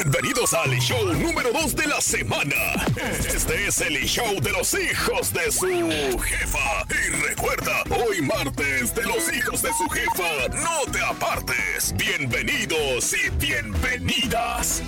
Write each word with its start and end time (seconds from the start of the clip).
Bienvenidos 0.00 0.54
al 0.54 0.70
show 0.78 1.12
número 1.14 1.50
2 1.52 1.74
de 1.74 1.88
la 1.88 2.00
semana. 2.00 2.54
Este 3.18 3.66
es 3.66 3.80
el 3.80 3.96
show 4.06 4.40
de 4.40 4.52
los 4.52 4.72
hijos 4.74 5.32
de 5.32 5.50
su 5.50 5.66
jefa. 6.20 6.86
Y 6.88 7.28
recuerda, 7.28 7.82
hoy 7.90 8.22
martes 8.22 8.94
de 8.94 9.02
los 9.02 9.32
hijos 9.32 9.60
de 9.60 9.70
su 9.72 9.88
jefa, 9.88 10.48
no 10.54 10.92
te 10.92 11.00
apartes. 11.02 11.92
Bienvenidos 11.96 13.12
y 13.12 13.28
bienvenidas. 13.30 14.82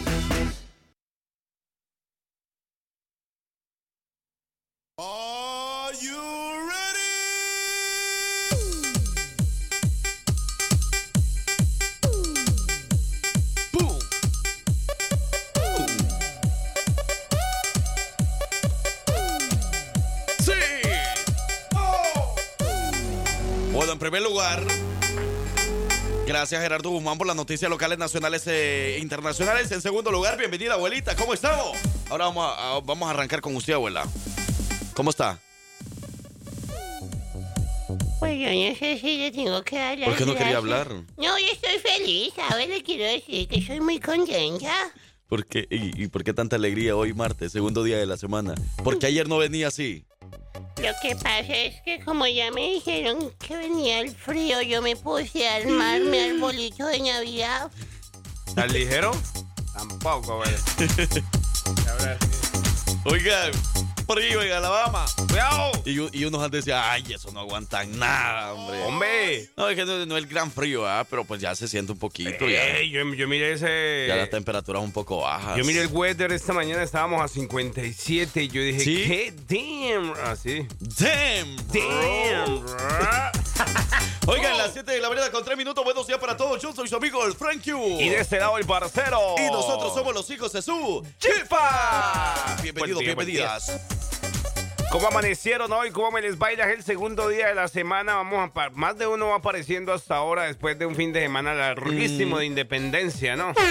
Gracias 26.50 26.62
Gerardo 26.68 26.90
Guzmán 26.90 27.16
por 27.16 27.28
las 27.28 27.36
noticias 27.36 27.70
locales, 27.70 27.96
nacionales 27.96 28.44
e 28.48 28.98
internacionales. 29.00 29.70
En 29.70 29.80
segundo 29.80 30.10
lugar, 30.10 30.36
bienvenida 30.36 30.74
abuelita, 30.74 31.14
¿cómo 31.14 31.32
estamos? 31.32 31.76
Ahora 32.08 32.24
vamos 32.24 32.44
a, 32.44 32.76
a- 32.76 32.80
vamos 32.80 33.06
a 33.06 33.10
arrancar 33.12 33.40
con 33.40 33.54
usted, 33.54 33.74
abuela. 33.74 34.04
¿Cómo 34.94 35.10
está? 35.10 35.38
Pues 38.18 38.38
yo 38.40 38.48
no 38.48 38.76
sé 38.76 38.98
si 39.00 39.16
le 39.18 39.30
tengo 39.30 39.62
que 39.62 39.76
dar 39.76 39.96
las 39.98 40.08
¿Por 40.08 40.18
qué 40.18 40.26
no 40.26 40.34
quería 40.34 40.56
hablar? 40.56 40.88
No, 41.16 41.38
yo 41.38 41.46
estoy 41.52 41.78
feliz. 41.78 42.32
Ahora 42.38 42.66
le 42.66 42.82
quiero 42.82 43.04
decir 43.04 43.46
que 43.46 43.62
soy 43.64 43.80
muy 43.80 44.00
contenta. 44.00 44.74
¿Por 45.28 45.46
qué? 45.46 45.68
¿Y, 45.70 46.02
y 46.02 46.08
por 46.08 46.24
qué 46.24 46.32
tanta 46.34 46.56
alegría 46.56 46.96
hoy 46.96 47.14
martes, 47.14 47.52
segundo 47.52 47.84
día 47.84 47.96
de 47.96 48.06
la 48.06 48.16
semana? 48.16 48.54
Porque 48.82 49.06
ayer 49.06 49.28
no 49.28 49.38
venía 49.38 49.68
así. 49.68 50.04
Lo 50.54 50.92
que 51.02 51.14
pasa 51.14 51.40
es 51.40 51.80
que 51.82 52.00
como 52.04 52.26
ya 52.26 52.50
me 52.50 52.62
dijeron 52.62 53.32
que 53.38 53.56
venía 53.56 54.00
el 54.00 54.14
frío, 54.14 54.62
yo 54.62 54.80
me 54.80 54.96
puse 54.96 55.48
a 55.48 55.56
armar 55.56 56.00
mi 56.00 56.18
arbolito 56.18 56.86
de 56.86 57.00
Navidad. 57.00 57.70
¿Estás 58.46 58.72
ligero? 58.72 59.12
Tampoco, 59.74 60.38
güey. 60.38 60.50
Oigan, 63.04 63.52
frío 64.12 64.42
en 64.42 64.52
Alabama. 64.52 65.06
¡Cuidado! 65.28 65.70
Y, 65.84 66.18
y 66.18 66.24
unos 66.24 66.42
antes 66.42 66.64
decían, 66.64 66.82
ay, 66.84 67.04
eso 67.14 67.30
no 67.30 67.40
aguantan 67.40 67.96
nada, 67.96 68.54
hombre. 68.54 68.82
¡Hombre! 68.84 69.50
No, 69.56 69.68
es 69.68 69.76
que 69.76 69.84
no, 69.84 70.04
no 70.04 70.16
es 70.16 70.24
el 70.24 70.28
gran 70.28 70.50
frío, 70.50 70.86
¿ah? 70.86 71.06
pero 71.08 71.24
pues 71.24 71.40
ya 71.40 71.54
se 71.54 71.68
siente 71.68 71.92
un 71.92 71.98
poquito. 71.98 72.48
Ya, 72.48 72.78
Ey, 72.78 72.90
yo, 72.90 73.04
yo 73.14 73.28
miré 73.28 73.52
ese. 73.52 74.06
ya 74.08 74.16
las 74.16 74.30
temperaturas 74.30 74.82
un 74.82 74.92
poco 74.92 75.18
bajas. 75.20 75.56
Yo 75.56 75.64
miré 75.64 75.82
el 75.82 75.88
weather 75.88 76.32
esta 76.32 76.52
mañana, 76.52 76.82
estábamos 76.82 77.22
a 77.22 77.28
57 77.28 78.42
y 78.42 78.48
yo 78.48 78.62
dije, 78.62 78.80
¿Sí? 78.80 79.04
¿qué? 79.06 79.34
Damn. 79.48 80.12
Así. 80.24 80.66
Damn, 80.80 81.56
bro. 81.68 81.80
Damn, 81.80 82.60
bro. 82.64 82.76
Oigan, 84.26 84.58
las 84.58 84.72
7 84.72 84.90
de 84.90 85.00
la 85.00 85.08
mañana 85.08 85.30
con 85.30 85.44
3 85.44 85.56
minutos. 85.56 85.84
Buenos 85.84 86.06
días 86.06 86.18
para 86.18 86.36
todos. 86.36 86.60
Yo 86.60 86.72
soy 86.72 86.88
su 86.88 86.96
amigo, 86.96 87.24
el 87.26 87.34
Frank 87.34 87.62
Q. 87.64 88.00
Y 88.00 88.08
de 88.08 88.20
este 88.20 88.38
lado 88.38 88.58
el 88.58 88.66
parcero. 88.66 89.34
Y 89.38 89.50
nosotros 89.50 89.94
somos 89.94 90.14
los 90.14 90.28
hijos 90.30 90.52
de 90.52 90.62
su 90.62 91.04
¡Chifa! 91.18 92.56
Bienvenidos, 92.62 93.00
bienvenidas. 93.00 93.80
¿Cómo 94.90 95.06
amanecieron 95.06 95.72
hoy? 95.72 95.90
¿Cómo 95.92 96.10
me 96.10 96.20
les 96.20 96.36
baila? 96.36 96.64
Es 96.68 96.78
el 96.78 96.82
segundo 96.82 97.28
día 97.28 97.46
de 97.48 97.54
la 97.54 97.68
semana. 97.68 98.16
Vamos 98.16 98.50
a 98.56 98.70
más 98.70 98.98
de 98.98 99.06
uno 99.06 99.28
va 99.28 99.36
apareciendo 99.36 99.92
hasta 99.92 100.16
ahora 100.16 100.44
después 100.44 100.76
de 100.78 100.86
un 100.86 100.96
fin 100.96 101.12
de 101.12 101.20
semana 101.20 101.54
larguísimo 101.54 102.36
Mm. 102.36 102.38
de 102.40 102.46
independencia, 102.46 103.36
¿no? 103.36 103.54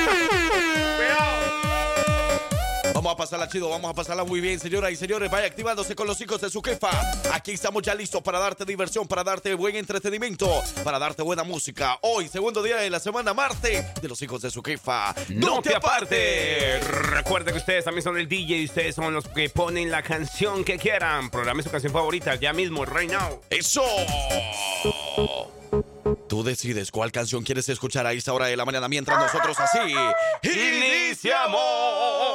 Vamos 2.99 3.13
a 3.13 3.15
pasarla 3.15 3.47
chido, 3.47 3.69
vamos 3.69 3.89
a 3.89 3.93
pasarla 3.93 4.25
muy 4.25 4.41
bien, 4.41 4.59
señoras 4.59 4.91
y 4.91 4.97
señores. 4.97 5.31
Vaya 5.31 5.47
activándose 5.47 5.95
con 5.95 6.05
los 6.05 6.19
hijos 6.19 6.41
de 6.41 6.49
su 6.49 6.61
jefa. 6.61 6.89
Aquí 7.31 7.51
estamos 7.51 7.81
ya 7.81 7.95
listos 7.95 8.21
para 8.21 8.39
darte 8.39 8.65
diversión, 8.65 9.07
para 9.07 9.23
darte 9.23 9.53
buen 9.53 9.77
entretenimiento, 9.77 10.51
para 10.83 10.99
darte 10.99 11.21
buena 11.21 11.45
música. 11.45 11.97
Hoy, 12.01 12.27
segundo 12.27 12.61
día 12.61 12.75
de 12.75 12.89
la 12.89 12.99
semana, 12.99 13.33
martes, 13.33 13.85
de 14.01 14.07
los 14.09 14.21
hijos 14.21 14.41
de 14.41 14.51
su 14.51 14.61
jefa. 14.61 15.15
No 15.29 15.61
te 15.61 15.73
aparte. 15.73 16.81
Recuerde 16.81 17.53
que 17.53 17.59
ustedes 17.59 17.85
también 17.85 18.03
son 18.03 18.17
el 18.17 18.27
DJ 18.27 18.57
y 18.57 18.65
ustedes 18.65 18.95
son 18.95 19.13
los 19.13 19.25
que 19.29 19.49
ponen 19.49 19.89
la 19.89 20.03
canción 20.03 20.65
que 20.65 20.77
quieran. 20.77 21.29
Programe 21.29 21.63
su 21.63 21.69
canción 21.69 21.93
favorita 21.93 22.35
ya 22.35 22.51
mismo, 22.51 22.83
right 22.83 23.09
now. 23.09 23.39
¡Eso! 23.49 23.81
Tú 26.27 26.43
decides 26.43 26.91
cuál 26.91 27.13
canción 27.13 27.43
quieres 27.43 27.69
escuchar 27.69 28.05
a 28.05 28.11
esta 28.11 28.33
hora 28.33 28.47
de 28.47 28.57
la 28.57 28.65
mañana 28.65 28.89
mientras 28.89 29.17
nosotros 29.19 29.57
así 29.57 29.95
iniciamos. 30.43 32.28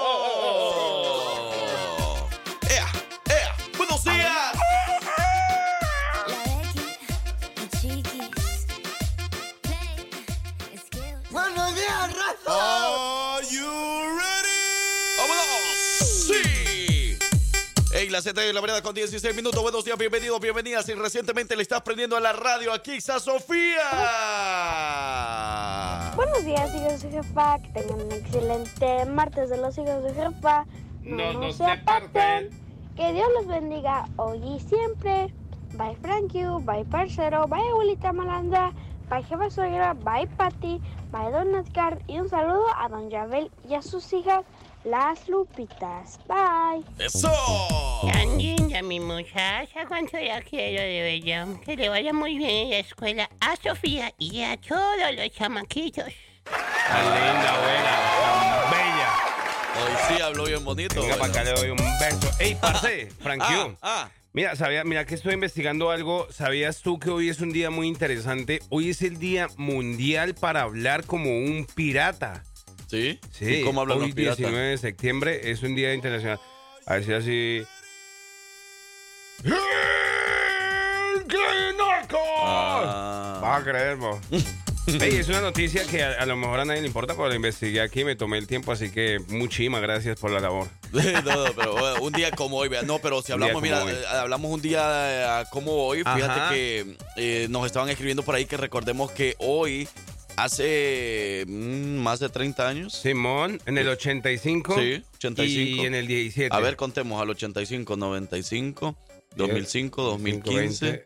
Las 18.15 18.23
7 18.23 18.41
de 18.43 18.53
la 18.53 18.61
mañana 18.61 18.81
con 18.81 18.95
16 18.95 19.35
minutos. 19.35 19.61
Buenos 19.61 19.85
días, 19.85 19.99
bienvenidos, 19.99 20.39
bienvenidas. 20.39 20.89
Y 20.89 20.95
recientemente 20.95 21.57
le 21.57 21.63
estás 21.63 21.83
prendiendo 21.83 22.17
a 22.17 22.21
la 22.21 22.33
radio. 22.33 22.73
Aquí 22.73 22.93
está 22.93 23.19
Sofía. 23.19 23.91
Buenos 26.15 26.45
días, 26.45 26.73
hijos 26.77 27.03
de 27.03 27.11
jefa. 27.11 27.59
Que 27.59 27.71
tengan 27.71 28.03
un 28.03 28.13
excelente 28.13 29.05
martes 29.07 29.51
de 29.51 29.57
los 29.57 29.77
hijos 29.79 30.05
de 30.05 30.15
jefa. 30.15 30.65
No, 31.03 31.33
no 31.33 31.53
se 31.53 31.65
aparten. 31.65 32.51
Que 32.95 33.13
Dios 33.13 33.27
los 33.35 33.49
bendiga 33.49 34.09
hoy 34.15 34.39
y 34.45 34.61
siempre. 34.61 35.35
Bye, 35.73 35.97
Frankie. 36.01 36.47
Bye, 36.61 36.85
parcero. 36.85 37.49
Bye, 37.49 37.69
abuelita 37.69 38.13
Malanda. 38.13 38.73
Bye, 39.11 39.25
jefa 39.25 39.51
suegra. 39.51 39.93
Bye, 39.93 40.29
Patty. 40.37 40.81
Bye, 41.11 41.33
Don 41.33 41.53
Edgar. 41.57 42.01
Y 42.07 42.21
un 42.21 42.29
saludo 42.29 42.65
a 42.79 42.89
Don 42.89 43.11
Yabel 43.11 43.51
y 43.69 43.75
a 43.75 43.83
sus 43.83 44.13
hijas, 44.13 44.45
las 44.85 45.29
Lupitas. 45.29 46.19
Bye. 46.29 46.85
¡Eso! 47.05 47.31
Tan 48.13 48.37
linda 48.39 48.83
mi 48.83 49.01
muchacha, 49.01 49.87
cuánto 49.89 50.19
la 50.19 50.41
quiero 50.43 50.83
de 50.83 51.21
verdad. 51.25 51.61
Que 51.65 51.77
le 51.77 51.89
vaya 51.89 52.13
muy 52.13 52.37
bien 52.39 52.51
en 52.51 52.71
la 52.71 52.79
escuela 52.79 53.31
a 53.41 53.57
Sofía 53.57 54.13
y 54.19 54.43
a 54.43 54.57
todos 54.59 55.15
los 55.17 55.31
chamaquitos. 55.33 56.05
Tan 56.45 57.05
linda, 57.05 57.55
abuela. 57.55 58.61
Tan 58.63 58.71
bella. 58.71 59.13
Hoy 59.77 59.93
sí 60.17 60.23
habló 60.23 60.45
bien 60.45 60.65
bonito. 60.65 61.01
Venga, 61.01 61.17
para 61.17 61.31
acá 61.31 61.45
le 61.45 61.53
doy 61.53 61.71
un 61.71 61.77
beso. 61.77 62.31
¡Ey, 62.39 62.55
parce! 62.57 63.11
Frank 63.21 63.43
Ah, 63.45 63.65
Q. 63.67 63.77
ah. 63.83 64.09
Mira, 64.35 64.57
sabía, 64.57 64.83
mira 64.83 65.07
que 65.07 65.15
estoy 65.15 65.35
investigando 65.35 65.91
algo. 65.93 66.27
¿Sabías 66.33 66.81
tú 66.83 66.99
que 66.99 67.09
hoy 67.09 67.29
es 67.29 67.41
un 67.41 67.53
día 67.53 67.71
muy 67.71 67.87
interesante? 67.87 68.61
Hoy 68.69 68.91
es 68.91 69.01
el 69.03 69.19
día 69.19 69.47
mundial 69.57 70.35
para 70.35 70.63
hablar 70.63 71.05
como 71.07 71.31
un 71.31 71.67
pirata. 71.75 72.43
¿Sí? 72.95 73.21
Sí, 73.33 73.55
¿Y 73.57 73.63
¿Cómo 73.63 73.81
hablan 73.81 73.99
hoy 73.99 74.07
los 74.07 74.15
piratas? 74.15 74.39
19 74.39 74.67
de 74.69 74.79
septiembre 74.79 75.51
es 75.51 75.63
un 75.63 75.75
día 75.75 75.93
internacional. 75.95 76.41
A 76.87 76.95
decir 76.97 77.15
así. 77.15 77.63
Ah. 82.47 83.39
Vas 83.43 83.61
a 83.61 83.65
creer, 83.65 83.97
mo. 83.97 84.21
Ey, 85.01 85.17
es 85.17 85.29
una 85.29 85.41
noticia 85.41 85.83
que 85.87 86.03
a, 86.03 86.11
a 86.21 86.27
lo 86.27 86.37
mejor 86.37 86.61
a 86.61 86.65
nadie 86.67 86.83
le 86.83 86.87
importa, 86.87 87.15
pero 87.15 87.29
la 87.31 87.35
investigué 87.35 87.81
aquí, 87.81 88.05
me 88.05 88.17
tomé 88.17 88.37
el 88.37 88.47
tiempo, 88.47 88.71
así 88.71 88.91
que 88.91 89.19
muchísimas 89.29 89.81
gracias 89.81 90.21
por 90.21 90.31
la 90.31 90.41
labor. 90.41 90.69
no, 90.93 91.03
no, 91.47 91.53
pero 91.57 92.03
un 92.03 92.13
día 92.13 92.31
como 92.33 92.59
hoy, 92.59 92.69
vea, 92.69 92.83
no, 92.83 92.99
pero 92.99 93.23
si 93.23 93.33
hablamos, 93.33 93.63
mira, 93.63 93.83
hoy. 93.83 93.93
eh, 93.93 94.05
hablamos 94.11 94.51
un 94.51 94.61
día 94.61 95.41
eh, 95.41 95.45
como 95.51 95.73
hoy, 95.87 95.99
fíjate 96.01 96.23
Ajá. 96.25 96.51
que 96.51 96.97
eh, 97.17 97.47
nos 97.49 97.65
estaban 97.65 97.89
escribiendo 97.89 98.23
por 98.23 98.35
ahí 98.35 98.45
que 98.45 98.59
recordemos 98.59 99.11
que 99.11 99.37
hoy, 99.39 99.89
hace 100.37 101.45
mm, 101.47 101.97
más 101.99 102.21
de 102.21 102.29
30 102.29 102.69
años, 102.69 102.93
Simón, 102.95 103.61
en 103.67 103.79
el 103.79 103.89
85. 103.89 104.75
Sí, 104.79 105.03
85. 105.17 105.83
Y 105.83 105.87
en 105.87 105.95
el 105.95 106.07
17. 106.07 106.55
a 106.55 106.61
ver, 106.61 106.77
contemos 106.77 107.21
al 107.21 107.31
85, 107.31 107.97
95, 107.97 108.97
2005, 109.37 110.03
2015, 110.03 110.87
20, 110.87 111.05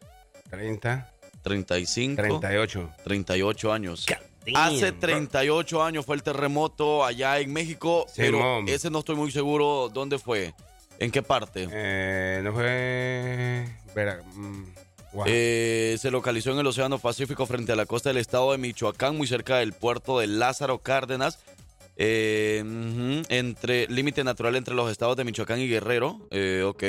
30, 0.51 1.13
35, 1.43 2.23
38. 2.23 2.91
38 3.05 3.73
años. 3.73 4.07
damn, 4.07 4.57
Hace 4.57 4.91
bro. 4.93 5.01
38 5.01 5.83
años 5.83 6.07
fue 6.07 6.17
el 6.17 6.23
terremoto 6.23 7.05
allá 7.05 7.39
en 7.39 7.53
México, 7.53 8.07
Sí, 8.09 8.15
pero 8.17 8.39
mom. 8.39 8.69
ese 8.69 8.91
no 8.91 9.01
estoy 9.01 9.17
muy 9.17 9.31
seguro 9.31 9.91
dónde 9.93 10.19
fue, 10.19 10.55
en 10.99 11.11
qué 11.11 11.23
parte. 11.23 11.69
Eh, 11.71 12.41
no 12.43 12.53
fue. 12.55 13.67
Vera, 13.95 14.23
Eh, 15.27 15.97
se 15.99 16.11
localizó 16.11 16.53
en 16.53 16.59
el 16.59 16.67
Océano 16.67 16.99
Pacífico 16.99 17.47
frente 17.47 17.73
a 17.73 17.77
la 17.77 17.87
costa 17.87 18.11
del 18.11 18.19
estado 18.19 18.53
de 18.53 18.59
Michoacán, 18.59 19.17
muy 19.17 19.27
cerca 19.27 19.57
del 19.59 19.73
puerto 19.73 20.19
de 20.19 20.27
Lázaro 20.27 20.79
Cárdenas, 20.79 21.39
eh, 21.97 22.63
entre 23.29 23.89
límite 23.89 24.23
natural 24.23 24.55
entre 24.55 24.75
los 24.75 24.91
estados 24.91 25.17
de 25.17 25.25
Michoacán 25.25 25.61
y 25.61 25.69
Guerrero. 25.69 26.21
Eh, 26.31 26.63
ok. 26.65 26.85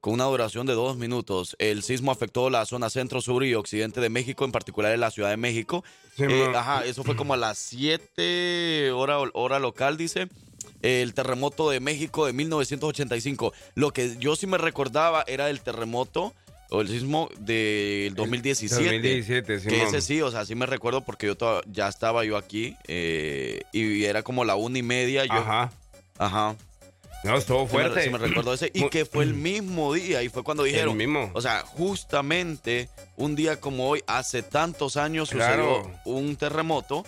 con 0.00 0.14
una 0.14 0.24
duración 0.24 0.66
de 0.66 0.72
dos 0.72 0.96
minutos. 0.96 1.54
El 1.60 1.84
sismo 1.84 2.10
afectó 2.10 2.50
la 2.50 2.66
zona 2.66 2.90
centro, 2.90 3.20
sur 3.20 3.44
y 3.44 3.54
occidente 3.54 4.00
de 4.00 4.08
México, 4.08 4.44
en 4.44 4.50
particular 4.50 4.92
en 4.92 4.98
la 4.98 5.12
Ciudad 5.12 5.30
de 5.30 5.36
México. 5.36 5.84
Eh, 6.18 6.52
ajá, 6.56 6.84
eso 6.84 7.04
fue 7.04 7.14
como 7.14 7.34
a 7.34 7.36
las 7.36 7.58
7 7.58 8.90
hora, 8.90 9.18
hora 9.32 9.60
local, 9.60 9.96
dice. 9.96 10.26
El 10.80 11.14
terremoto 11.14 11.70
de 11.70 11.78
México 11.78 12.26
de 12.26 12.32
1985. 12.32 13.52
Lo 13.76 13.92
que 13.92 14.16
yo 14.18 14.34
sí 14.34 14.48
me 14.48 14.58
recordaba 14.58 15.22
era 15.28 15.48
el 15.48 15.60
terremoto 15.60 16.34
o 16.72 16.80
el 16.80 16.88
sismo 16.88 17.28
del 17.38 18.14
2017. 18.14 18.82
2017, 18.82 19.60
sí. 19.60 19.68
Que 19.68 19.82
ese 19.82 20.00
sí, 20.00 20.22
o 20.22 20.30
sea, 20.30 20.46
sí 20.46 20.54
me 20.54 20.64
recuerdo 20.64 21.02
porque 21.02 21.26
yo 21.26 21.60
ya 21.66 21.86
estaba 21.86 22.24
yo 22.24 22.38
aquí 22.38 22.76
eh, 22.88 23.60
y 23.72 24.04
era 24.04 24.22
como 24.22 24.44
la 24.44 24.56
una 24.56 24.78
y 24.78 24.82
media. 24.82 25.26
Yo, 25.26 25.34
ajá. 25.34 25.70
Ajá. 26.18 26.56
No, 27.24 27.36
estuvo 27.36 27.66
fuerte. 27.66 28.02
Sí 28.02 28.10
me, 28.10 28.18
recuerdo 28.18 28.54
ese. 28.54 28.70
Y 28.72 28.88
que 28.88 29.04
fue 29.04 29.24
el 29.24 29.34
mismo 29.34 29.92
día. 29.92 30.22
Y 30.22 30.30
fue 30.30 30.42
cuando 30.42 30.64
dijeron. 30.64 30.92
El 30.92 30.96
mismo. 30.96 31.30
O 31.34 31.42
sea, 31.42 31.60
justamente 31.60 32.88
un 33.16 33.36
día 33.36 33.60
como 33.60 33.88
hoy, 33.88 34.02
hace 34.06 34.42
tantos 34.42 34.96
años, 34.96 35.28
sucedió 35.28 35.88
un 36.06 36.36
terremoto. 36.36 37.04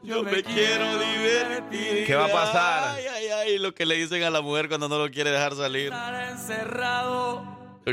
Yo 0.03 0.23
me 0.23 0.43
quiero 0.43 0.99
divertir. 0.99 2.05
¿Qué 2.05 2.15
va 2.15 2.25
a 2.25 2.31
pasar? 2.31 2.95
Ay, 2.95 3.05
ay, 3.07 3.27
ay, 3.27 3.57
lo 3.57 3.73
que 3.73 3.85
le 3.85 3.95
dicen 3.95 4.23
a 4.23 4.29
la 4.29 4.41
mujer 4.41 4.67
cuando 4.67 4.87
no 4.87 4.99
lo 4.99 5.09
quiere 5.09 5.31
dejar 5.31 5.55
salir. 5.55 5.85
Estar 5.85 6.29
encerrado. 6.29 7.43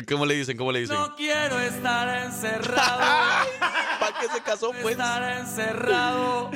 ¿Cómo 0.06 0.26
le 0.26 0.34
dicen? 0.34 0.56
¿Cómo 0.56 0.72
le 0.72 0.80
dicen? 0.80 0.96
No 0.96 1.16
quiero 1.16 1.58
estar 1.58 2.24
encerrado. 2.24 3.00
¿Para 4.00 4.18
qué 4.20 4.28
se 4.28 4.42
casó 4.42 4.72
pues? 4.82 4.92
Estar 4.92 5.38
encerrado. 5.38 6.50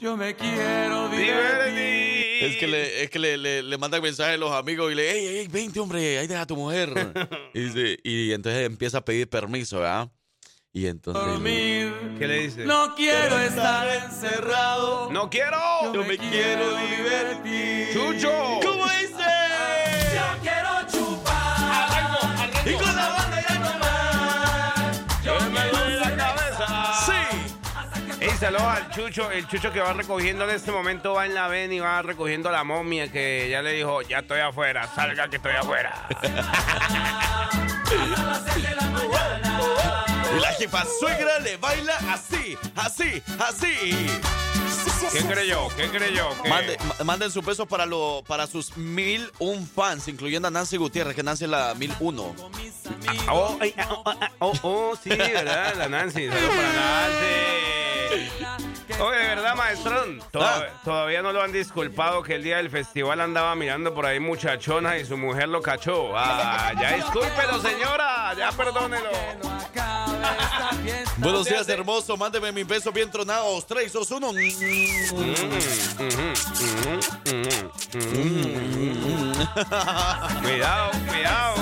Yo 0.00 0.16
me 0.16 0.34
quiero 0.34 1.08
divertir. 1.08 2.23
Es 2.46 2.56
que 2.56 2.66
le, 2.66 3.02
es 3.02 3.10
que 3.10 3.18
le, 3.18 3.62
le, 3.62 3.78
mandan 3.78 4.02
mensajes 4.02 4.34
a 4.34 4.36
los 4.36 4.52
amigos 4.52 4.92
y 4.92 4.94
le, 4.94 5.10
hey, 5.10 5.26
hey, 5.38 5.48
vente, 5.50 5.80
hombre, 5.80 6.18
ahí 6.18 6.26
deja 6.26 6.42
a 6.42 6.46
tu 6.46 6.56
mujer. 6.56 6.92
y, 7.54 8.32
entonces 8.32 8.66
empieza 8.66 8.98
a 8.98 9.04
pedir 9.04 9.28
permiso, 9.28 9.80
¿verdad? 9.80 10.10
Y 10.72 10.86
entonces. 10.86 11.22
¿Qué 12.18 12.26
le 12.26 12.40
dice? 12.40 12.64
No 12.64 12.94
quiero 12.96 13.38
estar 13.38 13.88
encerrado. 14.04 15.10
¡No 15.12 15.30
quiero! 15.30 15.92
Yo, 15.92 16.04
me, 16.04 16.18
quiero, 16.18 16.76
divertir. 16.76 17.88
¡Chucho! 17.92 18.60
¿Cómo 18.62 18.84
dice? 18.84 19.43
Saludos 28.38 28.62
al 28.62 28.90
Chucho, 28.90 29.30
el 29.30 29.46
Chucho 29.48 29.72
que 29.72 29.80
va 29.80 29.92
recogiendo 29.92 30.44
en 30.44 30.50
este 30.50 30.72
momento 30.72 31.14
va 31.14 31.26
en 31.26 31.34
la 31.34 31.48
ven 31.48 31.72
y 31.72 31.80
va 31.80 32.02
recogiendo 32.02 32.50
la 32.50 32.64
momia 32.64 33.10
que 33.10 33.48
ya 33.50 33.62
le 33.62 33.72
dijo, 33.72 34.02
ya 34.02 34.18
estoy 34.18 34.40
afuera, 34.40 34.88
salga 34.94 35.28
que 35.28 35.36
estoy 35.36 35.52
afuera. 35.52 36.08
la 40.40 40.52
jefa 40.58 40.84
suegra 40.98 41.38
le 41.40 41.56
baila 41.58 41.96
así, 42.10 42.56
así, 42.76 43.22
así. 43.38 44.10
¿Qué 45.12 45.20
creyó? 45.20 45.68
¿Qué 45.76 45.88
creyó? 45.88 46.28
manden 47.04 47.30
su 47.30 47.42
peso 47.42 47.66
para, 47.66 47.86
lo, 47.86 48.24
para 48.26 48.46
sus 48.46 48.76
mil 48.76 49.30
un 49.38 49.66
fans, 49.66 50.08
incluyendo 50.08 50.48
a 50.48 50.50
Nancy 50.50 50.76
Gutiérrez, 50.76 51.14
que 51.14 51.22
Nancy 51.22 51.44
es 51.44 51.50
la 51.50 51.74
mil 51.74 51.92
uno. 52.00 52.34
Ah, 53.26 53.34
oh, 53.34 53.58
oh, 53.60 54.04
oh, 54.04 54.14
oh, 54.40 54.52
oh, 54.62 54.98
sí, 55.02 55.10
¿verdad? 55.10 55.74
La 55.76 55.88
Nancy. 55.88 56.28
Saludos 56.28 56.54
para 56.54 56.72
Nancy. 56.72 57.83
Oye, 59.00 59.18
de 59.18 59.28
verdad, 59.28 59.54
maestrón, 59.56 60.22
todavía 60.84 61.22
no 61.22 61.32
lo 61.32 61.42
han 61.42 61.52
disculpado 61.52 62.22
que 62.22 62.36
el 62.36 62.44
día 62.44 62.58
del 62.58 62.70
festival 62.70 63.20
andaba 63.20 63.54
mirando 63.54 63.92
por 63.94 64.06
ahí 64.06 64.20
muchachona 64.20 64.98
y 64.98 65.04
su 65.04 65.16
mujer 65.16 65.48
lo 65.48 65.60
cachó. 65.62 66.16
Ah, 66.16 66.72
ya 66.80 66.96
discúlpelo, 66.96 67.60
señora, 67.60 68.34
ya 68.36 68.52
perdónelo. 68.52 69.10
Buenos 71.16 71.46
días, 71.46 71.68
hermoso. 71.68 72.16
Mándeme 72.16 72.52
mis 72.52 72.66
besos 72.66 72.92
bien 72.92 73.10
tronados. 73.10 73.66
3, 73.66 73.92
2, 73.92 74.10
1. 74.10 74.28
Cuidado, 80.42 80.90
cuidado. 81.06 81.54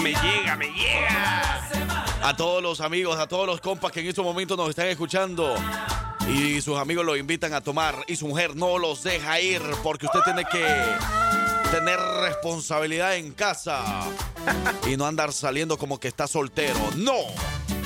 me 0.00 0.12
llega, 0.12 0.56
me 0.56 0.66
llega. 0.66 1.17
A 2.22 2.36
todos 2.36 2.62
los 2.62 2.80
amigos, 2.80 3.18
a 3.18 3.26
todos 3.26 3.46
los 3.46 3.60
compas 3.60 3.92
que 3.92 4.00
en 4.00 4.06
estos 4.08 4.24
momentos 4.24 4.56
nos 4.56 4.68
están 4.68 4.86
escuchando 4.86 5.54
y 6.28 6.60
sus 6.60 6.76
amigos 6.76 7.04
lo 7.06 7.16
invitan 7.16 7.54
a 7.54 7.60
tomar 7.60 8.04
y 8.06 8.16
su 8.16 8.26
mujer 8.26 8.56
no 8.56 8.78
los 8.78 9.02
deja 9.02 9.40
ir 9.40 9.62
porque 9.82 10.06
usted 10.06 10.20
tiene 10.24 10.44
que 10.44 10.66
tener 11.70 11.98
responsabilidad 12.22 13.16
en 13.16 13.32
casa 13.32 14.04
y 14.86 14.96
no 14.96 15.06
andar 15.06 15.32
saliendo 15.32 15.78
como 15.78 15.98
que 15.98 16.08
está 16.08 16.26
soltero. 16.26 16.78
No. 16.96 17.14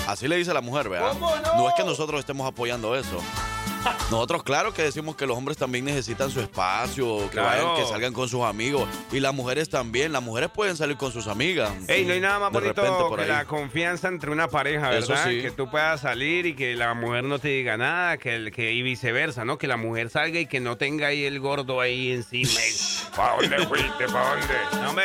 Así 0.06 0.26
le 0.26 0.36
dice 0.36 0.52
la 0.52 0.60
mujer, 0.60 0.88
¿verdad? 0.88 1.14
no 1.56 1.68
es 1.68 1.74
que 1.76 1.84
nosotros 1.84 2.18
estemos 2.18 2.46
apoyando 2.48 2.96
eso. 2.96 3.18
Nosotros, 4.10 4.42
claro 4.42 4.74
que 4.74 4.82
decimos 4.82 5.16
que 5.16 5.26
los 5.26 5.36
hombres 5.36 5.56
también 5.56 5.84
necesitan 5.84 6.30
su 6.30 6.40
espacio, 6.40 7.30
que, 7.30 7.40
vayan, 7.40 7.76
que 7.76 7.84
salgan 7.86 8.12
con 8.12 8.28
sus 8.28 8.42
amigos. 8.42 8.88
Y 9.10 9.20
las 9.20 9.34
mujeres 9.34 9.68
también. 9.70 10.12
Las 10.12 10.22
mujeres 10.22 10.50
pueden 10.54 10.76
salir 10.76 10.96
con 10.96 11.12
sus 11.12 11.26
amigas. 11.26 11.72
Ey, 11.88 12.04
no 12.04 12.12
hay 12.12 12.20
nada 12.20 12.38
más 12.38 12.52
bonito 12.52 13.14
que 13.16 13.26
la 13.26 13.44
confianza 13.46 14.08
entre 14.08 14.30
una 14.30 14.48
pareja, 14.48 14.90
¿verdad? 14.90 15.24
Que 15.24 15.50
tú 15.50 15.70
puedas 15.70 16.02
salir 16.02 16.46
y 16.46 16.54
que 16.54 16.74
la 16.74 16.94
mujer 16.94 17.24
no 17.24 17.38
te 17.38 17.48
diga 17.48 17.76
nada, 17.76 18.18
que, 18.18 18.50
que 18.54 18.72
y 18.72 18.82
viceversa, 18.82 19.44
¿no? 19.44 19.58
Que 19.58 19.66
la 19.66 19.76
mujer 19.76 20.10
salga 20.10 20.38
y 20.38 20.46
que 20.46 20.60
no 20.60 20.76
tenga 20.76 21.08
ahí 21.08 21.24
el 21.24 21.40
gordo 21.40 21.80
ahí 21.80 22.12
encima. 22.12 22.50
¿Para 23.16 23.36
dónde 23.36 23.66
fuiste? 23.66 24.06
¿Para 24.08 24.30
dónde? 24.30 24.54
No 24.82 24.92
me... 24.92 25.04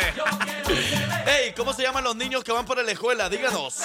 Ey, 1.26 1.54
¿cómo 1.56 1.74
se 1.74 1.84
llaman 1.84 2.04
los 2.04 2.16
niños 2.16 2.44
que 2.44 2.52
van 2.52 2.66
por 2.66 2.84
la 2.84 2.92
escuela? 2.92 3.30
Díganos. 3.30 3.76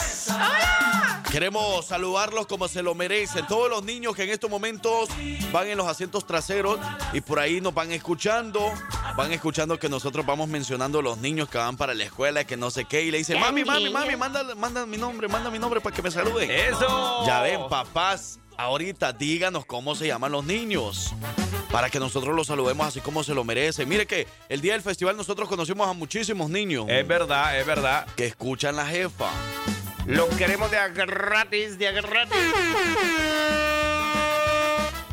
Queremos 1.31 1.87
saludarlos 1.87 2.47
como 2.47 2.69
se 2.69 2.83
lo 2.83 2.95
merecen. 2.95 3.47
Todos 3.47 3.71
los 3.71 3.83
niños 3.85 4.15
que 4.15 4.25
en 4.25 4.31
estos 4.31 4.51
momentos 4.51 5.09
van 5.51 5.67
en 5.69 5.79
los 5.79 5.89
asientos 5.89 6.27
traseros 6.27 6.79
y 7.13 7.21
por 7.21 7.39
ahí 7.39 7.61
nos 7.61 7.75
van 7.75 7.91
escuchando. 7.91 8.73
van 9.17 9.33
escuchando 9.33 9.79
que 9.79 9.89
nosotros 9.89 10.25
vamos 10.25 10.49
mencionando 10.49 11.03
los 11.03 11.19
niños 11.19 11.49
que 11.49 11.59
van 11.59 11.77
para 11.77 11.95
la 11.95 12.05
escuela, 12.05 12.45
que 12.45 12.57
no 12.57 12.71
sé 12.71 12.85
qué, 12.85 13.03
y 13.03 13.11
le 13.11 13.19
dicen, 13.19 13.41
mami, 13.41 13.65
mami, 13.65 13.91
mami, 13.91 14.17
manda, 14.17 14.55
manda 14.55 14.87
mi 14.87 14.97
nombre, 14.97 15.27
manda 15.29 15.51
mi 15.51 15.59
nombre 15.59 15.81
para 15.81 15.95
que 15.95 16.03
me 16.03 16.11
saluden. 16.11 16.51
¡Eso! 16.51 17.25
Ya 17.27 17.41
ven, 17.41 17.61
papás, 17.69 18.39
ahorita 18.57 19.13
díganos 19.13 19.65
cómo 19.67 19.95
se 19.95 20.07
llaman 20.07 20.33
los 20.33 20.45
niños. 20.45 21.15
Para 21.71 21.89
que 21.89 21.99
nosotros 21.99 22.35
los 22.37 22.47
saludemos 22.47 22.87
así 22.87 23.01
como 23.01 23.25
se 23.25 23.35
lo 23.35 23.45
merecen. 23.45 23.89
Mire 23.89 24.07
que 24.07 24.27
el 24.49 24.61
día 24.61 24.75
del 24.75 24.83
festival 24.83 25.17
nosotros 25.17 25.49
conocimos 25.49 25.89
a 25.89 25.95
muchísimos 25.95 26.51
niños. 26.51 26.87
Es 26.89 27.07
verdad, 27.09 27.59
es 27.59 27.67
verdad. 27.67 28.07
Que 28.15 28.27
escuchan 28.27 28.77
la 28.77 28.87
jefa. 28.87 29.31
Los 30.07 30.29
queremos 30.37 30.71
de 30.71 30.77
gratis, 30.93 31.79
de 31.79 31.93
gratis. 31.93 32.37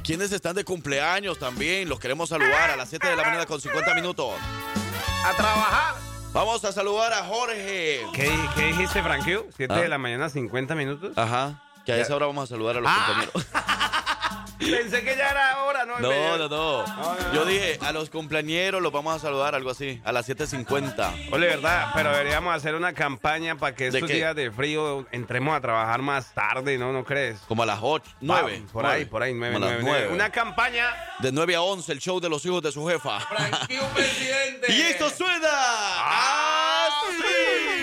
¿Quiénes 0.03 0.31
están 0.31 0.55
de 0.55 0.63
cumpleaños 0.63 1.37
también? 1.37 1.87
Los 1.87 1.99
queremos 1.99 2.29
saludar 2.29 2.71
a 2.71 2.75
las 2.75 2.89
7 2.89 3.07
de 3.07 3.15
la 3.15 3.23
mañana 3.23 3.45
con 3.45 3.61
50 3.61 3.93
minutos. 3.93 4.33
A 5.23 5.33
trabajar. 5.35 5.95
Vamos 6.33 6.63
a 6.65 6.71
saludar 6.71 7.13
a 7.13 7.23
Jorge. 7.23 8.01
¿Qué, 8.13 8.31
qué 8.55 8.65
dijiste, 8.67 9.01
Frankie? 9.01 9.37
7 9.55 9.73
¿Ah? 9.73 9.81
de 9.81 9.87
la 9.87 9.97
mañana, 9.97 10.29
50 10.29 10.75
minutos. 10.75 11.17
Ajá. 11.17 11.61
Que 11.95 11.99
a 12.01 12.03
esa 12.03 12.15
hora 12.15 12.25
vamos 12.27 12.43
a 12.43 12.47
saludar 12.47 12.77
a 12.77 12.81
los 12.81 12.91
Ah. 12.91 13.05
compañeros. 13.07 13.45
Pensé 14.59 15.03
que 15.03 15.15
ya 15.15 15.29
era 15.29 15.63
hora, 15.63 15.85
¿no? 15.85 15.99
No, 15.99 16.37
no, 16.37 16.49
no. 16.49 16.85
no, 16.85 17.33
Yo 17.33 17.39
no. 17.39 17.45
dije, 17.45 17.79
a 17.81 17.93
los 17.93 18.09
cumpleañeros 18.09 18.81
los 18.81 18.91
vamos 18.91 19.15
a 19.15 19.19
saludar, 19.19 19.55
algo 19.55 19.69
así, 19.71 20.01
a 20.03 20.11
las 20.11 20.27
7.50. 20.27 21.31
Ole, 21.31 21.47
verdad, 21.47 21.91
pero 21.95 22.11
deberíamos 22.11 22.53
hacer 22.53 22.75
una 22.75 22.91
campaña 22.93 23.55
para 23.55 23.73
que 23.73 23.85
¿De 23.89 23.97
estos 23.99 24.09
qué? 24.09 24.17
días 24.17 24.35
de 24.35 24.51
frío 24.51 25.07
entremos 25.11 25.55
a 25.55 25.61
trabajar 25.61 26.01
más 26.01 26.33
tarde, 26.33 26.77
¿no? 26.77 26.91
¿No 26.91 27.05
crees? 27.05 27.39
Como 27.47 27.63
a 27.63 27.65
las 27.65 27.79
8, 27.81 28.11
9. 28.19 28.63
Ah, 28.65 28.69
por 28.73 28.85
ahí, 28.85 29.05
por 29.05 29.23
ahí, 29.23 29.33
9, 29.33 29.53
Como 29.53 29.65
a 29.65 29.69
las 29.69 29.81
9, 29.81 29.99
9. 30.01 30.13
Una 30.13 30.29
campaña. 30.29 30.93
De 31.19 31.31
9 31.31 31.55
a 31.55 31.61
11, 31.61 31.91
el 31.93 31.99
show 31.99 32.19
de 32.19 32.27
los 32.29 32.45
hijos 32.45 32.61
de 32.61 32.71
su 32.73 32.85
jefa. 32.85 33.21
Frankie, 33.21 33.79
un 33.79 33.89
presidente. 33.91 34.71
Y 34.73 34.81
esto 34.81 35.09
suena 35.09 35.49
así. 36.85 37.78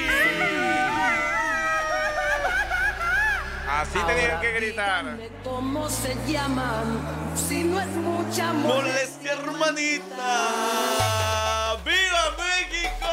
Así 3.76 3.98
tenían 4.06 4.40
que 4.40 4.52
gritar. 4.52 5.18
¿Cómo 5.44 5.90
se 5.90 6.16
llaman? 6.26 6.98
Si 7.34 7.62
no 7.62 7.78
es 7.78 7.88
mucha 7.88 8.54
Molestia, 8.54 9.32
hermanita. 9.32 10.06
¡Viva 11.84 12.36
México! 12.38 13.06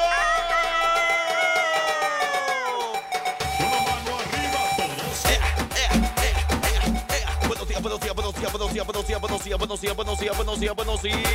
Buenos 7.46 7.67
días, 7.67 7.82
buenos 7.82 8.00
días, 8.00 8.15
buenos 8.15 8.34
días, 8.34 8.51
buenos 8.53 8.74
días, 8.74 8.88
buenos 8.88 9.05
días, 9.05 9.20
buenos 9.20 9.43
días, 9.43 9.58
buenos 9.60 9.82
días, 9.82 9.96
buenos 9.98 10.20
días, 10.22 10.38
buenos 10.38 10.60
días, 10.62 10.75
buenos 10.75 11.01
días. 11.01 11.17
De 11.17 11.32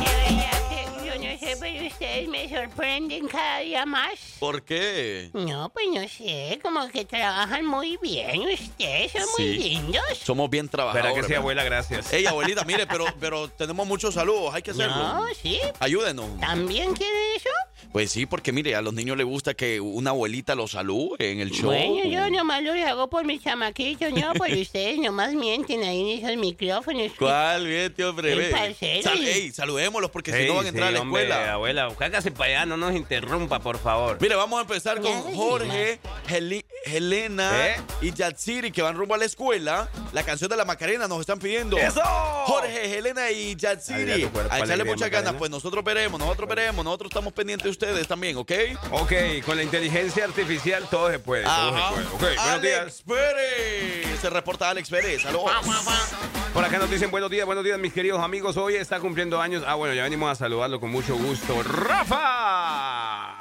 verdad 0.00 0.62
que 0.70 0.82
yo 1.04 1.14
no 1.18 1.38
sé, 1.38 1.56
pero 1.60 1.86
ustedes 1.86 2.26
me 2.26 2.48
sorprenden 2.48 3.28
cada 3.28 3.58
día 3.58 3.84
más. 3.84 4.29
¿Por 4.40 4.62
qué? 4.62 5.30
No, 5.34 5.68
pues 5.68 5.86
no 5.92 6.00
sé, 6.08 6.58
como 6.62 6.88
que 6.88 7.04
trabajan 7.04 7.64
muy 7.66 7.98
bien 8.02 8.40
ustedes, 8.40 9.12
son 9.12 9.22
muy 9.38 9.58
lindos. 9.58 10.02
Somos 10.24 10.48
bien 10.48 10.66
trabajadores. 10.68 11.10
Espera 11.10 11.26
que 11.26 11.32
sí, 11.32 11.36
abuela, 11.36 11.62
gracias. 11.62 12.10
Ey, 12.12 12.24
abuelita, 12.26 12.64
mire, 12.64 12.86
pero, 12.86 13.04
pero 13.20 13.48
tenemos 13.48 13.86
muchos 13.86 14.14
saludos, 14.14 14.54
hay 14.54 14.62
que 14.62 14.70
hacerlo. 14.70 14.96
No, 14.96 15.26
sí, 15.40 15.60
Ayúdenos. 15.78 16.40
¿también 16.40 16.94
quieren 16.94 17.16
eso? 17.36 17.50
Pues 17.92 18.10
sí, 18.12 18.24
porque 18.24 18.52
mire, 18.52 18.74
a 18.76 18.82
los 18.82 18.94
niños 18.94 19.16
les 19.16 19.26
gusta 19.26 19.52
que 19.54 19.80
una 19.80 20.10
abuelita 20.10 20.54
los 20.54 20.70
salude 20.72 21.32
en 21.32 21.40
el 21.40 21.50
show. 21.50 21.66
Bueno, 21.70 22.04
yo 22.08 22.30
nomás 22.30 22.62
lo 22.62 22.72
hago 22.72 23.10
por 23.10 23.24
mis 23.24 23.42
chamaquitos, 23.42 24.12
no, 24.12 24.32
por 24.34 24.48
ustedes 24.50 24.98
nomás 24.98 25.34
mienten 25.34 25.82
ahí 25.82 26.12
en 26.18 26.24
esos 26.24 26.36
micrófonos. 26.38 27.12
¿Cuál? 27.18 27.66
Vete, 27.66 28.04
hombre. 28.04 28.32
El 28.32 28.50
parcero 28.50 29.02
Sal- 29.02 29.24
ey, 29.26 29.50
saludémoslos 29.50 30.10
porque 30.10 30.32
si 30.32 30.46
no 30.46 30.54
van 30.56 30.66
a 30.66 30.68
entrar 30.70 30.88
sí, 30.88 30.94
a 30.94 30.98
la 30.98 31.00
hombre, 31.02 31.22
escuela. 31.24 31.52
abuela, 31.52 31.88
cágase 31.98 32.30
para 32.30 32.50
allá, 32.50 32.66
no 32.66 32.76
nos 32.76 32.94
interrumpa, 32.94 33.58
por 33.60 33.78
favor. 33.78 34.18
Mire, 34.20 34.29
vamos 34.36 34.58
a 34.58 34.62
empezar 34.62 35.00
con 35.00 35.34
Jorge, 35.34 36.00
Heli- 36.28 36.64
Helena 36.84 37.68
¿Eh? 37.68 37.76
y 38.00 38.12
Yatsiri 38.12 38.72
que 38.72 38.82
van 38.82 38.96
rumbo 38.96 39.14
a 39.14 39.18
la 39.18 39.24
escuela. 39.26 39.88
La 40.12 40.22
canción 40.22 40.48
de 40.50 40.56
la 40.56 40.64
Macarena 40.64 41.06
nos 41.08 41.20
están 41.20 41.38
pidiendo. 41.38 41.76
¡Eso! 41.76 42.00
Jorge, 42.46 42.98
Helena 42.98 43.30
y 43.30 43.54
Yatsiri. 43.56 44.30
A 44.50 44.58
echarle 44.60 44.84
muchas 44.84 45.10
ganas, 45.10 45.34
pues 45.34 45.50
nosotros 45.50 45.84
veremos, 45.84 46.18
nosotros 46.18 46.48
veremos, 46.48 46.84
nosotros 46.84 47.10
estamos 47.10 47.32
pendientes 47.32 47.64
de 47.64 47.70
ustedes 47.70 48.08
también, 48.08 48.36
¿ok? 48.36 48.52
Ok, 48.92 49.12
con 49.44 49.56
la 49.56 49.62
inteligencia 49.62 50.24
artificial 50.24 50.86
todo 50.90 51.10
se 51.10 51.18
puede, 51.18 51.44
todo 51.44 51.52
Ajá. 51.52 51.88
se 51.96 52.02
puede. 52.02 52.32
Ok, 52.36 52.42
buenos 52.42 52.62
días. 52.62 52.80
Alex 52.80 53.02
Pérez. 53.06 54.20
Se 54.20 54.30
reporta 54.30 54.70
Alex 54.70 54.88
Pérez. 54.90 55.22
Saludos. 55.22 55.50
Por 56.52 56.64
acá 56.64 56.78
nos 56.78 56.90
dicen 56.90 57.10
buenos 57.10 57.30
días, 57.30 57.46
buenos 57.46 57.64
días, 57.64 57.78
mis 57.78 57.92
queridos 57.92 58.20
amigos. 58.22 58.56
Hoy 58.56 58.74
está 58.76 58.98
cumpliendo 59.00 59.40
años. 59.40 59.62
Ah, 59.66 59.74
bueno, 59.74 59.94
ya 59.94 60.02
venimos 60.02 60.30
a 60.30 60.34
saludarlo 60.34 60.80
con 60.80 60.90
mucho 60.90 61.14
gusto. 61.16 61.62
¡Rafa! 61.62 63.39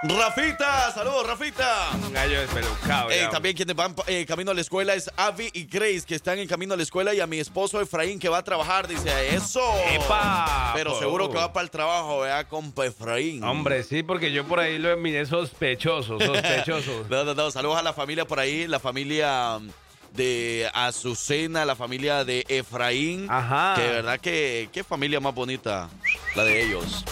Rafita, 0.00 0.92
saludos, 0.92 1.26
Rafita. 1.26 1.90
Un 2.06 2.12
gallo 2.12 2.40
despelucado. 2.40 3.10
Ey, 3.10 3.22
ya. 3.22 3.30
también 3.30 3.56
quienes 3.56 3.74
van 3.74 3.96
eh, 4.06 4.24
camino 4.26 4.52
a 4.52 4.54
la 4.54 4.60
escuela 4.60 4.94
es 4.94 5.10
Avi 5.16 5.50
y 5.52 5.64
Grace, 5.64 6.02
que 6.06 6.14
están 6.14 6.38
en 6.38 6.46
camino 6.46 6.74
a 6.74 6.76
la 6.76 6.84
escuela, 6.84 7.12
y 7.14 7.20
a 7.20 7.26
mi 7.26 7.40
esposo 7.40 7.80
Efraín, 7.80 8.20
que 8.20 8.28
va 8.28 8.38
a 8.38 8.44
trabajar. 8.44 8.86
Dice, 8.86 9.34
eso. 9.34 9.60
¡Epa! 9.90 10.70
Pero 10.74 10.92
Po. 10.92 10.98
seguro 11.00 11.28
que 11.30 11.36
va 11.36 11.52
para 11.52 11.64
el 11.64 11.70
trabajo, 11.70 12.20
vea, 12.20 12.46
compa 12.46 12.86
Efraín. 12.86 13.42
Hombre, 13.42 13.82
sí, 13.82 14.04
porque 14.04 14.30
yo 14.30 14.44
por 14.44 14.60
ahí 14.60 14.78
lo 14.78 14.96
miré 14.98 15.26
sospechoso, 15.26 16.20
sospechoso. 16.20 17.06
No, 17.10 17.24
no, 17.24 17.34
no. 17.34 17.50
Saludos 17.50 17.78
a 17.78 17.82
la 17.82 17.92
familia 17.92 18.24
por 18.24 18.38
ahí, 18.38 18.68
la 18.68 18.78
familia 18.78 19.58
mm, 19.58 19.68
de 20.12 20.70
Azucena, 20.74 21.64
la 21.64 21.74
familia 21.74 22.24
de 22.24 22.44
Efraín. 22.48 23.26
Ajá. 23.28 23.74
Que 23.74 23.82
de 23.82 23.90
verdad 23.90 24.20
que 24.20 24.68
qué 24.72 24.84
familia 24.84 25.18
más 25.18 25.34
bonita 25.34 25.88
la 26.36 26.44
de 26.44 26.62
ellos. 26.62 27.04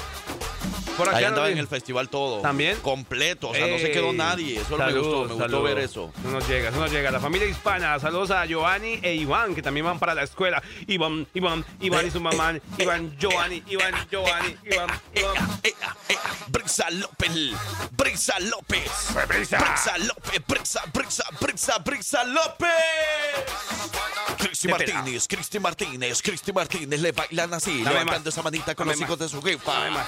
Por 0.96 1.08
acá 1.08 1.18
andaba 1.18 1.46
nos 1.46 1.52
en 1.52 1.58
el 1.58 1.68
festival 1.68 2.08
todo. 2.08 2.40
¿También? 2.40 2.78
Completo, 2.80 3.50
o 3.50 3.54
sea, 3.54 3.66
no 3.66 3.78
se 3.78 3.90
quedó 3.90 4.12
nadie. 4.12 4.60
Eso 4.60 4.76
me 4.76 4.92
gustó, 4.92 5.24
me 5.24 5.34
gustó 5.34 5.62
ver 5.62 5.78
eso. 5.78 6.12
Eso 6.18 6.30
nos 6.30 6.48
llega, 6.48 6.70
eso 6.70 6.80
nos 6.80 6.90
llega. 6.90 7.10
La 7.10 7.20
familia 7.20 7.46
hispana, 7.48 7.98
saludos 7.98 8.30
a 8.30 8.46
Giovanni 8.46 8.98
e 9.02 9.14
Iván, 9.14 9.54
que 9.54 9.62
también 9.62 9.86
van 9.86 9.98
para 9.98 10.14
la 10.14 10.22
escuela. 10.22 10.62
Iván, 10.86 11.26
Iván, 11.34 11.64
Iván 11.80 12.06
y 12.06 12.10
su 12.10 12.20
mamá. 12.20 12.54
Iván, 12.78 13.16
Giovanni, 13.18 13.62
Iván, 13.68 13.94
Giovanni, 14.10 14.56
Iván, 14.64 14.88
Iván. 15.14 15.50
Ea, 15.62 15.96
ea, 16.08 16.18
Brisa 16.48 16.90
López, 16.90 17.30
Brisa 17.92 18.38
López. 18.40 18.90
Brisa. 19.28 19.58
Brisa 19.58 19.98
López, 19.98 20.42
Brisa, 20.46 20.82
Brisa, 20.92 21.24
Brisa, 21.40 21.78
Brisa 21.78 22.24
López. 22.24 22.70
Cristi 24.38 24.68
Martínez, 24.68 25.26
Cristi 25.28 25.58
Martínez, 25.58 26.22
Cristi 26.22 26.52
Martínez 26.52 27.00
le 27.00 27.12
bailan 27.12 27.54
así, 27.54 27.82
levantando 27.82 28.30
esa 28.30 28.42
manita 28.42 28.74
con 28.74 28.86
los 28.86 29.00
hijos 29.00 29.18
de 29.18 29.28
su 29.28 29.42
jefa. 29.42 30.06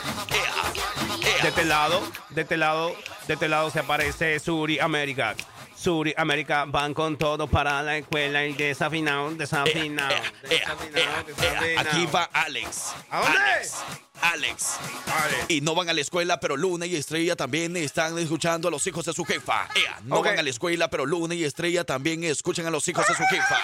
De 1.43 1.49
este 1.49 1.65
lado, 1.65 2.03
de 2.31 2.43
este 2.43 2.57
lado, 2.57 2.95
de 3.27 3.35
este 3.35 3.49
lado 3.49 3.71
se 3.71 3.79
aparece 3.81 4.39
Suri 4.41 4.79
América. 4.81 5.35
Suri 5.77 6.13
América 6.17 6.65
van 6.67 6.93
con 6.93 7.17
todo 7.17 7.47
para 7.47 7.81
la 7.85 7.97
escuela 7.99 8.45
y 8.45 8.53
desafinado, 8.55 9.31
desafinado, 9.31 10.13
ea, 10.13 10.23
ea. 10.51 11.23
desafinado. 11.25 11.81
Aquí 11.81 12.07
va 12.07 12.25
Alex. 12.33 12.95
¿A 13.11 13.21
dónde? 13.21 13.39
Alex. 13.39 13.75
Alex. 14.21 14.77
Vale. 15.07 15.37
Y 15.47 15.61
no 15.61 15.77
van 15.77 15.89
a 15.89 15.93
la 15.93 16.01
escuela, 16.01 16.41
pero 16.41 16.57
Luna 16.57 16.87
y 16.87 16.97
Estrella 16.97 17.37
también 17.37 17.77
están 17.77 18.19
escuchando 18.19 18.67
a 18.67 18.71
los 18.73 18.85
hijos 18.89 19.05
de 19.05 19.13
su 19.13 19.25
jefa. 19.25 19.69
Ea, 19.77 20.01
no 20.03 20.21
van 20.21 20.37
a 20.41 20.43
la 20.43 20.51
escuela, 20.51 20.91
pero 20.91 21.07
Luna 21.07 21.37
y 21.37 21.45
Estrella 21.45 21.85
también 21.85 22.25
escuchan 22.25 22.67
a 22.67 22.71
los 22.71 22.89
hijos 22.89 23.07
de 23.07 23.15
su 23.15 23.23
jefa. 23.27 23.59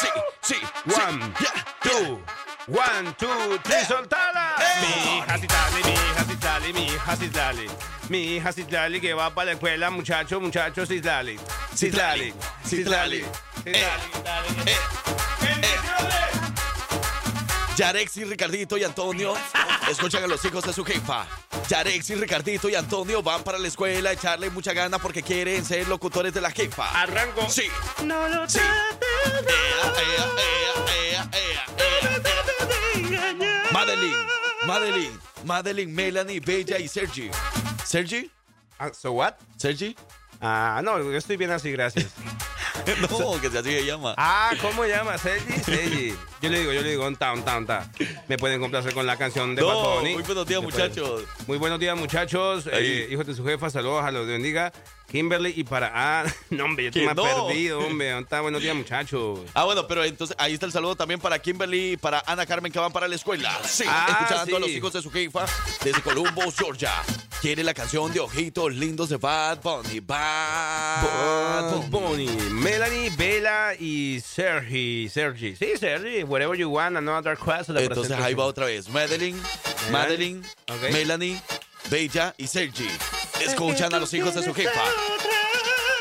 Sí, 0.00 0.08
sí, 0.40 0.54
sí. 0.86 0.94
One, 1.06 1.32
Yeah, 1.40 1.64
two, 1.82 2.20
one, 2.68 3.12
two, 3.18 3.58
three, 3.62 3.76
Eh. 3.76 3.84
soltala. 3.86 4.43
Mi 4.80 5.18
hija 5.18 5.38
Citlali, 5.38 5.82
mi 5.84 5.92
hija 5.92 6.24
Citlali, 6.24 6.72
mi 6.72 6.84
hija 6.86 7.16
Citlali. 7.16 7.70
Mi 8.08 8.18
hija 8.36 8.52
Citlali 8.52 9.00
que 9.00 9.14
va 9.14 9.34
para 9.34 9.46
la 9.46 9.52
escuela, 9.52 9.90
muchacho, 9.90 10.40
muchacho, 10.40 10.84
Citlali. 10.86 11.38
Citlali, 11.74 12.32
Citlali. 12.66 13.24
Citlali, 13.24 13.24
Eh. 13.66 13.84
Citlali. 14.12 14.70
Eh. 14.70 14.76
Bendiciones. 15.40 16.24
Yarex 17.76 18.16
y 18.18 18.24
Ricardito 18.24 18.76
y 18.76 18.84
Antonio 18.84 19.34
escuchan 19.90 20.22
a 20.22 20.26
los 20.28 20.44
hijos 20.44 20.62
de 20.64 20.72
su 20.72 20.84
jefa. 20.84 21.26
Yarex 21.68 22.10
y 22.10 22.14
Ricardito 22.14 22.68
y 22.68 22.74
Antonio 22.76 23.20
van 23.22 23.42
para 23.42 23.58
la 23.58 23.66
escuela 23.68 24.10
a 24.10 24.12
echarle 24.12 24.48
mucha 24.50 24.72
gana 24.72 24.98
porque 25.00 25.22
quieren 25.24 25.64
ser 25.64 25.88
locutores 25.88 26.32
de 26.34 26.40
la 26.40 26.50
jefa. 26.52 26.88
Arranco. 27.00 27.48
Sí, 27.50 27.68
No 28.04 28.28
lo 28.28 28.48
sí. 28.48 28.58
Ea, 28.58 28.64
ea, 29.96 30.26
ea, 30.38 30.84
ea, 30.94 31.30
ea, 31.30 31.30
ea, 31.32 31.64
ea. 33.40 33.70
Madeline, 33.72 34.14
Madeline, 34.66 35.18
Madeline, 35.44 35.92
Melanie, 35.92 36.40
Bella 36.40 36.78
y 36.78 36.88
Sergi. 36.88 37.30
¿Sergi? 37.84 38.30
Ah, 38.78 38.90
so 38.92 39.12
what? 39.12 39.34
¿Sergi? 39.56 39.94
Ah, 40.40 40.80
no, 40.82 40.98
yo 40.98 41.12
estoy 41.16 41.36
bien 41.36 41.50
así, 41.50 41.70
gracias. 41.70 42.12
no, 43.10 43.40
que 43.40 43.46
así 43.48 43.70
se 43.70 43.84
llama. 43.84 44.14
Ah, 44.16 44.52
¿cómo 44.62 44.84
llama? 44.86 45.18
Sergi, 45.18 45.52
Sergi. 45.60 46.14
Yo 46.40 46.48
le 46.48 46.60
digo, 46.60 46.72
yo 46.72 46.80
le 46.80 46.90
digo, 46.90 47.10
town, 47.14 47.44
town. 47.44 47.66
Me 48.26 48.38
pueden 48.38 48.60
complacer 48.60 48.94
con 48.94 49.06
la 49.06 49.16
canción 49.16 49.54
de 49.54 49.60
No, 49.60 49.68
Bad 49.68 49.98
Bunny. 50.00 50.14
muy 50.14 50.22
buenos 50.22 50.46
días, 50.46 50.62
muchachos. 50.62 51.24
Muy 51.46 51.58
buenos 51.58 51.78
días, 51.78 51.96
muchachos. 51.96 52.66
Eh, 52.72 53.08
hijos 53.10 53.26
de 53.26 53.34
su 53.34 53.44
jefa, 53.44 53.68
saludos 53.68 54.02
a 54.04 54.10
los 54.10 54.26
bendiga. 54.26 54.72
Kimberly 55.10 55.52
y 55.56 55.64
para... 55.64 55.92
Ah, 55.94 56.24
no, 56.50 56.64
hombre, 56.64 56.84
yo 56.84 56.88
estoy 56.88 57.02
¿Que 57.02 57.06
más 57.06 57.16
no? 57.16 57.46
perdido, 57.46 57.78
hombre. 57.78 58.10
¿Dónde 58.10 58.22
está? 58.24 58.40
Buenos 58.40 58.62
días, 58.62 58.74
muchachos. 58.74 59.40
Ah, 59.54 59.64
bueno, 59.64 59.86
pero 59.86 60.04
entonces 60.04 60.36
ahí 60.40 60.54
está 60.54 60.66
el 60.66 60.72
saludo 60.72 60.96
también 60.96 61.20
para 61.20 61.38
Kimberly 61.38 61.92
y 61.92 61.96
para 61.96 62.22
Ana 62.26 62.46
Carmen 62.46 62.72
que 62.72 62.78
van 62.78 62.92
para 62.92 63.06
la 63.08 63.14
escuela. 63.14 63.56
Sí, 63.64 63.84
Ah, 63.86 64.06
escuchando 64.20 64.56
a 64.56 64.60
los 64.60 64.68
hijos 64.70 64.92
de 64.92 65.02
su 65.02 65.10
jefa 65.10 65.46
desde 65.82 66.00
Columbus, 66.02 66.56
Georgia. 66.56 66.92
Quiere 67.40 67.62
la 67.62 67.74
canción 67.74 68.10
de 68.12 68.20
Ojitos 68.20 68.74
Lindos 68.74 69.10
de 69.10 69.18
Bad 69.18 69.60
Bunny. 69.62 70.00
Bad 70.00 71.88
Bunny. 71.90 72.26
Bunny, 72.26 72.50
Melanie, 72.50 73.10
Bella 73.10 73.74
y 73.78 74.20
Sergi. 74.20 75.08
Sergi. 75.10 75.54
Sí, 75.54 75.72
Sergi. 75.78 76.22
Whatever 76.24 76.56
you 76.56 76.70
want, 76.70 76.96
another 76.96 77.36
class. 77.36 77.68
la 77.68 77.82
Entonces 77.82 78.12
ahí 78.18 78.34
va 78.34 78.44
otra 78.46 78.66
vez. 78.66 78.88
Madeline, 78.88 79.38
Madeline. 79.92 80.42
Melanie, 80.90 81.38
Bella 81.90 82.34
y 82.38 82.46
Sergi. 82.46 82.88
Escuchan 83.44 83.92
a 83.94 83.98
los 83.98 84.12
hijos 84.14 84.34
de 84.34 84.42
su 84.42 84.54
jefa. 84.54 84.82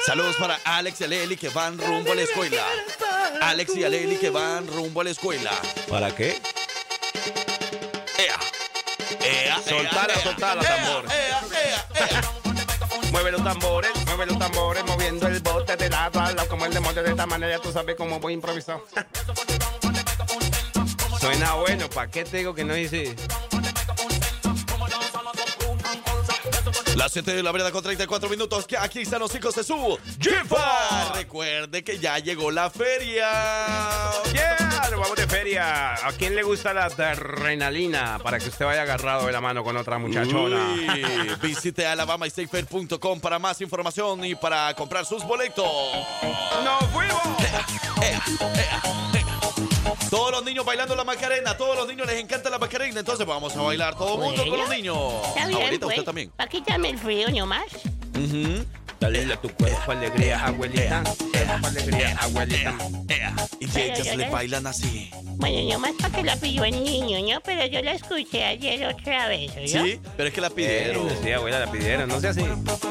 Saludos 0.06 0.36
para 0.38 0.60
Alex 0.64 1.02
y 1.02 1.04
Aleli 1.04 1.36
que 1.38 1.50
van 1.50 1.78
rumbo 1.78 2.12
a 2.12 2.16
la 2.16 2.22
escuela. 2.22 2.64
Alex 3.42 3.76
y 3.76 3.84
Aleli 3.84 4.16
que 4.18 4.30
van 4.30 4.68
rumbo 4.68 5.02
a 5.02 5.04
la 5.04 5.10
escuela. 5.12 5.52
¿Para 5.90 6.14
qué? 6.16 6.42
Ea. 8.18 8.40
Ea, 9.22 9.62
Soltala, 9.62 10.14
ea, 10.14 10.22
soltala, 10.22 10.62
ea, 10.64 10.76
tambor. 10.76 11.06
ea, 11.12 11.42
ea, 11.64 11.88
ea. 12.12 12.22
Mueve 13.12 13.32
los 13.32 13.44
tambores, 13.44 13.92
mueve 14.06 14.26
los 14.26 14.40
tambores, 14.40 14.84
moviendo 14.86 15.28
el 15.28 15.40
bote 15.42 15.76
de 15.78 15.90
lado 15.90 16.20
a 16.20 16.32
lado 16.32 16.48
como 16.50 16.66
el 16.66 16.74
demonio 16.74 17.04
de 17.04 17.12
esta 17.12 17.26
manera, 17.28 17.60
tú 17.60 17.72
sabes 17.72 17.96
cómo 17.96 18.20
voy 18.20 18.34
improvisado. 18.34 18.84
Suena 21.20 21.54
bueno, 21.54 21.88
¿para 21.90 22.10
qué 22.10 22.24
te 22.24 22.38
digo 22.38 22.56
que 22.56 22.64
no 22.64 22.76
hice? 22.76 23.16
Las 26.96 27.12
7 27.12 27.34
de 27.34 27.44
la 27.44 27.52
verdad 27.52 27.72
con 27.72 27.84
34 27.84 28.30
minutos. 28.30 28.68
Que 28.68 28.78
aquí 28.78 29.02
están 29.02 29.20
los 29.20 29.34
hijos 29.36 29.56
de 29.56 29.64
su 29.64 29.98
jefa. 30.20 31.14
Recuerde 31.16 31.84
que 31.84 31.98
ya 32.00 32.20
llegó 32.20 32.52
la 32.52 32.70
feria. 32.70 33.28
Yeah, 34.32 34.90
nos 34.92 35.00
vamos 35.00 35.16
de 35.16 35.28
feria. 35.28 35.96
¿A 35.96 36.12
quién 36.18 36.36
le 36.36 36.44
gusta 36.44 36.74
la 36.74 36.86
adrenalina 36.86 38.20
para 38.24 38.40
que 38.40 38.50
usted 38.50 38.66
vaya 38.66 38.84
agarrado 38.84 39.26
de 39.26 39.32
la 39.32 39.42
mano 39.42 39.64
con 39.64 39.76
otra 39.76 39.98
muchachona? 39.98 40.74
Uy, 40.74 41.32
visite 41.42 41.86
alabamastatefair.com 41.88 43.20
para 43.20 43.40
más 43.40 43.60
información 43.62 44.24
y 44.26 44.36
para 44.36 44.74
comprar 44.76 45.06
sus 45.06 45.24
boletos. 45.24 45.66
¡Nos 46.64 46.90
fuimos! 46.92 47.22
Ea, 47.40 47.66
ea, 48.02 48.24
ea. 48.56 49.03
Todos 50.14 50.32
los 50.32 50.46
niños 50.46 50.64
bailando 50.64 50.96
la 50.96 51.04
Macarena, 51.04 51.58
todos 51.58 51.76
los 51.76 51.88
niños 51.88 52.06
les 52.06 52.20
encanta 52.22 52.48
la 52.52 52.60
Macarena, 52.60 53.00
entonces 53.00 53.26
vamos 53.26 53.58
a 53.58 53.62
bailar 53.64 53.96
todo 53.98 54.14
el 54.14 54.20
mundo 54.20 54.48
con 54.48 54.60
los 54.60 54.70
niños. 54.70 54.96
Está 55.30 55.48
bien, 55.48 55.58
Abuelita, 55.60 55.86
pues. 55.88 55.98
usted 55.98 56.06
también. 56.06 56.30
Pa' 56.38 56.46
quitarme 56.46 56.90
el 56.92 57.00
frío 57.00 57.32
nomás. 57.32 57.66
Ujú. 58.14 58.64
Dale 59.00 59.34
a 59.34 59.42
tu 59.42 59.50
cuerpo 59.50 59.92
alegría, 59.92 60.46
abuelita. 60.46 61.02
Cuerpo 61.32 61.66
alegría, 61.68 62.16
abuelita. 62.22 62.76
Y 63.60 63.66
Pero 63.66 63.96
ellas 63.96 64.16
le 64.16 64.30
bailan 64.30 64.68
así. 64.68 65.10
Bueno, 65.38 65.74
nomás 65.74 65.94
para 66.00 66.16
que 66.16 66.22
la 66.22 66.36
pidió 66.36 66.64
el 66.64 66.84
niño, 66.84 67.34
¿no? 67.34 67.42
Pero 67.42 67.66
yo 67.66 67.82
la 67.82 67.94
escuché 67.94 68.44
ayer 68.44 68.86
otra 68.86 69.30
vez, 69.30 69.52
¿yo? 69.66 69.84
Sí, 69.84 70.00
pero 70.16 70.30
es 70.30 70.36
que 70.36 70.42
la 70.42 70.52
pidieron. 70.52 71.10
Sí, 71.24 71.32
abuela, 71.32 71.60
la 71.60 71.72
pidieron, 71.72 72.08
no 72.08 72.20
sea 72.22 72.30
así. 72.30 72.46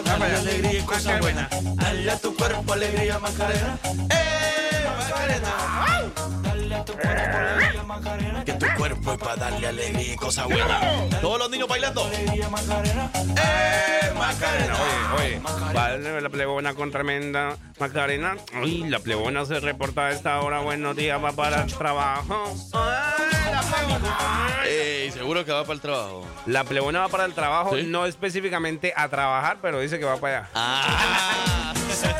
Dale 0.04 0.24
alegría 0.24 0.80
y 0.80 0.82
cosa 0.82 1.20
buena. 1.20 1.48
Dale 1.76 2.10
a 2.10 2.18
tu 2.18 2.34
cuerpo 2.34 2.72
alegría, 2.72 3.20
Macarena. 3.20 3.78
¡Eh, 4.10 4.84
Macarena! 4.98 6.41
A 6.74 6.84
tu 6.84 6.92
cuerpo 6.94 7.36
alegría, 7.36 7.82
Macarena. 7.82 8.44
Que 8.44 8.52
tu 8.54 8.66
cuerpo 8.76 9.12
es 9.12 9.18
para 9.18 9.36
darle 9.36 9.68
alegría 9.68 10.12
y 10.12 10.16
cosa 10.16 10.46
buena. 10.46 10.80
Todos 11.20 11.38
los 11.38 11.50
niños 11.50 11.68
bailando. 11.68 12.04
Alegría, 12.04 12.48
Macarena. 12.48 13.10
¡Eh, 13.14 14.12
Macarena! 14.16 14.74
Oye, 15.18 15.36
oye, 15.36 15.42
vale, 15.74 16.20
la 16.20 16.28
plebona 16.28 16.74
con 16.74 16.90
tremenda 16.90 17.56
Macarena. 17.78 18.36
Uy, 18.62 18.88
la 18.88 18.98
plebona 18.98 19.44
se 19.44 19.60
reporta 19.60 20.06
a 20.06 20.10
esta 20.10 20.40
hora. 20.40 20.60
Buenos 20.60 20.96
días, 20.96 21.22
va 21.22 21.32
para 21.32 21.62
el 21.62 21.72
trabajo. 21.72 22.54
Ay, 22.72 23.52
la 23.52 23.60
plebona. 23.60 24.18
Ey, 24.66 25.10
seguro 25.10 25.44
que 25.44 25.52
va 25.52 25.62
para 25.62 25.74
el 25.74 25.80
trabajo. 25.80 26.26
La 26.46 26.64
plebona 26.64 27.00
va 27.00 27.08
para 27.08 27.24
el 27.24 27.34
trabajo, 27.34 27.76
¿Sí? 27.76 27.84
no 27.84 28.06
específicamente 28.06 28.92
a 28.96 29.08
trabajar, 29.08 29.58
pero 29.60 29.80
dice 29.80 29.98
que 29.98 30.04
va 30.04 30.16
para 30.16 30.38
allá. 30.38 30.48
¡Ah! 30.54 31.74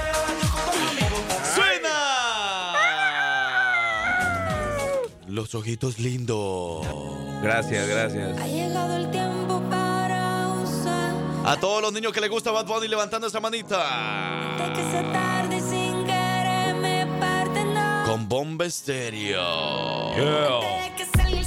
Los 5.32 5.54
ojitos 5.54 5.98
lindos. 5.98 6.86
Gracias, 7.40 7.88
gracias. 7.88 8.38
Ha 8.38 8.46
llegado 8.46 8.96
el 8.96 9.10
tiempo 9.10 9.62
para 9.70 10.48
usar. 10.62 11.14
A 11.46 11.56
todos 11.58 11.80
los 11.80 11.90
niños 11.90 12.12
que 12.12 12.20
les 12.20 12.28
gusta 12.28 12.50
Bad 12.50 12.66
Bunny 12.66 12.86
levantando 12.86 13.28
esa 13.28 13.38
De 13.38 13.42
manita. 13.42 13.78
que 14.76 14.82
se 14.82 15.02
tarde 15.10 15.58
sin 15.62 16.04
querer 16.04 16.74
me 16.74 17.06
parte 17.18 17.64
no. 17.64 18.02
Con 18.04 18.28
bomba 18.28 18.66
estéreo. 18.66 20.10
De 20.10 20.92
que 20.98 21.06
salga 21.06 21.40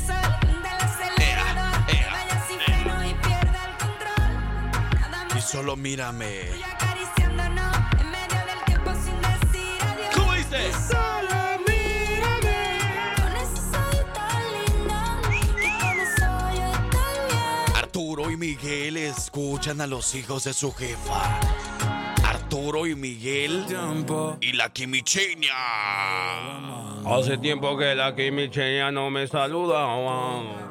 Miguel 18.49 18.97
escuchan 18.97 19.81
a 19.81 19.87
los 19.87 20.13
hijos 20.13 20.43
de 20.43 20.53
su 20.53 20.71
jefa. 20.71 21.39
Arturo 22.23 22.85
y 22.85 22.93
Miguel 22.93 23.65
y 24.39 24.53
la 24.53 24.69
quimicheña. 24.71 25.49
Hace 27.07 27.39
tiempo 27.39 27.75
que 27.75 27.95
la 27.95 28.15
quimicheña 28.15 28.91
no 28.91 29.09
me 29.09 29.25
saluda. 29.27 29.87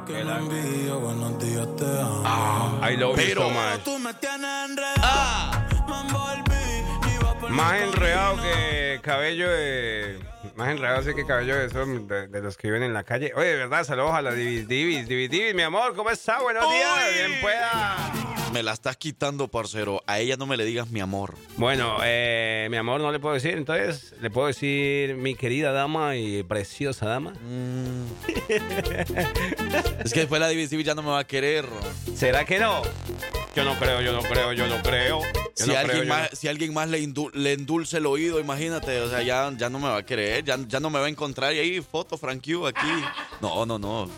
Que 0.07 0.23
la 0.23 0.39
envío, 0.39 1.01
buenos 1.01 1.37
días, 1.43 1.67
te 1.77 1.85
amo. 1.85 2.81
I 2.89 2.97
love 2.97 3.17
you 3.19 3.27
Pero- 3.27 3.43
so 3.43 3.51
much. 3.51 3.83
Tú 3.85 3.99
me 3.99 4.15
tienes 4.15 4.71
enredado, 4.71 5.01
Ah, 5.03 5.67
me 5.89 6.01
envolví. 6.01 7.13
Iba 7.13 7.35
por 7.41 7.51
Más 7.51 7.75
enredado 7.83 8.37
que 8.41 9.01
cabello 9.03 9.51
de. 9.51 10.21
Más 10.57 10.71
enredado 10.71 11.03
sí 11.03 11.15
que 11.15 11.27
cabello 11.27 11.57
de 11.57 11.67
esos 11.67 12.09
de, 12.09 12.29
de 12.29 12.41
los 12.41 12.57
que 12.57 12.69
viven 12.69 12.85
en 12.85 12.95
la 12.95 13.03
calle. 13.03 13.33
Oye, 13.35 13.47
de 13.49 13.57
verdad, 13.57 13.83
saludos 13.85 14.13
a 14.15 14.23
la 14.23 14.33
Divis 14.33 14.69
Divis. 14.69 15.09
Divis 15.09 15.29
Divis, 15.31 15.55
mi 15.55 15.63
amor, 15.63 15.97
¿cómo 15.97 16.11
está? 16.11 16.41
Buenos 16.41 16.71
días, 16.71 16.89
Uy. 17.09 17.15
bien 17.19 17.41
pueda. 17.41 17.97
me 18.53 18.63
la 18.63 18.73
estás 18.73 18.97
quitando, 18.97 19.49
parcero. 19.49 20.03
A 20.07 20.21
ella 20.21 20.37
no 20.37 20.47
me 20.47 20.57
le 20.57 20.65
digas 20.65 20.91
mi 20.91 21.01
amor. 21.01 21.35
Bueno, 21.57 21.97
eh, 22.05 22.69
mi 22.71 22.77
amor, 22.77 23.01
no 23.01 23.11
le 23.11 23.19
puedo 23.19 23.35
decir, 23.35 23.55
entonces 23.57 24.15
le 24.21 24.31
puedo 24.31 24.47
decir 24.47 25.17
mi 25.17 25.35
querida 25.35 25.73
dama 25.73 26.15
y 26.15 26.45
preciosa 26.45 27.07
dama. 27.07 27.33
Es 30.05 30.13
que 30.13 30.21
después 30.21 30.41
la 30.41 30.49
división 30.49 30.83
ya 30.83 30.95
no 30.95 31.03
me 31.03 31.09
va 31.11 31.21
a 31.21 31.25
querer. 31.27 31.65
¿Será 32.15 32.45
que 32.45 32.59
no? 32.61 32.83
Yo 33.55 33.65
no 33.65 33.79
creo, 33.79 34.01
yo 34.03 34.13
no 34.13 34.21
creo, 34.23 34.53
yo 34.53 34.67
no 34.67 34.83
creo. 34.83 35.21
Yo 35.57 35.65
Si, 35.67 35.71
no 35.71 35.79
alguien 35.79 36.09
más, 36.09 36.31
no- 36.33 36.37
si 36.37 36.49
alguien 36.49 36.75
más 36.75 36.89
le, 36.89 37.01
indu- 37.01 37.33
le 37.35 37.53
endulce 37.53 37.99
el 37.99 38.07
oído, 38.07 38.41
imagínate, 38.41 39.01
o 39.01 39.09
sea, 39.09 39.23
ya, 39.23 39.53
ya 39.57 39.71
no 39.71 39.79
me 39.79 39.89
va 39.89 39.99
a 39.99 40.03
querer, 40.05 40.43
ya, 40.45 40.59
ya 40.67 40.81
no 40.81 40.91
me 40.91 40.99
va 40.99 41.07
a 41.07 41.09
encontrar. 41.09 41.55
Y 41.55 41.61
ahí, 41.61 41.81
foto, 41.81 42.19
Frank 42.19 42.43
Q, 42.45 42.67
aquí. 42.67 42.87
No, 43.41 43.65
no, 43.65 43.79
no. 43.79 44.11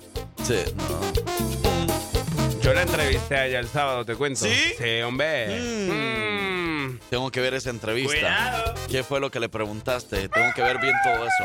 Sí, 0.42 0.56
no. 0.76 2.60
Yo 2.62 2.72
la 2.72 2.82
entrevisté 2.82 3.36
a 3.36 3.46
ella 3.46 3.58
el 3.60 3.68
sábado, 3.68 4.04
te 4.06 4.14
cuento. 4.16 4.44
¿Sí? 4.46 4.54
Sí, 4.78 5.00
hombre. 5.02 5.60
Mm. 5.60 5.90
Mm. 5.90 6.98
Tengo 7.10 7.30
que 7.30 7.40
ver 7.40 7.54
esa 7.54 7.68
entrevista. 7.70 8.12
Cuidado. 8.12 8.74
¿Qué 8.90 9.04
fue 9.04 9.20
lo 9.20 9.30
que 9.30 9.38
le 9.38 9.48
preguntaste? 9.50 10.28
Tengo 10.30 10.52
que 10.54 10.62
ver 10.62 10.78
bien 10.80 10.94
todo 11.04 11.26
eso. 11.26 11.44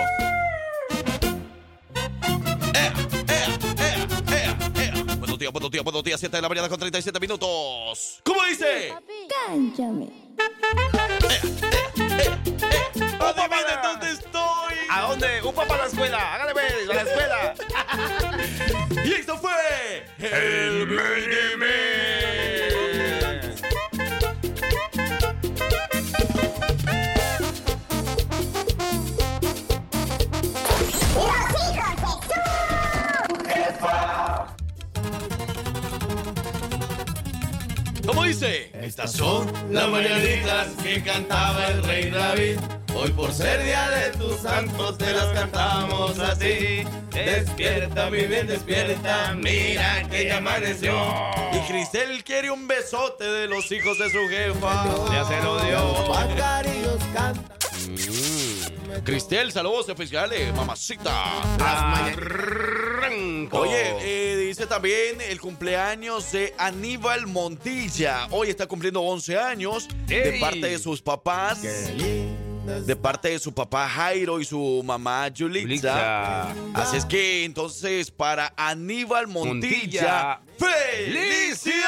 ¡Ea, 2.73 2.85
ea, 2.85 2.93
ea, 2.93 2.93
ea, 2.93 2.93
días, 5.41 5.51
buenos 5.51 5.71
días, 5.71 5.83
buenos 5.83 6.03
días. 6.03 6.19
7 6.19 6.37
de 6.37 6.41
la 6.41 6.49
mañana 6.49 6.69
con 6.69 6.79
37 6.79 7.19
minutos. 7.19 8.21
¿Cómo 8.23 8.45
dice? 8.45 8.93
Cánchame. 9.47 10.09
Adivinen 13.19 13.81
dónde 13.81 14.11
estoy. 14.11 14.75
¿A 14.89 15.01
dónde? 15.01 15.41
¡Upa 15.43 15.65
para 15.65 15.81
la 15.83 15.87
escuela! 15.87 16.35
¡Hágale, 16.35 16.53
pues, 16.53 16.89
a 16.89 16.93
la 16.93 17.01
escuela! 17.01 17.53
Y 19.03 19.13
esto 19.13 19.35
fue 19.37 20.05
el 20.19 20.85
Mini 20.85 21.55
Mix. 21.57 21.81
¿Cómo 38.21 38.29
dice? 38.29 38.69
Estas 38.79 39.13
son 39.13 39.51
Las 39.71 39.89
mañanitas 39.89 40.67
que 40.83 41.01
cantaba 41.01 41.69
el 41.69 41.81
rey 41.81 42.11
David. 42.11 42.59
Hoy 42.93 43.09
por 43.13 43.33
ser 43.33 43.63
día 43.63 43.89
de 43.89 44.11
tus 44.11 44.41
santos 44.41 44.95
te 44.99 45.11
las 45.11 45.25
cantamos 45.29 46.19
así. 46.19 46.83
Despierta, 47.11 48.11
mi 48.11 48.27
bien, 48.27 48.45
despierta, 48.45 49.33
mira 49.33 50.07
que 50.07 50.25
ya 50.25 50.37
amaneció. 50.37 50.93
Y 51.51 51.67
Cristel 51.67 52.23
quiere 52.23 52.51
un 52.51 52.67
besote 52.67 53.23
de 53.23 53.47
los 53.47 53.71
hijos 53.71 53.97
de 53.97 54.11
su 54.11 54.29
jefa. 54.29 54.85
Ya 55.11 55.25
se 55.25 55.41
lo 55.41 55.59
dio. 55.63 56.07
Pajarillos 56.07 57.01
cantan. 57.15 57.57
Cristel, 59.03 59.51
saludos 59.51 59.89
especiales, 59.89 60.53
mamacita. 60.53 61.41
Arranco. 61.59 63.59
Oye, 63.59 63.95
eh, 64.01 64.37
dice 64.37 64.67
también 64.67 65.19
el 65.21 65.41
cumpleaños 65.41 66.31
de 66.31 66.53
Aníbal 66.57 67.25
Montilla. 67.25 68.27
Hoy 68.29 68.49
está 68.49 68.67
cumpliendo 68.67 69.01
11 69.01 69.39
años 69.39 69.87
de 70.05 70.37
parte 70.39 70.67
de 70.67 70.77
sus 70.77 71.01
papás. 71.01 71.61
De 71.61 72.95
parte 72.95 73.29
de 73.29 73.39
su 73.39 73.53
papá 73.53 73.89
Jairo 73.89 74.39
y 74.39 74.45
su 74.45 74.81
mamá. 74.85 75.27
Julita. 75.35 76.51
Así 76.73 76.97
es 76.97 77.05
que 77.05 77.43
entonces 77.43 78.11
para 78.11 78.53
Aníbal 78.55 79.27
Montilla, 79.27 80.41
Montilla. 80.59 80.61
¡Felicidades! 81.01 81.81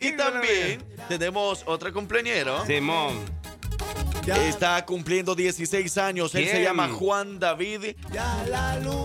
Y 0.00 0.16
también 0.16 0.82
tenemos 1.08 1.62
otra 1.66 1.92
cumpleañero. 1.92 2.66
Simón. 2.66 3.43
Está 4.26 4.84
cumpliendo 4.86 5.34
16 5.34 5.98
años. 5.98 6.34
Él 6.34 6.48
se 6.48 6.62
llama 6.62 6.88
Juan 6.88 7.38
David. 7.38 7.96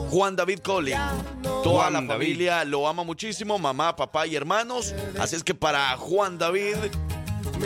Juan 0.09 0.35
David 0.35 0.59
Collin. 0.59 0.97
Toda 1.43 1.83
Juan 1.89 1.93
la 1.93 2.01
David. 2.01 2.09
familia 2.27 2.63
lo 2.65 2.87
ama 2.87 3.03
muchísimo, 3.03 3.59
mamá, 3.59 3.95
papá 3.95 4.25
y 4.27 4.35
hermanos. 4.35 4.93
Así 5.19 5.35
es 5.35 5.43
que 5.43 5.53
para 5.53 5.95
Juan 5.97 6.37
David 6.37 6.75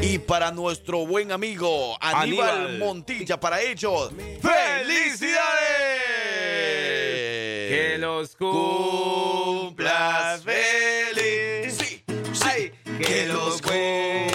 y 0.01 0.17
para 0.17 0.51
nuestro 0.51 1.05
buen 1.05 1.31
amigo 1.31 1.95
Aníbal, 2.01 2.49
Aníbal. 2.49 2.79
Montilla, 2.79 3.39
para 3.39 3.61
ellos, 3.61 4.11
¡felicidades! 4.41 5.39
Que 7.69 7.97
los 7.99 8.35
cumplas 8.35 10.41
feliz. 10.43 11.77
Sí, 11.77 12.03
Ay, 12.45 12.71
que 12.99 13.27
los 13.27 13.61
cumplas 13.61 14.32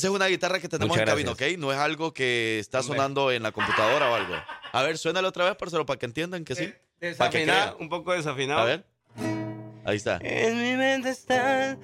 Esa 0.00 0.08
es 0.08 0.14
una 0.14 0.26
guitarra 0.28 0.58
que 0.60 0.66
tenemos 0.68 0.88
Muchas 0.96 1.02
en 1.02 1.06
cabina, 1.12 1.32
¿ok? 1.32 1.42
No 1.58 1.70
es 1.72 1.78
algo 1.78 2.14
que 2.14 2.58
está 2.58 2.82
sonando 2.82 3.30
en 3.30 3.42
la 3.42 3.52
computadora 3.52 4.10
o 4.10 4.14
algo. 4.14 4.34
A 4.72 4.82
ver, 4.82 4.96
suénale 4.96 5.28
otra 5.28 5.44
vez, 5.44 5.56
pero 5.60 5.84
para 5.84 5.98
que 5.98 6.06
entiendan 6.06 6.42
que 6.42 6.54
sí. 6.54 6.72
Para 7.18 7.28
que 7.30 7.40
Desafinado, 7.40 7.60
crean. 7.76 7.76
un 7.82 7.88
poco 7.90 8.12
desafinado. 8.12 8.60
A 8.60 8.64
ver. 8.64 8.86
Ahí 9.84 9.96
está. 9.96 10.18
En 10.22 10.56
mi 10.58 10.74
mente 10.74 11.10
está. 11.10 11.76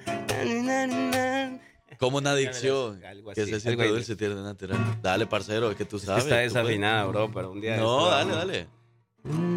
Como 1.99 2.17
una 2.17 2.31
adicción. 2.31 3.05
Algo 3.05 3.33
Que 3.33 3.41
así, 3.41 3.49
se 3.51 3.55
algo 3.55 3.61
siente 3.67 3.83
ahí. 3.83 3.89
dulce 3.89 4.15
tiene 4.15 4.33
natural. 4.33 4.79
Dale, 5.03 5.27
parcero, 5.27 5.69
es 5.69 5.77
que 5.77 5.85
tú 5.85 5.99
sabes. 5.99 6.23
Está 6.23 6.35
tú 6.37 6.39
puedes. 6.39 6.53
desafinada, 6.55 7.05
bro, 7.05 7.31
pero 7.31 7.51
un 7.51 7.61
día. 7.61 7.73
de 7.73 7.77
No, 7.77 7.99
esto 7.99 8.09
dale, 8.09 8.31
vamos. 8.31 8.47
dale. 8.47 8.67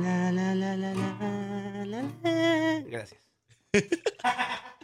La, 0.02 0.32
la, 0.32 0.54
la, 0.54 0.76
la, 0.76 0.94
la, 0.94 1.84
la, 1.86 2.02
la. 2.22 2.80
Gracias. 2.90 3.20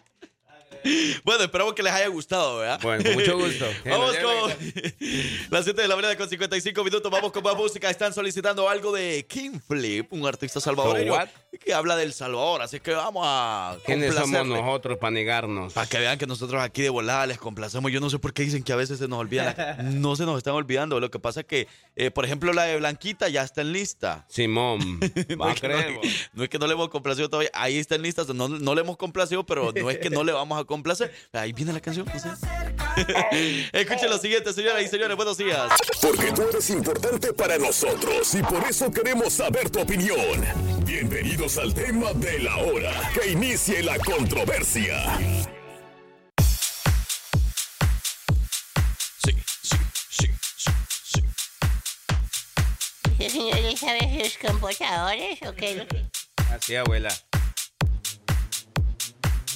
Bueno, 1.25 1.45
esperamos 1.45 1.75
que 1.75 1.83
les 1.83 1.93
haya 1.93 2.09
gustado, 2.09 2.59
¿verdad? 2.59 2.81
Bueno, 2.83 3.03
con 3.05 3.15
mucho 3.15 3.37
gusto. 3.39 3.65
Vamos 3.85 4.17
con 4.17 4.51
las 5.51 5.65
7 5.65 5.83
de 5.83 5.89
la 5.89 5.97
mañana 5.97 6.17
con 6.17 6.29
55 6.29 6.85
minutos. 6.85 7.11
Vamos 7.11 7.33
con 7.33 7.43
más 7.43 7.57
música. 7.57 7.91
Están 7.91 8.13
solicitando 8.13 8.69
algo 8.69 8.93
de 8.93 9.27
King 9.29 9.59
Flip, 9.67 10.13
un 10.13 10.27
artista 10.27 10.61
salvadoreño 10.61 11.15
que 11.65 11.73
habla 11.75 11.97
del 11.97 12.13
Salvador. 12.13 12.63
Así 12.63 12.81
que 12.81 12.93
vamos 12.93 13.23
a 13.27 13.77
¿Quiénes 13.85 14.15
somos 14.15 14.47
nosotros 14.47 14.99
para 14.99 15.11
negarnos? 15.11 15.73
Para 15.73 15.87
que 15.89 15.99
vean 15.99 16.19
que 16.19 16.27
nosotros 16.27 16.63
aquí 16.63 16.83
de 16.83 16.91
volada 16.91 17.27
les 17.27 17.39
complacemos. 17.39 17.91
Yo 17.91 18.01
no 18.01 18.11
sé 18.11 18.19
por 18.19 18.33
qué 18.33 18.43
dicen 18.43 18.63
que 18.63 18.73
a 18.73 18.77
veces 18.77 18.99
se 18.99 19.09
nos 19.09 19.19
olvidan. 19.19 19.55
las- 19.57 19.85
No 19.85 20.17
se 20.17 20.25
nos 20.25 20.37
están 20.39 20.55
olvidando. 20.55 21.01
Lo 21.01 21.11
que 21.11 21.19
pasa 21.19 21.41
es 21.41 21.47
que, 21.47 21.67
eh, 21.97 22.11
por 22.11 22.25
ejemplo, 22.25 22.53
la 22.53 22.65
de 22.65 22.77
Blanquita 22.77 23.29
ya 23.29 23.43
está 23.43 23.63
en 23.63 23.73
lista. 23.73 24.27
Simón. 24.29 25.01
No 25.01 25.37
Va 25.39 25.51
a 25.51 25.53
es, 25.55 25.61
que 25.61 25.69
no, 25.69 25.75
creer. 25.79 25.95
vos. 25.97 26.07
no 26.35 26.43
es 26.45 26.49
que 26.49 26.59
no 26.59 26.67
le 26.67 26.73
hemos 26.75 26.89
complacido 26.91 27.29
todavía. 27.29 27.51
Ahí 27.55 27.79
está 27.79 27.95
en 27.95 28.03
lista. 28.03 28.25
No, 28.35 28.49
no 28.49 28.75
le 28.75 28.81
hemos 28.83 28.97
complacido, 28.97 29.45
pero 29.47 29.73
no 29.73 29.91
es 29.91 29.99
que 29.99 30.11
no 30.11 30.23
le 30.25 30.33
vamos 30.33 30.61
a 30.61 30.65
complacer. 30.65 30.76
Ahí 31.33 31.53
viene 31.53 31.73
la 31.73 31.81
canción. 31.81 32.07
Escuchen 33.73 34.11
lo 34.11 34.19
siguiente, 34.19 34.53
señoras 34.53 34.83
y 34.83 34.89
señores. 34.89 35.17
Buenos 35.17 35.39
días. 35.39 35.73
Porque 36.01 36.33
tú 36.33 36.43
eres 36.49 36.71
importante 36.71 37.33
para 37.33 37.59
nosotros 37.59 38.35
y 38.35 38.43
por 38.43 38.63
eso 38.65 38.91
queremos 38.91 39.33
saber 39.33 39.71
tu 39.71 39.81
opinión. 39.81 40.45
Bienvenidos 40.85 41.59
al 41.59 41.73
tema 41.75 42.13
de 42.15 42.41
la 42.41 42.57
hora. 42.57 42.93
Que 43.15 43.31
inicie 43.33 43.83
la 43.83 43.99
controversia. 43.99 45.19
Sí, 49.25 49.33
sí, 49.63 49.77
sí, 50.11 50.27
sí, 50.57 50.71
sí. 51.05 51.21
¿Ese 53.19 53.31
señor 53.31 53.77
sabe 53.77 54.25
sus 54.25 54.39
computadores 54.39 55.39
o 55.47 55.55
qué? 55.55 55.87
Así, 56.53 56.77
abuela. 56.77 57.09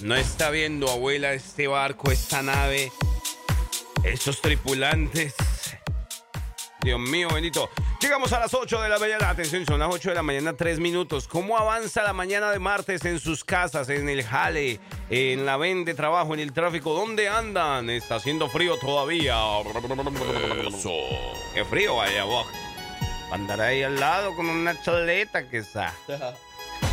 No 0.02 0.16
está 0.16 0.50
viendo, 0.50 0.90
abuela, 0.90 1.34
este 1.34 1.66
barco, 1.66 2.10
esta 2.10 2.42
nave, 2.42 2.90
estos 4.02 4.40
tripulantes. 4.40 5.34
Dios 6.82 6.98
mío, 6.98 7.28
bendito. 7.34 7.68
Llegamos 8.00 8.32
a 8.32 8.40
las 8.40 8.54
8 8.54 8.80
de 8.80 8.88
la 8.88 8.98
mañana. 8.98 9.28
Atención, 9.28 9.66
son 9.66 9.78
las 9.78 9.92
8 9.92 10.08
de 10.08 10.14
la 10.14 10.22
mañana, 10.22 10.54
3 10.54 10.80
minutos. 10.80 11.28
¿Cómo 11.28 11.58
avanza 11.58 12.02
la 12.02 12.14
mañana 12.14 12.50
de 12.50 12.58
martes 12.58 13.04
en 13.04 13.20
sus 13.20 13.44
casas, 13.44 13.90
en 13.90 14.08
el 14.08 14.24
jale, 14.24 14.80
en 15.10 15.44
la 15.44 15.58
vende 15.58 15.92
trabajo, 15.92 16.32
en 16.32 16.40
el 16.40 16.54
tráfico? 16.54 16.94
¿Dónde 16.94 17.28
andan? 17.28 17.90
Está 17.90 18.14
haciendo 18.14 18.48
frío 18.48 18.78
todavía. 18.78 19.36
Eso. 20.66 20.92
Qué 21.52 21.62
frío 21.66 21.96
vaya 21.96 22.24
vos. 22.24 22.46
Andar 23.32 23.60
ahí 23.60 23.82
al 23.82 24.00
lado 24.00 24.34
con 24.34 24.48
una 24.48 24.80
choleta 24.80 25.46
que 25.46 25.58
está. 25.58 25.94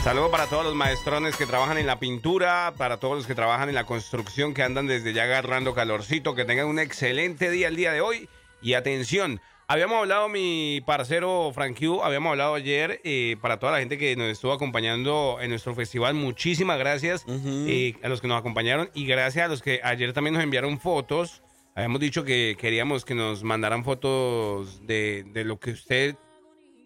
Saludo 0.03 0.31
para 0.31 0.47
todos 0.47 0.63
los 0.63 0.73
maestrones 0.73 1.35
que 1.35 1.45
trabajan 1.45 1.77
en 1.77 1.85
la 1.85 1.99
pintura, 1.99 2.73
para 2.77 2.95
todos 2.95 3.17
los 3.17 3.27
que 3.27 3.35
trabajan 3.35 3.67
en 3.67 3.75
la 3.75 3.83
construcción, 3.83 4.53
que 4.53 4.63
andan 4.63 4.87
desde 4.87 5.11
ya 5.11 5.23
agarrando 5.23 5.75
calorcito, 5.75 6.33
que 6.33 6.45
tengan 6.45 6.67
un 6.67 6.79
excelente 6.79 7.49
día 7.49 7.67
el 7.67 7.75
día 7.75 7.91
de 7.91 7.99
hoy. 7.99 8.29
Y 8.61 8.75
atención, 8.75 9.41
habíamos 9.67 9.97
hablado, 9.97 10.29
mi 10.29 10.81
parcero 10.85 11.51
Frank 11.53 11.77
Q, 11.77 12.01
habíamos 12.03 12.31
hablado 12.31 12.55
ayer 12.55 13.01
eh, 13.03 13.35
para 13.41 13.59
toda 13.59 13.73
la 13.73 13.79
gente 13.79 13.97
que 13.97 14.15
nos 14.15 14.29
estuvo 14.29 14.53
acompañando 14.53 15.39
en 15.41 15.49
nuestro 15.49 15.75
festival. 15.75 16.13
Muchísimas 16.13 16.79
gracias 16.79 17.25
eh, 17.27 17.95
a 18.01 18.07
los 18.07 18.21
que 18.21 18.29
nos 18.29 18.39
acompañaron 18.39 18.89
y 18.93 19.05
gracias 19.07 19.43
a 19.43 19.49
los 19.49 19.61
que 19.61 19.81
ayer 19.83 20.13
también 20.13 20.35
nos 20.35 20.43
enviaron 20.43 20.79
fotos. 20.79 21.43
Habíamos 21.75 21.99
dicho 21.99 22.23
que 22.23 22.55
queríamos 22.57 23.03
que 23.03 23.13
nos 23.13 23.43
mandaran 23.43 23.83
fotos 23.83 24.87
de, 24.87 25.25
de 25.33 25.43
lo 25.43 25.59
que 25.59 25.71
usted 25.71 26.15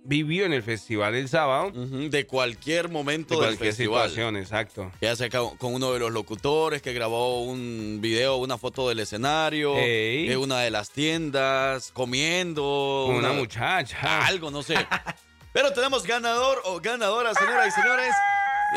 vivió 0.03 0.45
en 0.45 0.53
el 0.53 0.63
festival 0.63 1.15
el 1.15 1.29
sábado. 1.29 1.71
De 1.71 2.25
cualquier 2.25 2.89
momento 2.89 3.35
De 3.35 3.41
del 3.45 3.49
cualquier 3.57 3.69
festival. 3.73 4.09
situación, 4.09 4.37
exacto. 4.37 4.91
Ya 5.01 5.15
sea 5.15 5.29
con 5.29 5.73
uno 5.73 5.93
de 5.93 5.99
los 5.99 6.11
locutores 6.11 6.81
que 6.81 6.93
grabó 6.93 7.43
un 7.43 7.99
video, 8.01 8.37
una 8.37 8.57
foto 8.57 8.89
del 8.89 8.99
escenario, 8.99 9.75
Ey. 9.77 10.29
eh, 10.31 10.37
una 10.37 10.59
de 10.59 10.71
las 10.71 10.89
tiendas, 10.91 11.91
comiendo. 11.93 13.05
Con 13.07 13.15
una 13.17 13.33
muchacha. 13.33 14.25
Algo, 14.25 14.51
no 14.51 14.63
sé. 14.63 14.75
Pero 15.53 15.73
tenemos 15.73 16.03
ganador 16.03 16.61
o 16.65 16.79
ganadora, 16.79 17.33
señoras 17.33 17.67
y 17.67 17.71
señores. 17.81 18.13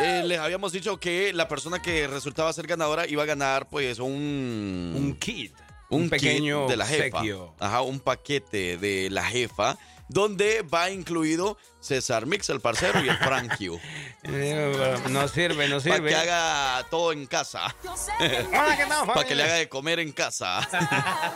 Eh, 0.00 0.22
les 0.26 0.40
habíamos 0.40 0.72
dicho 0.72 0.98
que 0.98 1.32
la 1.32 1.46
persona 1.46 1.80
que 1.80 2.08
resultaba 2.08 2.52
ser 2.52 2.66
ganadora 2.66 3.06
iba 3.06 3.22
a 3.22 3.26
ganar, 3.26 3.68
pues, 3.68 4.00
un. 4.00 4.92
Un 4.96 5.14
kit. 5.14 5.52
un 5.88 6.02
Un, 6.02 6.10
pequeño 6.10 6.62
kit 6.62 6.70
de 6.70 6.76
la 6.76 6.87
jefa. 6.87 7.20
Ajá, 7.60 7.82
un 7.82 8.00
paquete 8.00 8.76
de 8.76 9.08
la 9.10 9.22
jefa, 9.24 9.78
donde 10.08 10.62
va 10.62 10.90
incluido 10.90 11.56
César 11.80 12.26
Mix, 12.26 12.48
el 12.50 12.60
parcero, 12.60 13.04
y 13.04 13.08
el 13.08 13.16
Frank 13.18 13.56
Q. 13.58 13.80
Eh, 14.26 14.96
No 15.10 15.28
sirve, 15.28 15.68
no 15.68 15.80
Para 15.80 15.96
sirve. 15.96 16.08
que 16.08 16.14
haga 16.16 16.86
todo 16.90 17.12
en 17.12 17.26
casa. 17.26 17.74
Hola, 18.18 18.76
¿qué 18.76 18.86
tal, 18.86 19.06
Para 19.06 19.24
que 19.24 19.34
le 19.34 19.42
haga 19.42 19.54
de 19.56 19.68
comer 19.68 19.98
en 20.00 20.12
casa. 20.12 20.66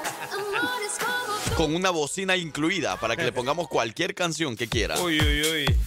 Con 1.56 1.74
una 1.74 1.90
bocina 1.90 2.36
incluida, 2.36 2.96
para 2.98 3.16
que 3.16 3.24
le 3.24 3.32
pongamos 3.32 3.68
cualquier 3.68 4.14
canción 4.14 4.56
que 4.56 4.68
quiera. 4.68 4.98
Uy, 5.00 5.20
uy, 5.20 5.42
uy. 5.42 5.80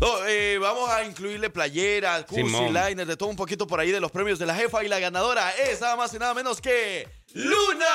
No, 0.00 0.26
eh, 0.26 0.58
vamos 0.58 0.88
a 0.90 1.04
incluirle 1.04 1.50
playeras, 1.50 2.24
cursi, 2.24 2.44
Simón. 2.44 2.74
liner, 2.74 3.06
de 3.06 3.16
todo 3.16 3.28
un 3.30 3.36
poquito 3.36 3.66
por 3.66 3.80
ahí 3.80 3.90
de 3.90 4.00
los 4.00 4.10
premios 4.12 4.38
de 4.38 4.46
la 4.46 4.54
jefa. 4.54 4.84
Y 4.84 4.88
la 4.88 4.98
ganadora 4.98 5.50
es 5.52 5.80
nada 5.80 5.96
más 5.96 6.12
y 6.14 6.18
nada 6.18 6.34
menos 6.34 6.60
que 6.60 7.08
Luna. 7.34 7.86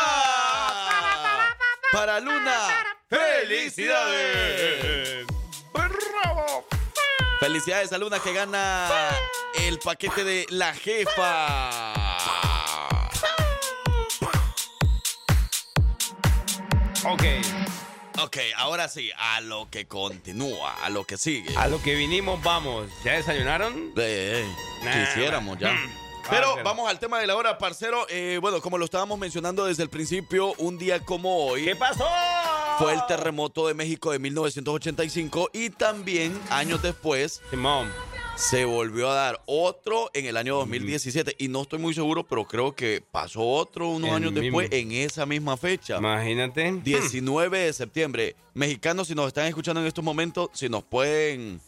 Para 1.91 2.19
Luna. 2.19 2.57
¡Felicidades! 3.09 5.25
¡Bravo! 5.73 6.65
Felicidades 7.39 7.91
a 7.91 7.97
Luna 7.97 8.19
que 8.19 8.33
gana 8.33 8.87
el 9.59 9.79
paquete 9.79 10.23
de 10.23 10.45
la 10.49 10.73
jefa. 10.73 11.91
Ok. 17.03 17.23
Ok, 18.21 18.37
ahora 18.55 18.87
sí, 18.87 19.11
a 19.17 19.41
lo 19.41 19.67
que 19.69 19.87
continúa, 19.87 20.75
a 20.83 20.89
lo 20.89 21.05
que 21.05 21.17
sigue. 21.17 21.53
A 21.57 21.67
lo 21.67 21.81
que 21.81 21.95
vinimos, 21.95 22.41
vamos. 22.43 22.87
¿Ya 23.03 23.13
desayunaron? 23.13 23.91
Eh, 23.97 24.45
eh, 24.45 24.55
Nah, 24.83 25.05
quisiéramos 25.05 25.57
ya. 25.59 25.75
Pero 26.29 26.55
vamos 26.63 26.89
al 26.89 26.99
tema 26.99 27.19
de 27.19 27.27
la 27.27 27.35
hora, 27.35 27.57
parcero. 27.57 28.05
Eh, 28.09 28.37
bueno, 28.41 28.61
como 28.61 28.77
lo 28.77 28.85
estábamos 28.85 29.17
mencionando 29.19 29.65
desde 29.65 29.83
el 29.83 29.89
principio, 29.89 30.53
un 30.57 30.77
día 30.77 30.99
como 31.03 31.45
hoy 31.45 31.65
¿Qué 31.65 31.75
pasó? 31.75 32.05
fue 32.77 32.93
el 32.93 33.05
terremoto 33.07 33.67
de 33.67 33.73
México 33.73 34.11
de 34.11 34.19
1985 34.19 35.49
y 35.53 35.69
también 35.71 36.39
años 36.49 36.81
después 36.81 37.41
Simón. 37.49 37.91
se 38.35 38.65
volvió 38.65 39.09
a 39.11 39.15
dar 39.15 39.41
otro 39.45 40.09
en 40.13 40.25
el 40.25 40.37
año 40.37 40.55
2017 40.57 41.35
y 41.37 41.47
no 41.49 41.63
estoy 41.63 41.79
muy 41.79 41.93
seguro, 41.93 42.23
pero 42.25 42.45
creo 42.45 42.73
que 42.73 43.03
pasó 43.11 43.41
otro 43.47 43.89
unos 43.89 44.09
El 44.11 44.15
años 44.15 44.33
después 44.33 44.69
en 44.71 44.91
esa 44.93 45.25
misma 45.25 45.57
fecha. 45.57 45.97
Imagínate. 45.97 46.71
19 46.83 47.59
de 47.59 47.73
septiembre. 47.73 48.35
Mexicanos, 48.53 49.07
si 49.09 49.15
nos 49.15 49.27
están 49.27 49.45
escuchando 49.47 49.81
en 49.81 49.87
estos 49.87 50.03
momentos, 50.03 50.49
si 50.53 50.67
nos 50.69 50.83
pueden 50.83 51.61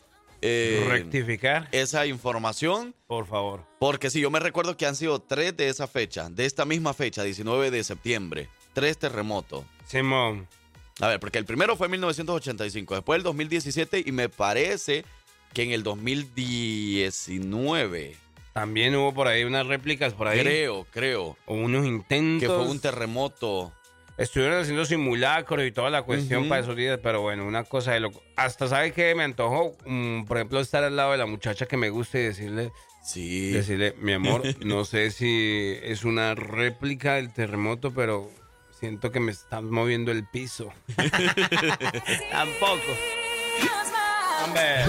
eh, 0.43 0.85
Rectificar, 0.87 1.67
esa 1.71 2.05
información, 2.05 2.93
por 3.07 3.25
favor. 3.27 3.65
porque 3.79 4.09
sí, 4.09 4.19
yo 4.21 4.29
me 4.29 4.39
recuerdo 4.39 4.77
que 4.77 4.85
han 4.85 4.95
sido 4.95 5.19
tres 5.19 5.55
de 5.57 5.69
esa 5.69 5.87
fecha, 5.87 6.29
de 6.29 6.45
esta 6.45 6.65
misma 6.65 6.93
fecha, 6.93 7.23
19 7.23 7.71
de 7.71 7.83
septiembre, 7.83 8.49
tres 8.73 8.97
terremotos. 8.97 9.63
Simón. 9.87 10.47
A 10.99 11.07
ver, 11.07 11.19
porque 11.19 11.39
el 11.39 11.45
primero 11.45 11.75
fue 11.75 11.87
en 11.87 11.91
1985, 11.91 12.93
después 12.95 13.17
el 13.17 13.23
2017 13.23 14.03
y 14.05 14.11
me 14.11 14.29
parece 14.29 15.05
que 15.53 15.63
en 15.63 15.71
el 15.71 15.83
2019, 15.83 18.15
También 18.53 18.95
hubo 18.95 19.13
por 19.13 19.27
ahí 19.27 19.43
unas 19.43 19.65
réplicas 19.65 20.13
por 20.13 20.27
ahí. 20.27 20.39
creo, 20.41 20.85
creo, 20.91 21.37
O 21.45 21.55
unos 21.55 21.85
intentos. 21.85 22.41
que 22.41 22.47
fue 22.53 22.65
un 22.67 22.79
terremoto. 22.79 23.71
Estuvieron 24.17 24.61
haciendo 24.61 24.85
simulacros 24.85 25.65
y 25.65 25.71
toda 25.71 25.89
la 25.89 26.03
cuestión 26.03 26.47
para 26.47 26.61
esos 26.61 26.75
días, 26.75 26.99
pero 27.01 27.21
bueno, 27.21 27.45
una 27.45 27.63
cosa 27.63 27.93
de 27.93 27.99
loco. 27.99 28.21
Hasta, 28.35 28.67
¿sabe 28.67 28.91
qué? 28.93 29.15
Me 29.15 29.23
antojó, 29.23 29.75
mm, 29.85 30.25
por 30.25 30.37
ejemplo, 30.37 30.59
estar 30.59 30.83
al 30.83 30.95
lado 30.95 31.13
de 31.13 31.17
la 31.17 31.25
muchacha 31.25 31.65
que 31.65 31.77
me 31.77 31.89
gusta 31.89 32.19
y 32.19 32.23
decirle, 32.23 32.71
Sí. 33.03 33.51
decirle, 33.51 33.95
mi 33.97 34.13
amor, 34.13 34.43
no 34.65 34.85
sé 34.85 35.09
si 35.11 35.77
es 35.81 36.03
una 36.03 36.35
réplica 36.35 37.15
del 37.15 37.33
terremoto, 37.33 37.91
pero 37.93 38.29
siento 38.79 39.11
que 39.11 39.19
me 39.19 39.31
están 39.31 39.69
moviendo 39.71 40.11
el 40.11 40.27
piso. 40.27 40.71
Tampoco. 42.31 42.81
Hombre. 44.43 44.85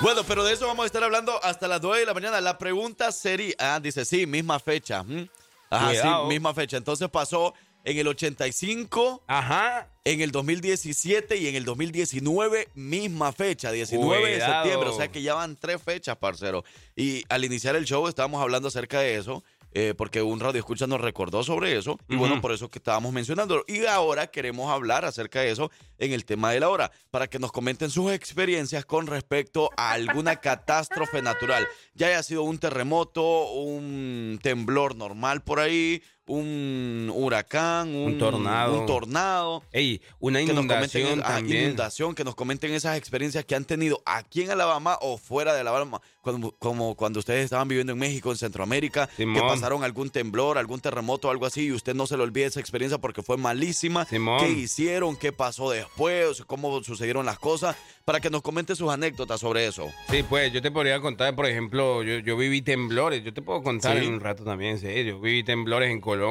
Bueno, 0.00 0.22
pero 0.26 0.44
de 0.44 0.54
eso 0.54 0.66
vamos 0.66 0.82
a 0.84 0.86
estar 0.86 1.04
hablando 1.04 1.42
hasta 1.44 1.68
las 1.68 1.80
9 1.80 2.00
de 2.00 2.06
la 2.06 2.14
mañana. 2.14 2.40
La 2.40 2.58
pregunta 2.58 3.12
sería, 3.12 3.54
ah, 3.58 3.78
dice, 3.80 4.04
sí, 4.04 4.26
misma 4.26 4.58
fecha. 4.58 5.02
¿Mm? 5.04 5.28
Ajá, 5.70 5.92
sí, 5.94 6.08
misma 6.28 6.52
fecha. 6.54 6.76
Entonces 6.76 7.08
pasó 7.08 7.54
en 7.84 7.98
el 7.98 8.06
85, 8.08 9.24
Ajá. 9.26 9.88
en 10.04 10.20
el 10.20 10.30
2017 10.30 11.36
y 11.36 11.48
en 11.48 11.54
el 11.56 11.64
2019, 11.64 12.68
misma 12.74 13.32
fecha, 13.32 13.70
19 13.72 14.30
de 14.34 14.40
septiembre. 14.40 14.88
O 14.88 14.96
sea 14.96 15.08
que 15.08 15.22
ya 15.22 15.34
van 15.34 15.56
tres 15.56 15.82
fechas, 15.82 16.16
parcero. 16.16 16.64
Y 16.96 17.24
al 17.28 17.44
iniciar 17.44 17.76
el 17.76 17.84
show 17.84 18.06
estábamos 18.08 18.40
hablando 18.42 18.68
acerca 18.68 19.00
de 19.00 19.16
eso. 19.16 19.42
eh, 19.74 19.94
porque 19.96 20.20
un 20.20 20.38
radio 20.38 20.58
escucha 20.58 20.86
nos 20.86 21.00
recordó 21.00 21.42
sobre 21.42 21.74
eso 21.78 21.98
y 22.06 22.16
bueno, 22.16 22.42
por 22.42 22.52
eso 22.52 22.68
que 22.70 22.78
estábamos 22.78 23.10
mencionando. 23.10 23.64
Y 23.66 23.86
ahora 23.86 24.26
queremos 24.26 24.70
hablar 24.70 25.06
acerca 25.06 25.40
de 25.40 25.50
eso 25.50 25.70
en 25.96 26.12
el 26.12 26.26
tema 26.26 26.52
de 26.52 26.60
la 26.60 26.68
hora, 26.68 26.90
para 27.10 27.26
que 27.26 27.38
nos 27.38 27.52
comenten 27.52 27.88
sus 27.88 28.12
experiencias 28.12 28.84
con 28.84 29.06
respecto 29.06 29.70
a 29.78 29.92
alguna 29.92 30.36
catástrofe 30.36 31.22
natural, 31.22 31.66
ya 31.94 32.08
haya 32.08 32.22
sido 32.22 32.42
un 32.42 32.58
terremoto, 32.58 33.50
un 33.52 34.38
temblor 34.42 34.94
normal 34.94 35.42
por 35.42 35.58
ahí, 35.58 36.02
un 36.36 37.12
huracán, 37.14 37.88
un, 37.94 38.12
Un 38.12 38.18
tornado. 38.18 38.80
un 38.80 38.86
tornado 38.86 39.62
Ey, 39.72 40.00
una 40.18 40.38
que 40.40 40.46
nos 40.46 40.64
inundación 40.64 41.20
comenten, 41.20 41.62
inundación, 41.64 42.14
que 42.14 42.24
nos 42.24 42.34
comenten 42.34 42.72
esas 42.72 42.96
experiencias 42.96 43.44
que 43.44 43.54
han 43.54 43.64
tenido 43.64 44.02
aquí 44.06 44.42
en 44.42 44.50
Alabama 44.50 44.96
o 45.02 45.18
fuera 45.18 45.52
de 45.54 45.60
Alabama, 45.60 46.00
cuando, 46.22 46.52
como 46.58 46.94
cuando 46.94 47.18
ustedes 47.20 47.44
estaban 47.44 47.68
viviendo 47.68 47.92
en 47.92 47.98
México, 47.98 48.30
en 48.30 48.36
Centroamérica, 48.38 49.08
que 49.16 49.26
pasaron 49.46 49.84
algún 49.84 50.08
temblor, 50.10 50.56
algún 50.56 50.80
terremoto, 50.80 51.30
algo 51.30 51.46
así, 51.46 51.66
y 51.66 51.72
usted 51.72 51.94
no 51.94 52.06
se 52.06 52.16
le 52.16 52.22
olvide 52.22 52.46
esa 52.46 52.60
experiencia 52.60 52.98
porque 52.98 53.22
fue 53.22 53.36
malísima. 53.36 54.04
Simón. 54.06 54.40
¿Qué 54.40 54.50
hicieron? 54.50 55.16
¿Qué 55.16 55.32
pasó 55.32 55.70
después? 55.70 56.42
¿Cómo 56.46 56.82
sucedieron 56.82 57.26
las 57.26 57.38
cosas? 57.38 57.76
Para 58.04 58.20
que 58.20 58.30
nos 58.30 58.42
comente 58.42 58.74
sus 58.74 58.90
anécdotas 58.90 59.40
sobre 59.40 59.66
eso. 59.66 59.90
Sí, 60.10 60.22
pues 60.28 60.52
yo 60.52 60.62
te 60.62 60.70
podría 60.70 61.00
contar, 61.00 61.34
por 61.36 61.46
ejemplo, 61.46 62.02
yo, 62.02 62.18
yo 62.20 62.36
viví 62.36 62.62
temblores, 62.62 63.22
yo 63.22 63.32
te 63.34 63.42
puedo 63.42 63.62
contar 63.62 63.98
Sí. 63.98 64.06
en 64.06 64.14
un 64.14 64.20
rato 64.20 64.44
también, 64.44 64.78
sí, 64.78 64.86
yo 65.04 65.20
viví 65.20 65.42
temblores 65.44 65.90
en 65.90 66.00
Colombia 66.00 66.21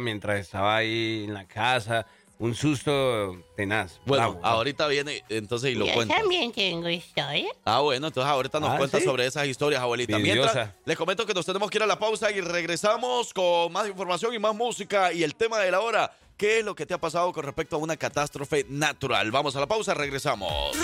mientras 0.00 0.40
estaba 0.40 0.76
ahí 0.76 1.24
en 1.26 1.34
la 1.34 1.46
casa, 1.46 2.06
un 2.38 2.54
susto 2.54 3.36
tenaz. 3.56 3.98
Bueno, 4.06 4.34
bravo. 4.34 4.46
ahorita 4.46 4.86
viene 4.86 5.24
entonces 5.28 5.72
y 5.72 5.74
lo 5.74 5.86
Yo 5.86 5.94
cuenta. 5.94 6.16
también 6.16 6.52
tengo 6.52 6.88
historia. 6.88 7.48
Ah, 7.64 7.80
bueno, 7.80 8.06
entonces 8.06 8.30
ahorita 8.30 8.60
nos 8.60 8.70
Ah, 8.70 8.76
cuenta 8.78 8.98
¿sí? 8.98 9.04
sobre 9.04 9.26
esas 9.26 9.46
historias, 9.46 9.80
abuelita. 9.82 10.16
Envidiosa. 10.16 10.52
Mientras, 10.54 10.74
les 10.86 10.96
comento 10.96 11.26
que 11.26 11.34
nos 11.34 11.44
tenemos 11.44 11.68
que 11.70 11.78
ir 11.78 11.82
a 11.82 11.86
la 11.86 11.98
pausa 11.98 12.30
y 12.30 12.40
regresamos 12.40 13.32
con 13.34 13.72
más 13.72 13.88
información 13.88 14.32
y 14.34 14.38
más 14.38 14.54
música 14.54 15.12
y 15.12 15.22
el 15.24 15.34
tema 15.34 15.58
de 15.58 15.70
la 15.70 15.80
hora. 15.80 16.12
¿Qué 16.36 16.60
es 16.60 16.64
lo 16.64 16.76
que 16.76 16.86
te 16.86 16.94
ha 16.94 16.98
pasado 16.98 17.32
con 17.32 17.42
respecto 17.44 17.74
a 17.74 17.78
una 17.80 17.96
catástrofe 17.96 18.64
natural? 18.68 19.32
Vamos 19.32 19.56
a 19.56 19.60
la 19.60 19.66
pausa, 19.66 19.92
regresamos. 19.94 20.76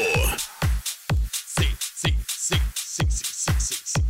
Sí, 1.58 1.68
sí, 1.94 2.16
sí, 2.26 2.56
sí, 2.74 3.04
sí, 3.10 3.10
sí, 3.10 3.52
sí, 3.58 3.74
sí. 3.84 4.00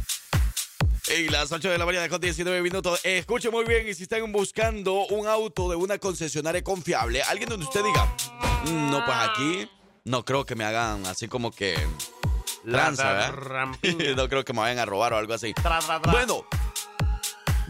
Y 1.12 1.28
las 1.28 1.50
8 1.50 1.68
de 1.68 1.78
la 1.78 1.84
mañana 1.84 2.08
con 2.08 2.20
19 2.20 2.62
minutos. 2.62 3.00
Escuche 3.02 3.50
muy 3.50 3.64
bien 3.64 3.88
y 3.88 3.94
si 3.94 4.04
están 4.04 4.30
buscando 4.30 5.04
un 5.06 5.26
auto 5.26 5.68
de 5.68 5.74
una 5.74 5.98
concesionaria 5.98 6.62
confiable, 6.62 7.22
alguien 7.24 7.48
donde 7.48 7.66
usted 7.66 7.82
diga, 7.82 8.04
"Mm, 8.66 8.90
no, 8.92 9.04
pues 9.04 9.16
aquí 9.18 9.68
no 10.04 10.24
creo 10.24 10.46
que 10.46 10.54
me 10.54 10.62
hagan 10.64 11.04
así 11.06 11.26
como 11.26 11.50
que 11.50 11.74
tranza, 12.64 13.12
¿verdad? 13.12 13.66
no 14.16 14.28
creo 14.28 14.44
que 14.44 14.52
me 14.52 14.60
vayan 14.60 14.78
a 14.78 14.84
robar 14.84 15.12
o 15.12 15.18
algo 15.18 15.34
así. 15.34 15.54
Bueno, 16.10 16.44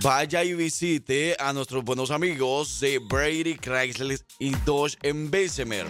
vaya 0.03 0.45
y 0.45 0.55
visite 0.55 1.37
a 1.39 1.53
nuestros 1.53 1.85
buenos 1.85 2.11
amigos 2.11 2.81
de 2.81 2.99
Brady 2.99 3.57
Chrysler 3.57 4.19
y 4.39 4.51
Dodge 4.65 4.97
en 5.03 5.31
Bessemer. 5.31 5.87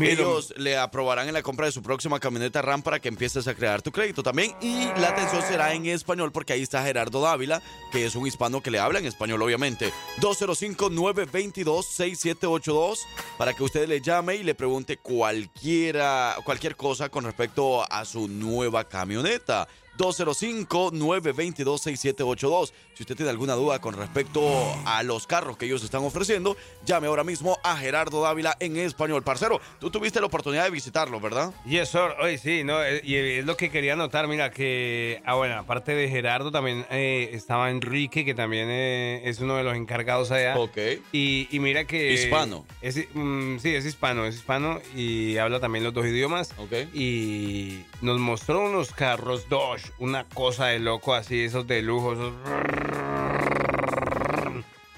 Ellos 0.00 0.54
le 0.56 0.78
aprobarán 0.78 1.28
en 1.28 1.34
la 1.34 1.42
compra 1.42 1.66
de 1.66 1.72
su 1.72 1.82
próxima 1.82 2.18
camioneta 2.18 2.62
RAM 2.62 2.80
para 2.82 2.98
que 3.00 3.08
empieces 3.08 3.46
a 3.46 3.54
crear 3.54 3.82
tu 3.82 3.92
crédito 3.92 4.22
también. 4.22 4.54
Y 4.60 4.86
la 5.00 5.10
atención 5.10 5.42
será 5.42 5.74
en 5.74 5.84
español 5.86 6.32
porque 6.32 6.54
ahí 6.54 6.62
está 6.62 6.82
Gerardo 6.82 7.20
Dávila, 7.20 7.60
que 7.90 8.06
es 8.06 8.14
un 8.14 8.26
hispano 8.26 8.62
que 8.62 8.70
le 8.70 8.78
habla 8.78 9.00
en 9.00 9.06
español, 9.06 9.42
obviamente. 9.42 9.92
205-922-6782 10.20 13.00
para 13.36 13.52
que 13.54 13.62
usted 13.62 13.86
le 13.88 14.00
llame 14.00 14.36
y 14.36 14.42
le 14.42 14.54
pregunte 14.54 14.96
cualquiera, 14.96 16.36
cualquier 16.44 16.76
cosa 16.76 17.10
con 17.10 17.24
respecto 17.24 17.84
a 17.90 18.04
su 18.04 18.28
nueva 18.28 18.86
camioneta. 18.88 19.66
205-922-6782. 19.98 22.72
Si 22.94 23.02
usted 23.02 23.16
tiene 23.16 23.30
alguna 23.30 23.54
duda 23.54 23.80
con 23.80 23.94
respecto 23.94 24.42
a 24.84 25.02
los 25.02 25.26
carros 25.26 25.56
que 25.56 25.64
ellos 25.64 25.82
están 25.82 26.04
ofreciendo, 26.04 26.56
llame 26.84 27.06
ahora 27.06 27.24
mismo 27.24 27.58
a 27.64 27.76
Gerardo 27.76 28.20
Dávila 28.20 28.56
en 28.60 28.76
español. 28.76 29.22
Parcero, 29.22 29.60
tú 29.80 29.90
tuviste 29.90 30.20
la 30.20 30.26
oportunidad 30.26 30.64
de 30.64 30.70
visitarlo, 30.70 31.18
¿verdad? 31.18 31.54
Yes, 31.64 31.88
sir. 31.88 32.14
Oye, 32.20 32.36
sí, 32.36 32.64
no, 32.64 32.82
eh, 32.82 33.00
y 33.02 33.14
es 33.14 33.46
lo 33.46 33.56
que 33.56 33.70
quería 33.70 33.96
notar, 33.96 34.28
mira, 34.28 34.50
que, 34.50 35.22
ah, 35.24 35.34
bueno, 35.34 35.56
aparte 35.56 35.94
de 35.94 36.08
Gerardo, 36.08 36.52
también 36.52 36.84
eh, 36.90 37.30
estaba 37.32 37.70
Enrique, 37.70 38.26
que 38.26 38.34
también 38.34 38.68
eh, 38.70 39.22
es 39.24 39.40
uno 39.40 39.56
de 39.56 39.64
los 39.64 39.74
encargados 39.74 40.30
allá. 40.30 40.58
Ok. 40.58 40.76
Y, 41.12 41.48
y 41.50 41.60
mira 41.60 41.86
que... 41.86 42.12
Hispano. 42.12 42.66
Es, 42.82 42.98
mm, 43.14 43.56
sí, 43.58 43.74
es 43.74 43.86
hispano, 43.86 44.26
es 44.26 44.34
hispano 44.36 44.80
y 44.94 45.38
habla 45.38 45.60
también 45.60 45.82
los 45.82 45.94
dos 45.94 46.04
idiomas. 46.04 46.52
Ok. 46.58 46.94
Y 46.94 47.84
nos 48.02 48.18
mostró 48.18 48.60
unos 48.66 48.90
carros 48.92 49.48
Dodge, 49.48 49.92
una 49.98 50.24
cosa 50.28 50.66
de 50.66 50.78
loco 50.78 51.14
así, 51.14 51.40
esos 51.40 51.66
de 51.66 51.80
lujo, 51.80 52.12
esos... 52.12 52.32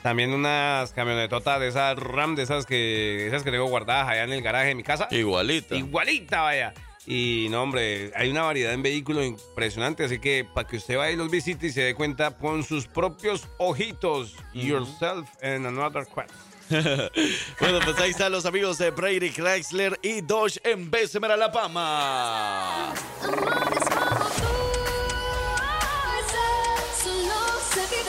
También 0.03 0.35
unas 0.35 0.93
camionetotas 0.93 1.61
de 1.61 1.69
esas 1.69 1.99
RAM, 1.99 2.35
de 2.35 2.43
esas 2.43 2.67
que, 2.67 3.27
esas 3.27 3.43
que 3.43 3.51
tengo 3.51 3.65
guardadas 3.65 4.09
allá 4.09 4.25
en 4.25 4.33
el 4.33 4.43
garaje 4.43 4.69
de 4.69 4.75
mi 4.75 4.83
casa. 4.83 5.09
Igualita. 5.11 5.75
Igualita, 5.75 6.43
vaya. 6.43 6.75
Y 7.07 7.49
no, 7.51 7.63
hombre, 7.63 8.13
hay 8.15 8.31
una 8.31 8.43
variedad 8.43 8.73
en 8.73 8.83
vehículos 8.83 9.25
impresionante, 9.25 10.05
así 10.05 10.19
que 10.19 10.47
para 10.55 10.67
que 10.67 10.77
usted 10.77 10.97
vaya 10.97 11.13
y 11.13 11.17
los 11.17 11.31
visite 11.31 11.67
y 11.67 11.73
se 11.73 11.83
dé 11.83 11.95
cuenta 11.95 12.37
con 12.37 12.63
sus 12.65 12.87
propios 12.87 13.49
ojitos, 13.59 14.37
yourself 14.53 15.29
and 15.43 15.67
another 15.67 16.07
quest. 16.07 16.33
bueno, 17.61 17.79
pues 17.85 17.99
ahí 17.99 18.11
están 18.11 18.33
los 18.33 18.47
amigos 18.47 18.79
de 18.79 18.91
Brady 18.91 19.31
Chrysler 19.31 19.99
y 20.03 20.23
Dodge 20.23 20.59
en 20.65 20.91
Bessemer, 20.91 21.33
Alabama. 21.33 22.95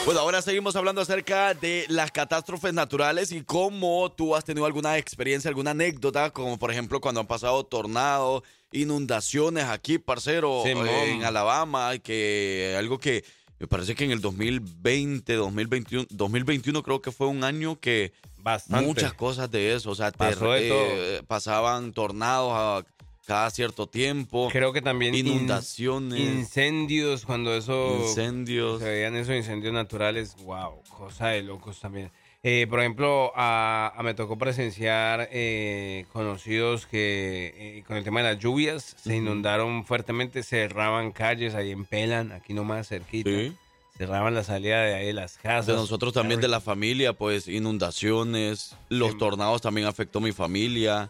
Bueno, 0.05 0.19
ahora 0.19 0.43
seguimos 0.43 0.75
hablando 0.75 1.01
acerca 1.01 1.55
de 1.55 1.85
las 1.89 2.11
catástrofes 2.11 2.71
naturales 2.75 3.31
y 3.31 3.41
cómo 3.41 4.11
tú 4.11 4.35
has 4.35 4.45
tenido 4.45 4.67
alguna 4.67 4.99
experiencia, 4.99 5.49
alguna 5.49 5.71
anécdota, 5.71 6.29
como 6.29 6.59
por 6.59 6.69
ejemplo 6.69 7.01
cuando 7.01 7.21
han 7.21 7.27
pasado 7.27 7.63
tornados, 7.63 8.43
inundaciones 8.71 9.63
aquí, 9.63 9.97
parcero, 9.97 10.63
eh, 10.63 11.11
en 11.11 11.23
Alabama, 11.23 11.97
que 11.97 12.75
algo 12.77 12.99
que 12.99 13.25
me 13.57 13.65
parece 13.65 13.95
que 13.95 14.03
en 14.03 14.11
el 14.11 14.21
2020, 14.21 15.33
2021, 15.33 16.05
2021 16.11 16.83
creo 16.83 17.01
que 17.01 17.11
fue 17.11 17.25
un 17.25 17.43
año 17.43 17.79
que 17.79 18.13
Bastante. 18.37 18.85
muchas 18.85 19.15
cosas 19.15 19.49
de 19.49 19.73
eso, 19.73 19.89
o 19.89 19.95
sea, 19.95 20.11
de 20.11 20.35
eh, 20.59 21.23
pasaban 21.25 21.93
tornados 21.93 22.51
a 22.53 22.85
cada 23.25 23.49
cierto 23.49 23.87
tiempo, 23.87 24.49
Creo 24.51 24.71
que 24.71 24.81
también 24.81 25.15
in- 25.15 25.27
inundaciones, 25.27 26.19
incendios, 26.19 27.25
cuando 27.25 27.55
eso 27.55 27.97
incendios. 28.07 28.79
se 28.81 28.89
veían 28.89 29.15
esos 29.15 29.35
incendios 29.35 29.73
naturales, 29.73 30.35
wow, 30.43 30.81
cosa 30.95 31.29
de 31.29 31.41
locos 31.43 31.79
también. 31.79 32.11
Eh, 32.47 32.67
por 32.69 32.79
ejemplo, 32.79 33.31
a, 33.35 33.91
a- 33.97 34.03
me 34.03 34.13
tocó 34.13 34.37
presenciar 34.37 35.27
eh, 35.31 36.05
conocidos 36.13 36.85
que 36.85 37.79
eh, 37.79 37.83
con 37.87 37.97
el 37.97 38.03
tema 38.03 38.21
de 38.21 38.33
las 38.35 38.39
lluvias 38.43 38.95
se 39.03 39.15
inundaron 39.15 39.83
fuertemente, 39.85 40.43
cerraban 40.43 41.11
calles 41.11 41.55
ahí 41.55 41.71
en 41.71 41.85
Pelan, 41.85 42.31
aquí 42.31 42.53
nomás 42.53 42.87
cerquita. 42.89 43.31
Sí. 43.31 43.53
Cerraban 43.97 44.35
la 44.35 44.43
salida 44.43 44.81
de 44.83 44.93
ahí 44.93 45.05
de 45.07 45.13
las 45.13 45.37
casas. 45.37 45.67
De 45.67 45.73
nosotros 45.73 46.13
también, 46.13 46.41
de 46.41 46.49
la 46.49 46.59
familia, 46.59 47.13
pues 47.13 47.47
inundaciones, 47.47 48.75
los 48.89 49.13
Sí. 49.13 49.17
tornados 49.17 49.61
también 49.61 49.87
afectó 49.87 50.19
a 50.19 50.21
mi 50.21 50.31
familia. 50.33 51.09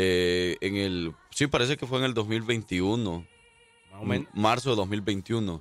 Eh, 0.00 0.56
en 0.60 0.76
el, 0.76 1.12
sí, 1.30 1.48
parece 1.48 1.76
que 1.76 1.86
fue 1.86 1.98
en 1.98 2.04
el 2.04 2.14
2021, 2.14 3.26
Más 3.92 4.00
o 4.02 4.04
menos. 4.04 4.28
marzo 4.32 4.70
de 4.70 4.76
2021. 4.76 5.60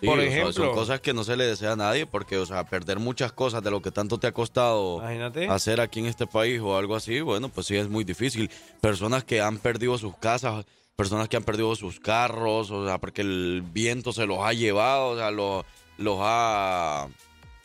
Sí, 0.00 0.06
Por 0.06 0.18
sea, 0.18 0.26
ejemplo. 0.28 0.52
son 0.52 0.74
cosas 0.74 1.00
que 1.00 1.12
no 1.12 1.22
se 1.24 1.36
le 1.36 1.44
desea 1.44 1.72
a 1.72 1.76
nadie 1.76 2.06
porque, 2.06 2.36
o 2.38 2.46
sea, 2.46 2.64
perder 2.64 2.98
muchas 2.98 3.32
cosas 3.32 3.62
de 3.62 3.70
lo 3.70 3.80
que 3.82 3.90
tanto 3.90 4.18
te 4.18 4.26
ha 4.26 4.32
costado 4.32 4.96
Imagínate. 4.98 5.46
hacer 5.48 5.80
aquí 5.80 6.00
en 6.00 6.06
este 6.06 6.26
país 6.26 6.58
o 6.60 6.76
algo 6.76 6.96
así, 6.96 7.20
bueno, 7.20 7.48
pues 7.50 7.66
sí 7.66 7.76
es 7.76 7.88
muy 7.88 8.02
difícil. 8.02 8.50
Personas 8.80 9.22
que 9.24 9.40
han 9.42 9.58
perdido 9.58 9.96
sus 9.98 10.16
casas, 10.16 10.64
personas 10.96 11.28
que 11.28 11.36
han 11.36 11.44
perdido 11.44 11.76
sus 11.76 12.00
carros, 12.00 12.70
o 12.70 12.86
sea, 12.86 12.98
porque 12.98 13.20
el 13.20 13.62
viento 13.72 14.12
se 14.12 14.26
los 14.26 14.38
ha 14.40 14.52
llevado, 14.54 15.10
o 15.10 15.16
sea, 15.16 15.30
lo- 15.30 15.64
los 15.98 16.16
ha 16.20 17.06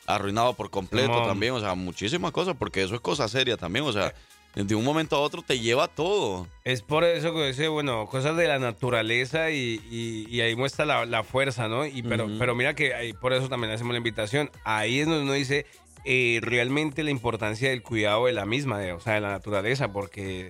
arruinado 0.06 0.54
por 0.54 0.70
completo 0.70 1.26
también, 1.26 1.54
o 1.54 1.60
sea, 1.62 1.74
muchísimas 1.74 2.32
cosas, 2.32 2.56
porque 2.60 2.84
eso 2.84 2.94
es 2.96 3.02
cosa 3.02 3.28
seria 3.30 3.58
también, 3.58 3.86
o 3.86 3.92
sea, 3.94 4.14
de 4.56 4.76
un 4.76 4.84
momento 4.84 5.16
a 5.16 5.20
otro 5.20 5.42
te 5.42 5.60
lleva 5.60 5.88
todo. 5.88 6.48
Es 6.64 6.82
por 6.82 7.04
eso 7.04 7.34
que 7.34 7.48
dice, 7.48 7.68
bueno, 7.68 8.06
cosas 8.08 8.38
de 8.38 8.48
la 8.48 8.58
naturaleza 8.60 9.52
y, 9.52 9.82
y- 9.92 10.26
y 10.30 10.42
ahí 10.42 10.56
muestra 10.56 10.86
la, 10.86 11.06
la 11.06 11.24
fuerza, 11.24 11.68
¿no? 11.68 11.86
Y 11.86 12.02
pero, 12.04 12.28
pero 12.40 12.56
mira 12.56 12.74
que 12.74 12.94
ahí, 12.94 13.14
por 13.14 13.34
eso 13.34 13.50
también 13.50 13.74
hacemos 13.74 13.92
la 13.94 13.98
invitación. 13.98 14.50
Ahí 14.64 15.00
es 15.00 15.08
donde 15.08 15.24
uno 15.24 15.34
dice 15.34 15.66
eh, 16.06 16.40
realmente 16.42 17.04
la 17.04 17.10
importancia 17.12 17.70
del 17.70 17.82
cuidado 17.82 18.28
de 18.28 18.34
la 18.34 18.46
misma, 18.46 18.80
de- 18.80 18.94
o 18.94 19.00
sea, 19.00 19.16
de 19.16 19.22
la 19.22 19.30
naturaleza, 19.32 19.92
porque 19.92 20.50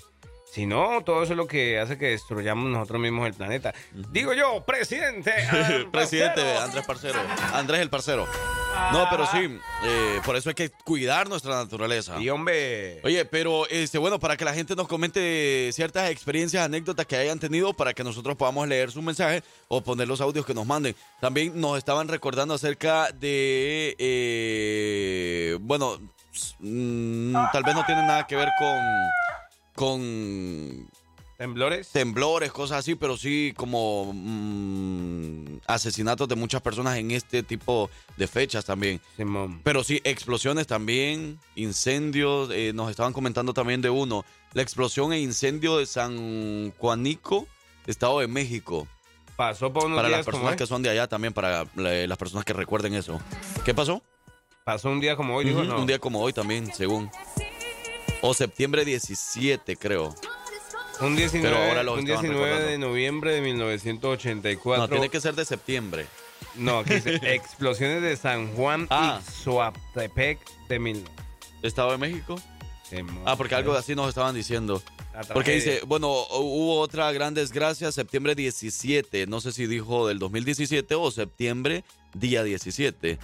si 0.55 0.65
no, 0.65 1.03
todo 1.03 1.21
eso 1.21 1.33
es 1.33 1.37
lo 1.37 1.47
que 1.47 1.79
hace 1.79 1.97
que 1.97 2.11
destruyamos 2.11 2.69
nosotros 2.69 3.01
mismos 3.01 3.27
el 3.27 3.33
planeta. 3.33 3.73
Digo 3.91 4.31
yo, 4.31 4.63
presidente. 4.65 5.33
Presidente 5.91 6.41
parcero. 6.41 6.61
Andrés 6.61 6.85
Parcero. 6.85 7.19
Andrés 7.53 7.81
el 7.81 7.89
Parcero. 7.89 8.25
No, 8.93 9.05
pero 9.11 9.25
sí, 9.25 9.59
eh, 9.83 10.21
por 10.23 10.37
eso 10.37 10.47
hay 10.47 10.55
que 10.55 10.69
cuidar 10.69 11.27
nuestra 11.27 11.55
naturaleza. 11.55 12.21
Y 12.21 12.29
hombre. 12.29 13.01
Oye, 13.03 13.25
pero 13.25 13.67
este, 13.67 13.97
bueno, 13.97 14.17
para 14.17 14.37
que 14.37 14.45
la 14.45 14.53
gente 14.53 14.77
nos 14.77 14.87
comente 14.87 15.71
ciertas 15.73 16.09
experiencias, 16.09 16.63
anécdotas 16.63 17.05
que 17.05 17.17
hayan 17.17 17.37
tenido, 17.37 17.73
para 17.73 17.93
que 17.93 18.05
nosotros 18.05 18.37
podamos 18.37 18.65
leer 18.65 18.91
sus 18.91 19.03
mensajes 19.03 19.43
o 19.67 19.81
poner 19.81 20.07
los 20.07 20.21
audios 20.21 20.45
que 20.45 20.53
nos 20.53 20.65
manden. 20.65 20.95
También 21.19 21.59
nos 21.59 21.77
estaban 21.77 22.07
recordando 22.07 22.53
acerca 22.53 23.09
de, 23.11 23.93
eh, 23.99 25.57
bueno, 25.59 25.99
mm, 26.59 27.33
tal 27.51 27.63
vez 27.63 27.75
no 27.75 27.85
tiene 27.85 28.03
nada 28.03 28.25
que 28.25 28.37
ver 28.37 28.47
con, 28.57 28.77
con 29.75 30.87
¿Temblores? 31.37 31.89
temblores, 31.89 32.51
cosas 32.53 32.79
así, 32.79 32.95
pero 32.95 33.17
sí 33.17 33.53
como 33.57 34.11
mm, 34.13 35.59
asesinatos 35.67 36.27
de 36.29 36.35
muchas 36.35 36.61
personas 36.61 36.97
en 36.97 37.11
este 37.11 37.43
tipo 37.43 37.89
de 38.15 38.25
fechas 38.27 38.63
también. 38.63 39.01
Simón. 39.17 39.59
Pero 39.63 39.83
sí, 39.83 39.99
explosiones 40.05 40.65
también, 40.65 41.37
incendios, 41.55 42.49
eh, 42.53 42.71
nos 42.73 42.89
estaban 42.89 43.11
comentando 43.11 43.53
también 43.53 43.81
de 43.81 43.89
uno, 43.89 44.23
la 44.53 44.61
explosión 44.61 45.11
e 45.11 45.19
incendio 45.19 45.77
de 45.77 45.85
San 45.85 46.71
Juanico, 46.77 47.47
Estado 47.85 48.19
de 48.19 48.27
México. 48.27 48.87
Pasó 49.35 49.73
por 49.73 49.85
unos 49.87 49.97
Para 49.97 50.07
las 50.07 50.19
días 50.19 50.25
personas 50.25 50.55
que 50.55 50.65
son 50.65 50.81
de 50.81 50.89
allá 50.89 51.07
también, 51.07 51.33
para 51.33 51.65
la- 51.75 52.07
las 52.07 52.17
personas 52.17 52.45
que 52.45 52.53
recuerden 52.53 52.93
eso. 52.93 53.19
¿Qué 53.65 53.73
pasó? 53.73 54.01
Pasó 54.63 54.89
un 54.89 55.01
día 55.01 55.17
como 55.17 55.35
hoy, 55.35 55.45
digo, 55.45 55.63
no. 55.65 55.81
Un 55.81 55.85
día 55.85 55.99
como 55.99 56.21
hoy 56.21 56.31
también, 56.31 56.73
según. 56.73 57.11
O 58.27 58.33
septiembre 58.33 58.83
17, 58.85 59.75
creo. 59.77 60.15
Un 61.01 61.15
19, 61.15 61.41
Pero 61.53 61.63
ahora 61.63 61.83
un 61.91 61.99
estaban 61.99 62.23
19 62.23 62.63
de 62.63 62.77
noviembre 62.77 63.33
de 63.33 63.41
1984. 63.41 64.81
No, 64.81 64.89
tiene 64.89 65.09
que 65.09 65.21
ser 65.21 65.35
de 65.35 65.45
septiembre. 65.45 66.07
No, 66.55 66.79
aquí 66.79 66.95
dice 66.95 67.15
explosiones 67.35 68.01
de 68.01 68.15
San 68.17 68.53
Juan 68.55 68.87
Ah. 68.89 69.19
y 69.21 69.31
Suaptepec 69.43 70.39
de 70.69 70.79
mil. 70.79 71.03
¿Estado 71.61 71.91
de 71.91 71.97
México? 71.97 72.39
Ah, 73.25 73.35
porque 73.35 73.55
algo 73.55 73.73
así 73.73 73.93
nos 73.95 74.09
estaban 74.09 74.33
diciendo. 74.35 74.81
Porque 75.33 75.51
dice, 75.51 75.81
bueno, 75.85 76.09
hubo 76.09 76.79
otra 76.79 77.11
gran 77.11 77.33
desgracia 77.33 77.91
septiembre 77.91 78.35
17, 78.35 79.27
no 79.27 79.39
sé 79.41 79.51
si 79.51 79.65
dijo 79.65 80.07
del 80.07 80.19
2017 80.19 80.93
o 80.95 81.09
septiembre 81.11 81.83
día 82.13 82.43
17. 82.43 83.17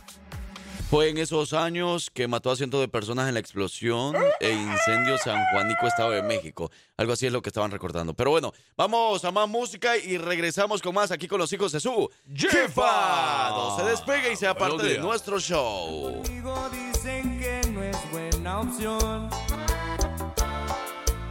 Fue 0.92 1.08
en 1.08 1.18
esos 1.18 1.54
años 1.54 2.12
que 2.14 2.28
mató 2.28 2.52
a 2.52 2.58
cientos 2.58 2.82
de 2.82 2.90
personas 2.90 3.30
en 3.30 3.36
la 3.36 3.40
explosión 3.40 4.14
e 4.42 4.52
incendio 4.52 5.18
San 5.20 5.42
Juanico, 5.46 5.88
Estado 5.88 6.10
de 6.10 6.22
México. 6.22 6.70
Algo 6.98 7.14
así 7.14 7.26
es 7.26 7.32
lo 7.32 7.42
que 7.42 7.48
estaban 7.48 7.72
recordando. 7.72 8.14
Pero 8.14 8.32
bueno, 8.32 8.52
vamos 8.76 9.24
a 9.24 9.32
más 9.32 9.48
música 9.48 9.96
y 9.96 10.18
regresamos 10.18 10.82
con 10.82 10.94
más 10.94 11.10
aquí 11.12 11.30
con 11.30 11.40
los 11.40 11.54
hijos 11.54 11.72
de 11.72 11.80
su 11.80 12.10
jefa. 12.36 13.52
No 13.52 13.78
se 13.78 13.86
despegue 13.86 14.34
y 14.34 14.36
sea 14.36 14.52
Buenos 14.52 14.80
parte 14.80 14.94
de 14.94 15.00
nuestro 15.00 15.40
show. 15.40 16.22
Conmigo 16.24 16.70
dicen 16.70 17.40
que 17.40 17.62
no 17.70 17.84
es 17.84 18.12
buena 18.12 18.60
opción. 18.60 19.30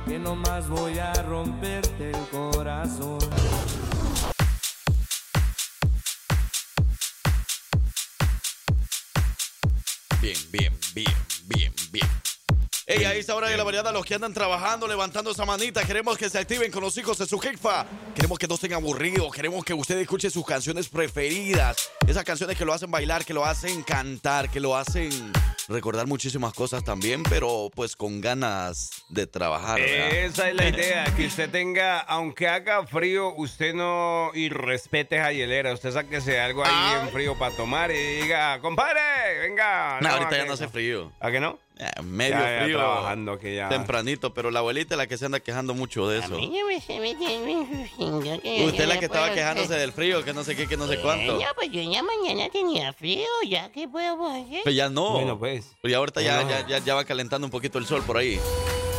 Que 0.07 0.19
nomás 0.19 0.71
voy 0.71 0.99
a 0.99 1.13
romperte 1.13 2.13
el 2.13 2.29
corazón. 2.29 3.19
Bien, 10.31 10.39
bien, 10.53 10.73
bien, 10.95 11.15
bien, 11.49 11.73
bien. 11.91 12.20
Ey, 12.91 13.05
a 13.05 13.15
esta 13.15 13.37
hora 13.37 13.49
de 13.49 13.57
la 13.57 13.63
mañana, 13.63 13.93
los 13.93 14.05
que 14.05 14.17
andan 14.17 14.35
trabajando, 14.35 14.89
levantando 14.89 15.31
esa 15.31 15.45
manita, 15.45 15.85
queremos 15.85 16.19
que 16.19 16.29
se 16.29 16.41
activen 16.41 16.73
con 16.73 16.83
los 16.83 16.99
hijos 16.99 17.19
de 17.19 17.27
su 17.27 17.39
jefa. 17.39 17.87
Queremos 18.17 18.37
que 18.37 18.49
no 18.49 18.57
estén 18.57 18.73
aburridos, 18.73 19.33
queremos 19.33 19.65
que 19.65 19.73
usted 19.73 19.97
escuche 19.99 20.29
sus 20.29 20.45
canciones 20.45 20.89
preferidas. 20.89 21.89
Esas 22.05 22.25
canciones 22.25 22.59
que 22.59 22.65
lo 22.65 22.73
hacen 22.73 22.91
bailar, 22.91 23.25
que 23.25 23.33
lo 23.33 23.45
hacen 23.45 23.85
cantar, 23.85 24.51
que 24.51 24.59
lo 24.59 24.77
hacen 24.77 25.33
recordar 25.69 26.09
muchísimas 26.09 26.53
cosas 26.53 26.83
también, 26.83 27.23
pero 27.23 27.71
pues 27.73 27.95
con 27.95 28.21
ganas 28.21 28.91
de 29.09 29.29
trabajar. 29.29 29.81
¿verdad? 29.81 30.11
Esa 30.11 30.49
es 30.49 30.57
la 30.57 30.69
idea, 30.69 31.05
que 31.17 31.27
usted 31.27 31.49
tenga, 31.49 32.01
aunque 32.01 32.49
haga 32.49 32.85
frío, 32.89 33.33
usted 33.37 33.73
no 33.73 34.33
irrespete 34.35 35.21
a 35.21 35.31
hielera. 35.31 35.73
Usted 35.73 35.93
sáquese 35.93 36.41
algo 36.41 36.65
ahí 36.65 36.97
bien 36.97 37.13
frío 37.13 37.39
para 37.39 37.55
tomar 37.55 37.93
y 37.93 38.23
diga, 38.23 38.61
compadre, 38.61 39.01
venga. 39.43 40.01
No, 40.01 40.09
ahorita 40.09 40.35
¿a 40.35 40.39
ya 40.39 40.45
no 40.45 40.55
hace 40.55 40.67
frío. 40.67 41.13
¿A 41.21 41.31
qué 41.31 41.39
no? 41.39 41.57
Eh, 41.83 42.03
medio 42.03 42.35
Ya, 42.39 42.59
ya 42.59 42.65
frío. 42.65 42.77
trabajando 42.77 43.39
que 43.39 43.57
ya. 43.57 43.69
Tempranito, 43.71 44.35
pero 44.35 44.51
la 44.51 44.59
abuelita 44.59 44.95
es 44.95 44.99
la 44.99 45.07
que 45.07 45.17
se 45.17 45.25
anda 45.25 45.41
quejando 45.41 45.73
mucho 45.73 46.07
de 46.09 46.19
eso. 46.19 46.39
yo 46.39 46.47
Usted 48.67 48.83
es 48.83 48.89
la 48.89 48.95
yo 48.95 49.01
que 49.01 49.09
puedo- 49.09 49.21
estaba 49.25 49.33
quejándose 49.33 49.75
del 49.75 49.93
frío, 49.93 50.23
que 50.25 50.33
no 50.35 50.45
sé 50.45 50.55
qué, 50.57 50.67
que 50.67 50.77
no 50.77 50.87
sé 50.87 50.99
cuánto. 51.01 51.37
Eh, 51.37 51.41
ya, 51.41 51.55
pues 51.55 51.71
yo 51.71 51.81
ya 51.81 52.03
mañana 52.03 52.49
tenía 52.51 52.93
frío, 52.93 53.27
ya, 53.49 53.71
¿qué 53.73 53.89
podemos 53.89 54.31
hacer? 54.31 54.61
Pues 54.63 54.75
ya 54.77 54.89
no. 54.91 55.13
Bueno, 55.13 55.39
pues. 55.39 55.73
Pero 55.81 55.93
ya 55.93 55.99
ahorita 55.99 56.21
ya, 56.23 56.43
ya, 56.49 56.67
ya, 56.67 56.79
ya 56.79 56.95
va 56.95 57.05
calentando 57.05 57.47
un 57.47 57.51
poquito 57.51 57.79
el 57.79 57.87
sol 57.87 58.03
por 58.07 58.19
ahí. 58.19 58.39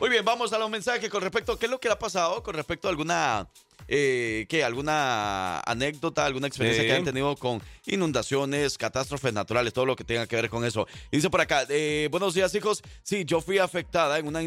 Muy 0.00 0.10
bien, 0.10 0.24
vamos 0.24 0.52
a 0.52 0.58
los 0.58 0.68
mensajes 0.70 1.08
con 1.08 1.22
respecto 1.22 1.52
a 1.52 1.58
qué 1.58 1.66
es 1.66 1.70
lo 1.70 1.78
que 1.80 1.88
le 1.88 1.94
ha 1.94 1.98
pasado, 1.98 2.42
con 2.42 2.54
respecto 2.54 2.88
a 2.88 2.90
alguna, 2.90 3.48
eh, 3.88 4.44
¿qué? 4.48 4.62
alguna 4.64 5.60
anécdota, 5.60 6.26
alguna 6.26 6.46
experiencia 6.46 6.82
Sí. 6.82 6.86
que 6.88 6.92
hayan 6.92 7.04
tenido 7.04 7.34
con 7.36 7.62
inundaciones, 7.86 8.76
catástrofes 8.76 9.32
naturales, 9.32 9.72
todo 9.72 9.86
lo 9.86 9.96
que 9.96 10.04
tenga 10.04 10.26
que 10.26 10.36
ver 10.36 10.50
con 10.50 10.64
eso. 10.64 10.86
Y 11.10 11.16
dice 11.16 11.30
por 11.30 11.40
acá, 11.40 11.64
eh, 11.70 12.08
buenos 12.10 12.34
días 12.34 12.54
hijos, 12.54 12.82
sí, 13.02 13.24
yo 13.24 13.40
fui 13.40 13.58
afectada 13.58 14.18
en 14.18 14.26
una 14.26 14.40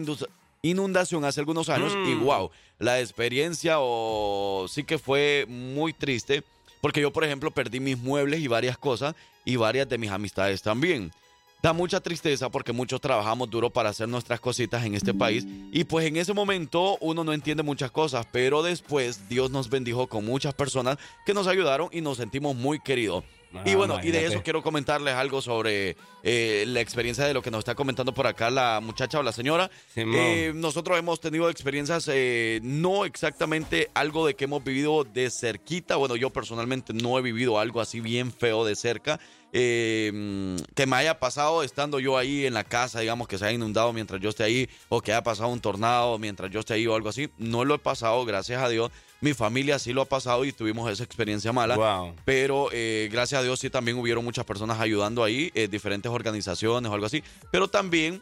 inundación 0.62 1.26
hace 1.26 1.40
algunos 1.40 1.70
años 1.70 1.94
y 2.06 2.14
Mm. 2.14 2.24
wow, 2.26 2.52
la 2.78 3.00
experiencia 3.00 3.78
o 3.80 4.68
sí 4.70 4.84
que 4.84 5.00
fue 5.00 5.46
muy 5.48 5.94
triste. 5.94 6.44
Porque 6.82 7.02
yo, 7.02 7.12
por 7.12 7.24
ejemplo, 7.24 7.50
perdí 7.50 7.80
mis 7.80 7.98
muebles 7.98 8.40
y 8.40 8.48
varias 8.48 8.78
cosas 8.78 9.16
y 9.44 9.56
varias 9.56 9.90
de 9.90 9.98
mis 9.98 10.12
amistades 10.12 10.62
también. 10.62 11.12
Da 11.62 11.74
mucha 11.74 12.00
tristeza 12.00 12.50
porque 12.50 12.72
muchos 12.72 13.02
trabajamos 13.02 13.50
duro 13.50 13.72
para 13.72 13.90
hacer 13.90 14.08
nuestras 14.08 14.40
cositas 14.40 14.86
en 14.86 14.94
este 14.94 15.14
país 15.14 15.46
y 15.72 15.86
pues 15.86 16.06
en 16.06 16.18
ese 16.18 16.34
momento 16.34 16.98
uno 17.02 17.24
no 17.24 17.34
entiende 17.34 17.64
muchas 17.64 17.90
cosas, 17.90 18.28
pero 18.32 18.62
después 18.62 19.28
Dios 19.28 19.50
nos 19.50 19.70
bendijo 19.70 20.08
con 20.08 20.24
muchas 20.24 20.54
personas 20.54 20.98
que 21.26 21.34
nos 21.34 21.48
ayudaron 21.48 21.90
y 21.92 22.02
nos 22.02 22.18
sentimos 22.18 22.56
muy 22.56 22.80
queridos. 22.80 23.24
Y 23.54 23.72
Ah, 23.72 23.76
bueno, 23.76 24.00
y 24.04 24.12
de 24.12 24.26
eso 24.26 24.44
quiero 24.44 24.62
comentarles 24.62 25.14
algo 25.16 25.42
sobre 25.42 25.96
eh, 26.24 26.66
la 26.68 26.82
experiencia 26.82 27.26
de 27.26 27.34
lo 27.34 27.42
que 27.42 27.50
nos 27.52 27.60
está 27.60 27.76
comentando 27.76 28.14
por 28.14 28.28
acá 28.28 28.50
la 28.50 28.80
muchacha 28.82 29.20
o 29.20 29.24
la 29.24 29.32
señora. 29.32 29.70
Eh, 29.96 30.52
nosotros 30.56 30.98
hemos 31.00 31.20
tenido 31.20 31.50
experiencias, 31.50 32.10
eh, 32.12 32.60
no 32.64 33.06
exactamente 33.06 33.90
algo 33.94 34.26
de 34.28 34.36
que 34.36 34.46
hemos 34.46 34.64
vivido 34.64 35.04
de 35.04 35.30
cerquita. 35.30 35.96
Bueno, 35.96 36.16
yo 36.16 36.30
personalmente 36.32 36.94
no 36.94 37.18
he 37.18 37.22
vivido 37.22 37.60
algo 37.60 37.82
así 37.82 38.00
bien 38.00 38.32
feo 38.32 38.66
de 38.66 38.76
cerca. 38.76 39.20
eh, 39.54 40.58
que 40.76 40.86
me 40.86 40.98
haya 40.98 41.20
pasado 41.20 41.64
estando 41.64 42.00
yo 42.00 42.18
ahí 42.18 42.46
en 42.46 42.54
la 42.54 42.64
casa, 42.66 43.00
digamos, 43.00 43.28
que 43.28 43.38
se 43.38 43.46
haya 43.46 43.54
inundado 43.56 43.94
mientras 43.94 44.22
yo 44.22 44.30
esté 44.30 44.44
ahí, 44.44 44.70
o 44.90 45.02
que 45.02 45.14
haya 45.14 45.24
pasado 45.24 45.50
un 45.50 45.62
tornado 45.62 46.18
mientras 46.20 46.52
yo 46.52 46.60
esté 46.60 46.74
ahí 46.76 46.86
o 46.86 46.96
algo 46.96 47.10
así. 47.10 47.30
No 47.38 47.64
lo 47.66 47.76
he 47.76 47.80
pasado, 47.80 48.24
gracias 48.26 48.62
a 48.62 48.70
Dios. 48.70 48.92
Mi 49.20 49.34
familia 49.34 49.80
sí 49.80 49.94
lo 49.94 50.02
ha 50.02 50.06
pasado 50.06 50.46
y 50.46 50.52
tuvimos 50.52 50.92
esa 50.92 51.04
experiencia 51.04 51.52
mala. 51.52 51.76
Wow. 51.76 52.16
Pero 52.24 52.70
eh, 52.72 53.10
gracias 53.12 53.40
a 53.40 53.44
Dios 53.44 53.60
sí 53.60 53.70
también 53.70 53.98
hubieron 53.98 54.24
muchas 54.24 54.46
personas 54.46 54.80
ayudando 54.80 55.24
ahí, 55.24 55.52
eh, 55.56 55.68
diferentes 55.68 56.12
organizaciones 56.12 56.92
o 56.92 56.94
algo 56.94 57.06
así. 57.08 57.24
Pero 57.52 57.68
también 57.68 58.22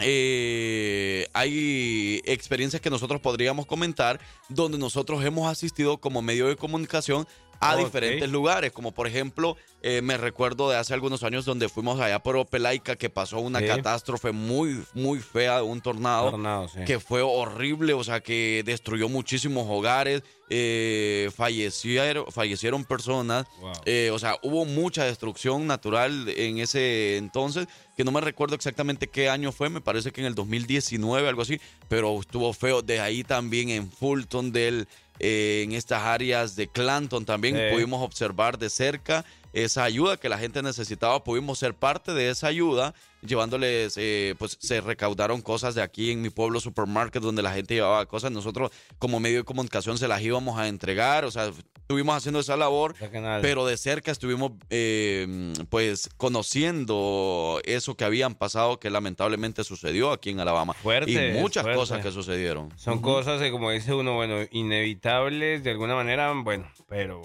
eh, 0.00 1.28
hay 1.32 2.20
experiencias 2.24 2.82
que 2.82 2.90
nosotros 2.90 3.20
podríamos 3.20 3.66
comentar 3.66 4.18
donde 4.48 4.76
nosotros 4.76 5.24
hemos 5.24 5.46
asistido 5.50 5.98
como 5.98 6.20
medio 6.20 6.48
de 6.48 6.56
comunicación 6.56 7.28
a 7.60 7.76
diferentes 7.76 8.30
lugares, 8.30 8.72
como 8.72 8.92
por 8.92 9.06
ejemplo, 9.06 9.56
eh, 9.82 10.00
me 10.02 10.16
recuerdo 10.16 10.70
de 10.70 10.76
hace 10.76 10.94
algunos 10.94 11.22
años 11.22 11.44
donde 11.44 11.68
fuimos 11.68 12.00
allá 12.00 12.18
por 12.18 12.36
Opelaica 12.36 12.96
que 12.96 13.10
pasó 13.10 13.38
una 13.40 13.60
Sí. 13.60 13.66
catástrofe 13.66 14.32
muy, 14.32 14.82
muy 14.94 15.20
fea 15.20 15.62
un 15.62 15.80
tornado 15.80 16.30
Tornado, 16.30 16.68
sí. 16.68 16.80
que 16.86 16.98
fue 17.00 17.22
horrible, 17.22 17.92
o 17.92 18.02
sea, 18.04 18.20
que 18.20 18.62
destruyó 18.64 19.08
muchísimos 19.08 19.66
hogares, 19.68 20.22
eh, 20.50 21.30
fallecieron, 21.34 22.26
fallecieron 22.30 22.84
personas, 22.84 23.46
Wow. 23.60 23.72
eh, 23.86 24.10
o 24.12 24.18
sea, 24.18 24.36
hubo 24.42 24.64
mucha 24.64 25.04
destrucción 25.04 25.66
natural 25.66 26.28
en 26.28 26.58
ese 26.58 27.16
entonces, 27.16 27.66
que 27.96 28.04
no 28.04 28.10
me 28.10 28.20
recuerdo 28.20 28.54
exactamente 28.54 29.06
qué 29.08 29.28
año 29.28 29.52
fue, 29.52 29.68
me 29.68 29.80
parece 29.80 30.10
que 30.10 30.20
en 30.20 30.26
el 30.26 30.34
2019, 30.34 31.28
algo 31.28 31.42
así, 31.42 31.60
pero 31.88 32.18
estuvo 32.20 32.52
feo. 32.52 32.82
De 32.82 33.00
ahí 33.00 33.22
también 33.22 33.68
en 33.70 33.90
Fulton, 33.90 34.50
del, 34.52 34.88
eh, 35.18 35.62
en 35.64 35.72
estas 35.72 36.02
áreas 36.02 36.56
de 36.56 36.68
Clanton 36.68 37.24
también 37.24 37.56
Sí. 37.56 37.62
pudimos 37.72 38.02
observar 38.02 38.58
de 38.58 38.70
cerca 38.70 39.24
esa 39.52 39.84
ayuda 39.84 40.16
que 40.16 40.28
la 40.28 40.38
gente 40.38 40.62
necesitaba, 40.62 41.22
pudimos 41.22 41.58
ser 41.60 41.74
parte 41.74 42.12
de 42.12 42.30
esa 42.30 42.48
ayuda, 42.48 42.94
llevándoles, 43.26 43.94
eh, 43.96 44.34
pues 44.38 44.56
se 44.60 44.80
recaudaron 44.80 45.40
cosas 45.40 45.74
de 45.74 45.82
aquí 45.82 46.10
en 46.10 46.22
mi 46.22 46.30
pueblo 46.30 46.60
supermarket 46.60 47.22
donde 47.22 47.42
la 47.42 47.52
gente 47.52 47.74
llevaba 47.74 48.06
cosas, 48.06 48.30
nosotros 48.30 48.70
como 48.98 49.20
medio 49.20 49.38
de 49.38 49.44
comunicación 49.44 49.98
se 49.98 50.08
las 50.08 50.22
íbamos 50.22 50.58
a 50.58 50.68
entregar, 50.68 51.24
o 51.24 51.30
sea, 51.30 51.50
estuvimos 51.74 52.16
haciendo 52.16 52.40
esa 52.40 52.56
labor, 52.56 52.94
pero 53.42 53.66
de 53.66 53.76
cerca 53.76 54.10
estuvimos 54.10 54.52
eh, 54.70 55.52
pues 55.68 56.08
conociendo 56.16 57.60
eso 57.64 57.94
que 57.94 58.04
habían 58.04 58.34
pasado 58.34 58.78
que 58.78 58.90
lamentablemente 58.90 59.64
sucedió 59.64 60.12
aquí 60.12 60.30
en 60.30 60.40
Alabama. 60.40 60.72
Fuerte, 60.74 61.10
y 61.12 61.40
muchas 61.40 61.62
fuerte. 61.62 61.78
cosas 61.78 62.02
que 62.02 62.10
sucedieron. 62.10 62.70
Son 62.76 63.00
cosas 63.00 63.40
que, 63.40 63.50
como 63.50 63.70
dice 63.70 63.92
uno, 63.92 64.14
bueno, 64.14 64.36
inevitables 64.50 65.62
de 65.62 65.70
alguna 65.70 65.94
manera, 65.94 66.32
bueno, 66.32 66.66
pero 66.88 67.22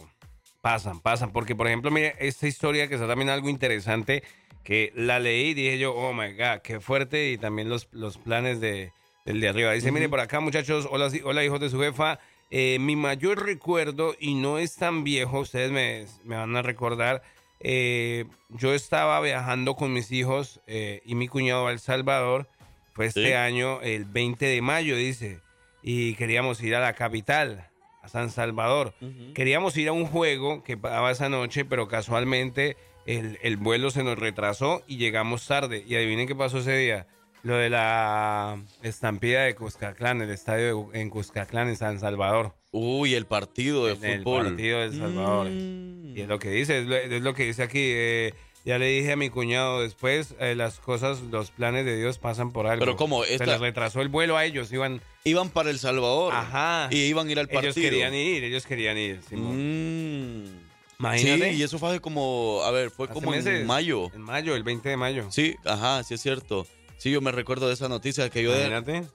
pasan, 0.62 1.00
pasan. 1.00 1.32
Porque, 1.32 1.56
por 1.56 1.68
ejemplo, 1.68 1.92
mire, 1.92 2.16
esta 2.20 2.48
historia 2.48 2.88
que 2.88 2.96
está 2.96 3.08
también 3.08 3.30
algo 3.30 3.50
interesante, 3.50 4.24
que 4.70 4.94
la 4.96 5.18
leí 5.20 5.48
y 5.50 5.54
dije 5.56 5.80
yo, 5.80 5.96
oh 5.96 6.14
my 6.14 6.34
God, 6.34 6.60
qué 6.64 6.80
fuerte, 6.80 7.32
y 7.32 7.40
también 7.40 7.70
los, 7.70 7.88
los 7.92 8.20
planes 8.20 8.62
de, 8.62 8.92
del 9.26 9.42
de 9.42 9.50
arriba. 9.50 9.72
Dice, 9.72 9.92
mire, 9.92 10.08
por 10.10 10.20
acá, 10.20 10.40
muchachos, 10.42 10.88
hola, 10.92 11.10
hola 11.24 11.44
hijos 11.44 11.60
de 11.60 11.72
su 11.72 11.80
jefa. 11.82 12.20
Eh, 12.52 12.78
mi 12.80 12.96
mayor 12.96 13.44
recuerdo, 13.44 14.16
y 14.20 14.36
no 14.36 14.60
es 14.60 14.76
tan 14.76 15.04
viejo, 15.04 15.40
ustedes 15.40 15.72
me, 15.72 16.06
me 16.24 16.36
van 16.36 16.56
a 16.56 16.62
recordar, 16.62 17.24
eh, 17.62 18.26
yo 18.50 18.76
estaba 18.76 19.20
viajando 19.22 19.76
con 19.76 19.92
mis 19.92 20.12
hijos 20.12 20.62
eh, 20.68 21.02
y 21.04 21.16
mi 21.16 21.28
cuñado 21.28 21.66
a 21.66 21.72
El 21.72 21.80
Salvador. 21.80 22.48
Fue 22.94 23.08
este 23.08 23.26
Sí. 23.26 23.34
año, 23.34 23.82
el 23.82 24.06
20 24.06 24.46
de 24.46 24.62
mayo, 24.62 24.96
dice. 24.96 25.40
Y 25.82 26.14
queríamos 26.14 26.62
ir 26.62 26.76
a 26.76 26.80
la 26.80 26.94
capital, 26.94 27.70
a 28.04 28.08
San 28.08 28.30
Salvador. 28.30 28.94
Queríamos 29.34 29.76
ir 29.78 29.88
a 29.90 29.94
un 29.94 30.06
juego 30.06 30.64
que 30.64 30.78
pasaba 30.78 31.10
esa 31.10 31.28
noche, 31.28 31.66
pero 31.66 31.88
casualmente 31.88 32.78
el, 33.06 33.40
el 33.42 33.58
vuelo 33.58 33.92
se 33.92 34.04
nos 34.04 34.18
retrasó 34.20 34.84
y 34.88 34.98
llegamos 34.98 35.46
tarde. 35.48 35.84
Y 35.88 35.96
adivinen 35.96 36.28
qué 36.28 36.36
pasó 36.36 36.60
ese 36.60 36.76
día. 36.78 37.08
Lo 37.42 37.56
de 37.56 37.70
la 37.70 38.62
estampida 38.84 39.44
de 39.44 39.56
Cuscatlán, 39.56 40.22
el 40.22 40.30
estadio 40.30 40.90
de- 40.92 41.00
en 41.02 41.10
Cuscatlán, 41.10 41.70
en 41.70 41.78
San 41.78 42.00
Salvador. 42.00 42.54
Uy, 42.72 43.16
el 43.16 43.26
partido 43.26 43.86
de 43.86 43.94
En 43.94 44.04
el 44.04 44.24
fútbol. 44.24 44.48
partido 44.48 44.80
de 44.80 44.86
El 44.88 44.98
Salvador. 44.98 45.48
Mm. 45.50 46.18
Y 46.18 46.22
es 46.22 46.28
lo 46.28 46.38
que 46.38 46.50
dice, 46.50 46.80
es 46.80 46.86
lo, 46.88 46.96
es 46.98 47.22
lo 47.22 47.34
que 47.34 47.46
dice 47.46 47.64
aquí. 47.64 47.80
eh, 47.82 48.34
ya 48.66 48.78
le 48.78 48.88
dije 48.88 49.14
a 49.14 49.16
mi 49.16 49.30
cuñado 49.30 49.82
después, 49.82 50.36
eh, 50.42 50.54
las 50.54 50.82
cosas, 50.82 51.22
los 51.22 51.50
planes 51.50 51.86
de 51.86 51.96
Dios 51.98 52.20
pasan 52.20 52.52
por 52.52 52.68
algo. 52.68 52.82
Pero 52.82 52.98
¿cómo? 52.98 53.24
Se 53.24 53.44
les 53.46 53.60
retrasó 53.62 54.02
el 54.02 54.10
vuelo 54.10 54.36
a 54.36 54.44
ellos, 54.44 54.72
iban... 54.74 55.02
Iban 55.24 55.50
para 55.50 55.70
El 55.70 55.80
Salvador. 55.80 56.34
Ajá. 56.34 56.90
Y 56.92 57.04
iban 57.06 57.30
a 57.30 57.32
ir 57.32 57.40
al 57.40 57.48
partido. 57.48 57.72
Ellos 57.72 57.76
querían 57.76 58.14
ir, 58.14 58.44
ellos 58.44 58.66
querían 58.66 58.98
ir. 58.98 59.22
Simón. 59.28 60.44
Mm. 60.44 60.69
Imagínate. 61.00 61.52
Sí, 61.54 61.60
y 61.60 61.64
eso 61.64 61.80
fue 61.80 61.90
hace 61.90 62.00
como, 62.02 62.62
a 62.64 62.72
ver, 62.72 62.92
fue 62.92 63.06
Hace 63.06 63.14
como 63.14 63.32
meses. 63.32 63.62
en 63.62 63.66
mayo. 63.68 64.12
En 64.14 64.22
mayo, 64.22 64.56
el 64.56 64.64
20 64.64 64.90
de 64.90 64.98
mayo. 64.98 65.28
Sí, 65.32 65.56
ajá, 65.66 66.04
sí 66.04 66.14
es 66.16 66.22
cierto. 66.22 66.68
Sí, 66.98 67.10
yo 67.12 67.22
me 67.22 67.32
recuerdo 67.32 67.68
de 67.68 67.74
esa 67.74 67.88
noticia 67.88 68.30
que 68.30 68.44
yo 68.44 68.52
de, 68.52 68.68
Imagínate. 68.68 69.08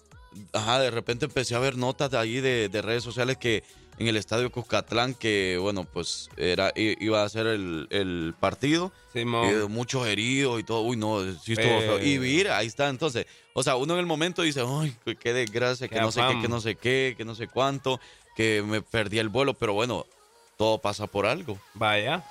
ajá, 0.55 0.81
de 0.81 0.91
repente 0.91 1.27
empecé 1.27 1.55
a 1.55 1.59
ver 1.59 1.77
notas 1.77 2.11
de 2.11 2.19
allí 2.19 2.41
de, 2.41 2.71
de 2.71 2.83
redes 2.83 3.05
sociales 3.05 3.37
que 3.37 3.63
en 3.99 4.09
el 4.09 4.17
estadio 4.17 4.51
Cuscatlán, 4.51 5.15
que 5.15 5.59
bueno, 5.61 5.85
pues 5.85 6.29
era 6.39 6.73
iba 6.75 7.23
a 7.23 7.29
ser 7.29 7.47
el, 7.47 7.87
el 7.91 8.35
partido, 8.41 8.91
eh, 9.15 9.67
muchos 9.69 10.07
heridos 10.09 10.59
y 10.59 10.65
todo, 10.65 10.81
uy, 10.81 10.97
no, 10.97 11.21
sí 11.35 11.53
estuvo 11.53 11.79
feo. 11.81 12.03
Y 12.03 12.19
mira, 12.19 12.57
ahí 12.57 12.67
está, 12.67 12.89
entonces, 12.89 13.27
o 13.53 13.63
sea, 13.63 13.77
uno 13.77 13.93
en 13.95 14.01
el 14.01 14.07
momento 14.07 14.43
dice, 14.43 14.63
ay, 14.67 14.97
qué- 15.21 15.33
desgracia, 15.35 15.87
que 15.87 16.01
no 16.01 16.11
sé 16.11 16.23
qué, 16.27 16.41
que 16.41 16.49
no 16.49 16.61
sé 16.61 16.75
qué, 16.77 17.15
que 17.17 17.25
no 17.27 17.35
sé 17.37 17.47
cuánto, 17.47 18.01
que 18.35 18.65
me 18.67 18.81
perdí 18.83 19.19
el 19.19 19.29
vuelo, 19.29 19.55
pero 19.55 19.75
bueno, 19.75 20.07
todo 20.57 20.79
pasa 20.79 21.07
por 21.07 21.27
algo. 21.27 21.59
Vaya. 21.75 22.23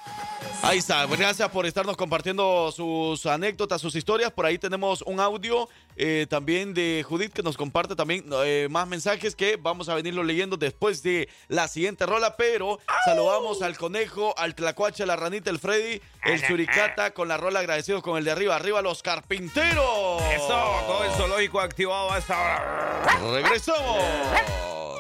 Ahí 0.62 0.78
está, 0.78 1.06
gracias 1.06 1.50
por 1.50 1.66
estarnos 1.66 1.98
compartiendo 1.98 2.72
sus 2.72 3.26
anécdotas, 3.26 3.82
sus 3.82 3.96
historias. 3.96 4.32
Por 4.32 4.46
ahí 4.46 4.58
tenemos 4.58 5.02
un 5.02 5.20
audio 5.20 5.68
eh, 5.98 6.26
también 6.30 6.74
de 6.74 7.06
Judith 7.08 7.34
que 7.34 7.44
nos 7.44 7.58
comparte 7.58 7.96
también 7.96 8.26
eh, 8.46 8.68
más 8.72 8.88
mensajes 8.88 9.36
que 9.36 9.58
vamos 9.58 9.90
a 9.90 9.96
venirlo 9.96 10.24
leyendo 10.24 10.56
después 10.56 11.04
de 11.04 11.28
la 11.50 11.68
siguiente 11.68 12.06
rola. 12.06 12.38
Pero 12.38 12.80
saludamos 13.06 13.62
al 13.62 13.78
conejo, 13.78 14.34
al 14.38 14.56
tlacuache, 14.56 15.06
la 15.06 15.18
ranita, 15.18 15.50
el 15.50 15.60
Freddy, 15.60 16.02
el 16.24 16.46
suricata 16.46 17.14
con 17.14 17.28
la 17.28 17.38
rola 17.38 17.60
agradecidos 17.60 18.02
con 18.02 18.18
el 18.18 18.24
de 18.24 18.32
arriba. 18.32 18.56
Arriba 18.56 18.82
los 18.82 19.04
carpinteros. 19.04 20.22
Eso, 20.32 20.84
todo 20.88 21.04
el 21.04 21.12
zoológico 21.12 21.60
activado 21.60 22.12
a 22.12 22.20
esta 22.20 22.40
hora. 22.40 23.34
Regresamos. 23.34 24.02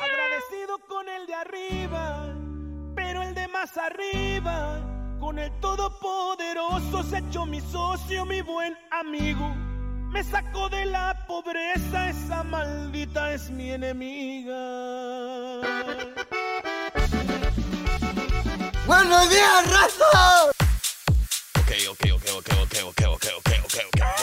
Agradecido 0.01 0.77
con 0.87 1.07
el 1.07 1.25
de 1.25 1.33
arriba, 1.33 2.22
más 3.63 3.77
arriba, 3.77 4.81
con 5.21 5.39
el 5.39 5.49
todopoderoso 5.61 7.01
se 7.03 7.19
echó 7.19 7.45
mi 7.45 7.61
socio, 7.61 8.25
mi 8.25 8.41
buen 8.41 8.77
amigo. 8.91 9.55
Me 10.11 10.21
sacó 10.21 10.67
de 10.67 10.85
la 10.85 11.25
pobreza, 11.27 12.09
esa 12.09 12.43
maldita 12.43 13.33
es 13.33 13.49
mi 13.49 13.71
enemiga. 13.71 14.53
¡Buenos 18.85 19.29
días, 19.29 19.71
raza! 19.71 20.51
Ok, 21.61 21.71
ok, 21.91 22.03
ok, 22.15 22.25
ok, 22.35 22.49
ok, 22.63 22.75
ok, 22.83 23.01
ok, 23.07 23.25
ok, 23.25 23.25
ok, 23.37 23.49
ok, 23.63 23.77
ok. 23.87 24.22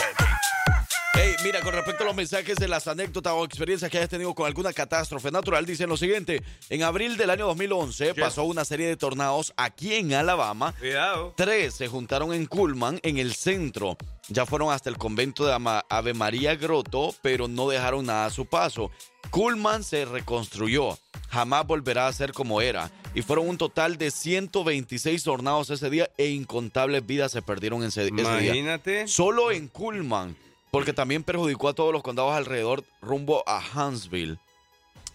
mira, 1.43 1.61
con 1.61 1.73
respecto 1.73 2.03
a 2.03 2.07
los 2.07 2.15
mensajes 2.15 2.55
de 2.57 2.67
las 2.67 2.87
anécdotas 2.87 3.33
o 3.33 3.45
experiencias 3.45 3.89
que 3.89 3.97
hayas 3.97 4.09
tenido 4.09 4.33
con 4.33 4.45
alguna 4.45 4.73
catástrofe 4.73 5.31
natural, 5.31 5.65
dicen 5.65 5.89
lo 5.89 5.97
siguiente. 5.97 6.43
En 6.69 6.83
abril 6.83 7.17
del 7.17 7.29
año 7.29 7.47
2011 7.47 8.15
pasó 8.15 8.43
una 8.43 8.65
serie 8.65 8.87
de 8.87 8.97
tornados 8.97 9.53
aquí 9.57 9.95
en 9.95 10.13
Alabama. 10.13 10.73
Cuidado. 10.79 11.33
Tres 11.35 11.75
se 11.75 11.87
juntaron 11.87 12.33
en 12.33 12.45
Cullman, 12.45 12.99
en 13.03 13.17
el 13.17 13.33
centro. 13.33 13.97
Ya 14.27 14.45
fueron 14.45 14.71
hasta 14.71 14.89
el 14.89 14.97
convento 14.97 15.45
de 15.45 15.81
Ave 15.89 16.13
María 16.13 16.55
Grotto, 16.55 17.15
pero 17.21 17.47
no 17.47 17.69
dejaron 17.69 18.05
nada 18.05 18.25
a 18.27 18.29
su 18.29 18.45
paso. 18.45 18.91
Cullman 19.29 19.83
se 19.83 20.05
reconstruyó. 20.05 20.97
Jamás 21.29 21.65
volverá 21.65 22.07
a 22.07 22.13
ser 22.13 22.33
como 22.33 22.61
era. 22.61 22.91
Y 23.13 23.21
fueron 23.21 23.49
un 23.49 23.57
total 23.57 23.97
de 23.97 24.11
126 24.11 25.23
tornados 25.23 25.69
ese 25.69 25.89
día 25.89 26.09
e 26.17 26.27
incontables 26.27 27.05
vidas 27.05 27.31
se 27.31 27.41
perdieron 27.41 27.81
en 27.81 27.89
ese, 27.89 28.03
ese 28.03 28.13
día. 28.13 28.45
Imagínate. 28.45 29.07
Solo 29.07 29.51
en 29.51 29.67
Cullman, 29.67 30.35
porque 30.71 30.93
también 30.93 31.23
perjudicó 31.23 31.69
a 31.69 31.73
todos 31.73 31.93
los 31.93 32.01
condados 32.01 32.33
alrededor 32.33 32.83
rumbo 33.01 33.43
a 33.45 33.61
Huntsville. 33.75 34.37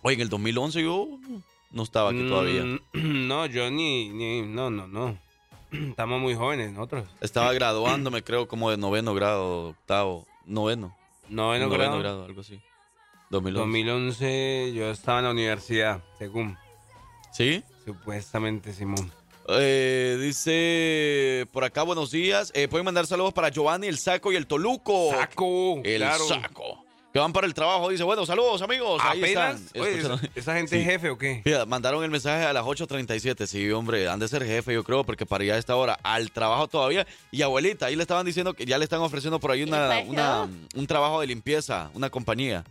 Oye, 0.03 0.15
en 0.15 0.21
el 0.21 0.29
2011 0.29 0.83
yo 0.83 1.09
no 1.71 1.83
estaba 1.83 2.11
aquí 2.11 2.29
todavía. 2.29 2.63
Mm, 2.63 2.81
No, 3.29 3.47
yo 3.47 3.71
ni, 3.71 4.11
ni. 4.11 4.43
No, 4.43 4.71
no, 4.71 4.87
no. 4.87 5.19
Estamos 5.73 6.21
muy 6.21 6.35
jóvenes 6.35 6.73
nosotros. 6.73 7.09
Estaba 7.21 7.53
graduándome, 7.55 8.23
creo, 8.23 8.47
como 8.47 8.71
de 8.71 8.77
noveno 8.77 9.15
grado, 9.15 9.71
octavo, 9.71 10.27
noveno. 10.45 10.97
Noveno 11.29 11.67
noveno 11.67 11.99
grado. 11.99 12.25
algo 12.25 12.43
así. 12.43 12.61
2011. 13.31 13.59
2011 13.59 14.73
yo 14.75 14.91
estaba 14.91 15.19
en 15.19 15.25
la 15.25 15.31
universidad, 15.33 16.05
según. 16.19 16.57
¿Sí? 17.33 17.65
Supuestamente, 17.85 18.73
Simón. 18.73 19.11
Eh, 19.49 20.19
dice 20.21 21.47
por 21.53 21.65
acá, 21.65 21.83
buenos 21.83 22.11
días. 22.11 22.51
Eh, 22.55 22.69
pueden 22.69 22.85
mandar 22.85 23.07
saludos 23.07 23.33
para 23.33 23.49
Giovanni, 23.51 23.87
el 23.87 23.99
Saco 23.99 24.33
y 24.33 24.37
el 24.37 24.47
Toluco. 24.47 25.11
Saco. 25.11 25.81
El 25.85 25.99
claro. 26.03 26.25
Saco. 26.27 26.85
Que 27.13 27.21
van 27.21 27.33
para 27.33 27.47
el 27.47 27.55
trabajo. 27.55 27.89
Dice, 27.89 28.03
bueno, 28.03 28.27
saludos 28.27 28.61
amigos. 28.61 29.01
Ahí 29.03 29.21
Apenas. 29.23 29.61
están. 29.63 29.83
Oye, 29.83 29.99
esa, 30.01 30.21
esa 30.35 30.55
gente 30.55 30.71
Sí. 30.77 30.83
es 30.83 30.85
jefe 30.85 31.09
o 31.11 31.17
qué? 31.17 31.41
Mira, 31.47 31.65
mandaron 31.65 32.05
el 32.05 32.11
mensaje 32.11 32.45
a 32.45 32.53
las 32.53 32.65
8.37. 32.65 33.47
Sí, 33.47 33.71
hombre, 33.71 34.07
han 34.09 34.19
de 34.19 34.29
ser 34.29 34.45
jefe, 34.45 34.75
yo 34.75 34.85
creo, 34.85 35.03
porque 35.05 35.25
para 35.25 35.43
ir 35.45 35.53
a 35.53 35.57
esta 35.59 35.77
hora 35.77 35.99
al 36.03 36.31
trabajo 36.31 36.69
todavía. 36.69 37.07
Y 37.31 37.41
abuelita, 37.41 37.87
ahí 37.87 37.97
le 37.97 38.03
estaban 38.03 38.27
diciendo 38.27 38.53
que 38.53 38.67
ya 38.67 38.77
le 38.77 38.85
están 38.85 39.01
ofreciendo 39.01 39.41
por 39.41 39.51
ahí 39.53 39.63
una, 39.63 40.01
una- 40.01 40.49
un 40.75 40.87
trabajo 40.87 41.21
de 41.23 41.29
limpieza, 41.29 41.91
una 41.95 42.11
compañía. 42.11 42.65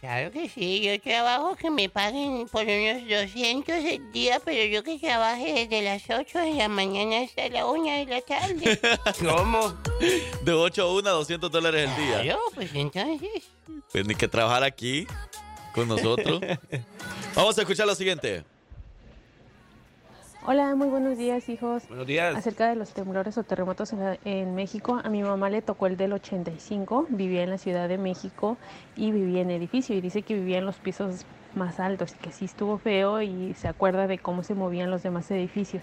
Claro 0.00 0.30
que 0.30 0.48
sí, 0.48 0.80
yo 0.80 1.00
trabajo 1.00 1.56
que 1.56 1.70
me 1.70 1.88
paguen 1.88 2.46
por 2.48 2.62
unos 2.62 3.08
200 3.08 3.74
el 3.76 4.12
día, 4.12 4.40
pero 4.44 4.64
yo 4.64 4.84
que 4.84 4.96
trabaje 4.96 5.66
desde 5.66 5.82
las 5.82 6.08
8 6.08 6.38
de 6.38 6.54
la 6.54 6.68
mañana 6.68 7.22
hasta 7.22 7.48
la 7.48 7.66
1 7.66 7.84
de 7.84 8.06
la 8.06 8.20
tarde. 8.20 8.80
¿Cómo? 9.18 9.74
De 10.42 10.52
8 10.52 10.82
a 10.82 10.94
1, 10.94 11.10
200 11.10 11.50
dólares 11.50 11.90
el 11.90 12.06
día. 12.06 12.22
Claro, 12.22 12.40
pues 12.54 12.70
entonces. 12.74 13.50
Pues 13.90 14.06
ni 14.06 14.14
que 14.14 14.28
trabajar 14.28 14.62
aquí 14.62 15.04
con 15.74 15.88
nosotros. 15.88 16.42
Vamos 17.34 17.58
a 17.58 17.62
escuchar 17.62 17.86
lo 17.88 17.96
siguiente. 17.96 18.44
Hola, 20.50 20.74
muy 20.76 20.88
buenos 20.88 21.18
días, 21.18 21.46
hijos. 21.50 21.86
Buenos 21.88 22.06
días. 22.06 22.34
Acerca 22.34 22.70
de 22.70 22.74
los 22.74 22.94
temblores 22.94 23.36
o 23.36 23.42
terremotos 23.42 23.92
en, 23.92 24.00
la- 24.02 24.18
en 24.24 24.54
México, 24.54 24.98
a 25.04 25.10
mi 25.10 25.22
mamá 25.22 25.50
le 25.50 25.60
tocó 25.60 25.86
el 25.86 25.98
del 25.98 26.14
85, 26.14 27.04
vivía 27.10 27.42
en 27.42 27.50
la 27.50 27.58
Ciudad 27.58 27.86
de 27.86 27.98
México 27.98 28.56
y 28.96 29.12
vivía 29.12 29.42
en 29.42 29.50
edificio 29.50 29.94
y 29.94 30.00
dice 30.00 30.22
que 30.22 30.32
vivía 30.32 30.56
en 30.56 30.64
los 30.64 30.76
pisos 30.76 31.26
más 31.54 31.78
altos 31.80 32.14
y 32.14 32.18
que 32.24 32.32
sí 32.32 32.46
estuvo 32.46 32.78
feo 32.78 33.20
y 33.20 33.52
se 33.52 33.68
acuerda 33.68 34.06
de 34.06 34.16
cómo 34.16 34.42
se 34.42 34.54
movían 34.54 34.90
los 34.90 35.02
demás 35.02 35.30
edificios. 35.30 35.82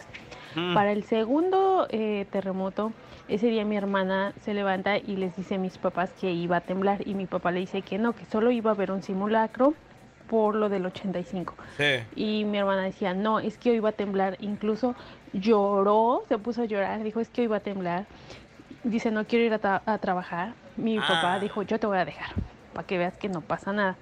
Para 0.74 0.94
el 0.94 1.04
segundo 1.04 1.86
eh, 1.92 2.26
terremoto, 2.32 2.92
ese 3.28 3.48
día 3.48 3.66
mi 3.66 3.78
hermana 3.78 4.34
se 4.42 4.56
levanta 4.56 4.98
y 4.98 5.16
les 5.18 5.36
dice 5.36 5.56
a 5.56 5.58
mis 5.60 5.78
papás 5.78 6.10
que 6.20 6.32
iba 6.32 6.58
a 6.58 6.62
temblar 6.62 7.08
y 7.08 7.14
mi 7.14 7.28
papá 7.28 7.52
le 7.52 7.60
dice 7.60 7.84
que 7.84 8.00
no, 8.00 8.14
que 8.14 8.26
solo 8.26 8.50
iba 8.50 8.72
a 8.72 8.74
haber 8.74 8.90
un 8.92 9.04
simulacro 9.04 9.76
por 10.30 10.56
lo 10.56 10.70
del 10.70 10.86
85. 10.86 11.54
Sí. 11.78 11.84
Y 12.16 12.46
mi 12.46 12.58
hermana 12.58 12.84
decía, 12.84 13.14
no, 13.14 13.40
es 13.40 13.58
que 13.58 13.72
hoy 13.72 13.80
va 13.80 13.90
a 13.90 13.94
temblar. 13.94 14.38
Incluso 14.40 14.96
lloró, 15.34 16.24
se 16.28 16.38
puso 16.38 16.64
a 16.64 16.66
llorar, 16.66 17.04
dijo, 17.04 17.20
es 17.20 17.30
que 17.30 17.42
hoy 17.42 17.48
va 17.48 17.58
a 17.58 17.62
temblar. 17.62 18.06
Dice, 18.84 19.12
no 19.12 19.26
quiero 19.26 19.46
ir 19.46 19.54
a, 19.54 19.62
tra- 19.62 19.82
a 19.86 19.98
trabajar. 19.98 20.54
Mi 20.78 20.98
papá 21.00 21.40
dijo, 21.40 21.62
yo 21.64 21.80
te 21.80 21.88
voy 21.88 21.98
a 21.98 22.06
dejar, 22.06 22.30
para 22.74 22.86
que 22.86 22.98
veas 22.98 23.18
que 23.18 23.30
no 23.30 23.42
pasa 23.42 23.72
nada. 23.74 23.96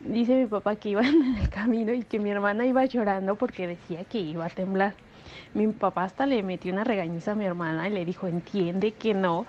Dice 0.00 0.34
mi 0.34 0.46
papá 0.46 0.76
que 0.76 0.90
iban 0.90 1.04
en 1.06 1.36
el 1.36 1.48
camino 1.50 1.92
y 1.92 2.02
que 2.02 2.18
mi 2.18 2.30
hermana 2.30 2.66
iba 2.66 2.84
llorando 2.84 3.36
porque 3.36 3.66
decía 3.66 4.04
que 4.04 4.18
iba 4.18 4.44
a 4.46 4.50
temblar. 4.50 4.94
Mi 5.54 5.66
papá 5.68 6.04
hasta 6.04 6.26
le 6.26 6.42
metió 6.42 6.72
una 6.72 6.84
regañiza 6.84 7.32
a 7.32 7.34
mi 7.34 7.44
hermana 7.44 7.88
y 7.88 7.92
le 7.92 8.04
dijo, 8.04 8.26
entiende 8.26 8.92
que 8.92 9.14
no, 9.14 9.46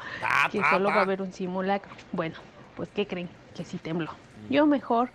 que 0.52 0.60
solo 0.72 0.90
va 0.90 0.96
a 0.96 1.02
haber 1.04 1.22
un 1.22 1.34
simulacro. 1.34 1.92
Bueno, 2.12 2.36
pues 2.76 2.90
¿qué 2.90 3.08
creen? 3.08 3.30
Que 3.56 3.64
sí 3.66 3.78
tembló. 3.78 4.12
Yo 4.50 4.68
mejor 4.68 5.10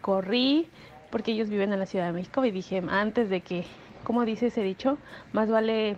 corrí 0.00 0.68
porque 1.10 1.32
ellos 1.32 1.48
viven 1.48 1.72
en 1.72 1.78
la 1.78 1.86
Ciudad 1.86 2.06
de 2.06 2.12
México 2.12 2.44
y 2.44 2.50
dije, 2.50 2.82
antes 2.88 3.28
de 3.28 3.40
que, 3.40 3.64
¿cómo 4.04 4.24
dice 4.24 4.46
ese 4.46 4.62
dicho? 4.62 4.98
Más 5.32 5.50
vale 5.50 5.96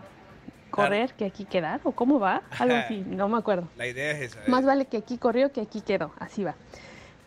correr 0.71 1.13
que 1.13 1.27
aquí 1.27 1.45
quedar, 1.45 1.81
o 1.85 1.93
cómo 1.93 2.19
va, 2.19 2.43
algo 2.59 2.75
así, 2.75 3.05
no 3.07 3.29
me 3.29 3.39
acuerdo. 3.39 3.69
La 3.77 3.87
idea 3.87 4.13
es 4.13 4.23
esa. 4.23 4.41
¿eh? 4.41 4.45
Más 4.49 4.65
vale 4.65 4.87
que 4.87 4.97
aquí 4.97 5.19
corrió 5.19 5.53
que 5.53 5.61
aquí 5.61 5.83
quedó, 5.83 6.13
así 6.19 6.43
va. 6.43 6.57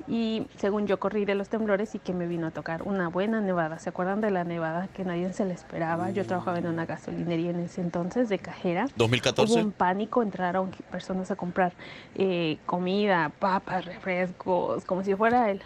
Y 0.08 0.46
según 0.58 0.86
yo 0.86 1.00
corrí 1.00 1.26
de 1.26 1.34
los 1.34 1.50
temblores 1.50 1.96
y 1.96 2.00
que 2.00 2.14
me 2.14 2.28
vino 2.28 2.46
a 2.46 2.52
tocar 2.52 2.84
una 2.84 3.08
buena 3.08 3.42
nevada. 3.42 3.80
¿Se 3.80 3.90
acuerdan 3.90 4.22
de 4.22 4.30
la 4.30 4.44
nevada 4.44 4.88
que 4.94 5.04
nadie 5.04 5.34
se 5.34 5.46
le 5.46 5.54
esperaba? 5.54 6.12
Yo 6.12 6.26
trabajaba 6.28 6.60
en 6.60 6.68
una 6.68 6.86
gasolinería 6.86 7.50
en 7.50 7.62
ese 7.62 7.82
entonces 7.82 8.30
de 8.30 8.38
cajera. 8.38 8.88
2014. 8.98 9.54
Hubo 9.54 9.62
un 9.62 9.72
pánico, 9.72 10.22
entraron 10.22 10.70
personas 10.92 11.32
a 11.32 11.36
comprar 11.36 11.74
eh, 12.14 12.60
comida, 12.68 13.32
papas, 13.40 13.86
refrescos, 13.86 14.86
como 14.86 15.04
si 15.04 15.16
fuera 15.16 15.50
el 15.50 15.62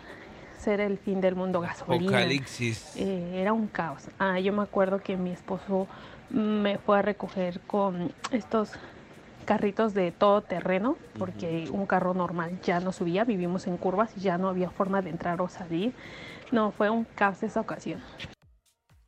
ser 0.60 0.80
el 0.82 0.98
fin 0.98 1.22
del 1.22 1.36
mundo, 1.36 1.62
gasolina. 1.62 2.18
Apocalipsis. 2.20 2.96
Eh, 2.96 3.32
era 3.42 3.54
un 3.54 3.68
caos. 3.68 4.04
Ah, 4.20 4.40
yo 4.40 4.54
me 4.54 4.62
acuerdo 4.64 5.00
que 5.02 5.18
mi 5.18 5.32
esposo 5.32 5.88
me 6.30 6.78
fue 6.78 7.00
a 7.00 7.02
recoger 7.02 7.60
con 7.62 8.12
estos 8.32 8.72
carritos 9.46 9.94
de 9.96 10.12
todo 10.12 10.42
terreno, 10.42 10.96
porque 11.18 11.68
un 11.72 11.88
carro 11.88 12.14
normal 12.14 12.60
ya 12.64 12.80
no 12.80 12.92
subía, 12.92 13.24
vivimos 13.24 13.66
en 13.66 13.78
curvas 13.78 14.12
y 14.16 14.20
ya 14.22 14.38
no 14.38 14.48
había 14.50 14.70
forma 14.70 15.02
de 15.02 15.10
entrar 15.10 15.42
o 15.42 15.50
salir. 15.50 15.94
No, 16.52 16.72
fue 16.72 16.90
un 16.90 17.04
caos 17.16 17.42
esa 17.42 17.60
ocasión. 17.62 18.00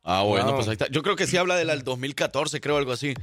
Ah, 0.04 0.22
bueno, 0.22 0.46
Wow. 0.46 0.54
pues 0.56 0.66
ahí 0.68 0.72
está. 0.72 0.88
Yo 0.88 1.02
creo 1.02 1.14
que 1.14 1.28
sí 1.28 1.36
habla 1.36 1.54
de 1.54 1.64
la 1.64 1.74
del 1.74 1.84
2014, 1.84 2.60
creo, 2.60 2.76
algo 2.76 2.90
así. 2.90 3.14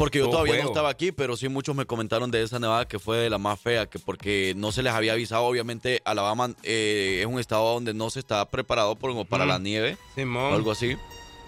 Porque 0.00 0.18
yo 0.18 0.24
Todo 0.24 0.32
todavía 0.44 0.62
no 0.62 0.68
estaba 0.68 0.88
aquí, 0.88 1.12
pero 1.12 1.36
sí 1.36 1.48
muchos 1.50 1.76
me 1.76 1.84
comentaron 1.84 2.30
de 2.30 2.42
esa 2.42 2.58
nevada 2.58 2.88
que 2.88 2.98
fue 2.98 3.18
de 3.18 3.28
la 3.28 3.36
más 3.36 3.60
fea, 3.60 3.84
que 3.84 3.98
porque 3.98 4.54
no 4.56 4.72
se 4.72 4.82
les 4.82 4.94
había 4.94 5.12
avisado. 5.12 5.44
Obviamente, 5.44 6.00
Alabama 6.06 6.54
eh, 6.62 7.18
es 7.20 7.26
un 7.26 7.38
estado 7.38 7.74
donde 7.74 7.92
no 7.92 8.08
se 8.08 8.18
está 8.20 8.48
preparado 8.48 8.96
por- 8.96 9.26
para 9.26 9.44
Mm. 9.44 9.48
la 9.48 9.58
nieve 9.58 9.98
Simón. 10.14 10.52
o 10.52 10.56
algo 10.56 10.70
así. 10.70 10.96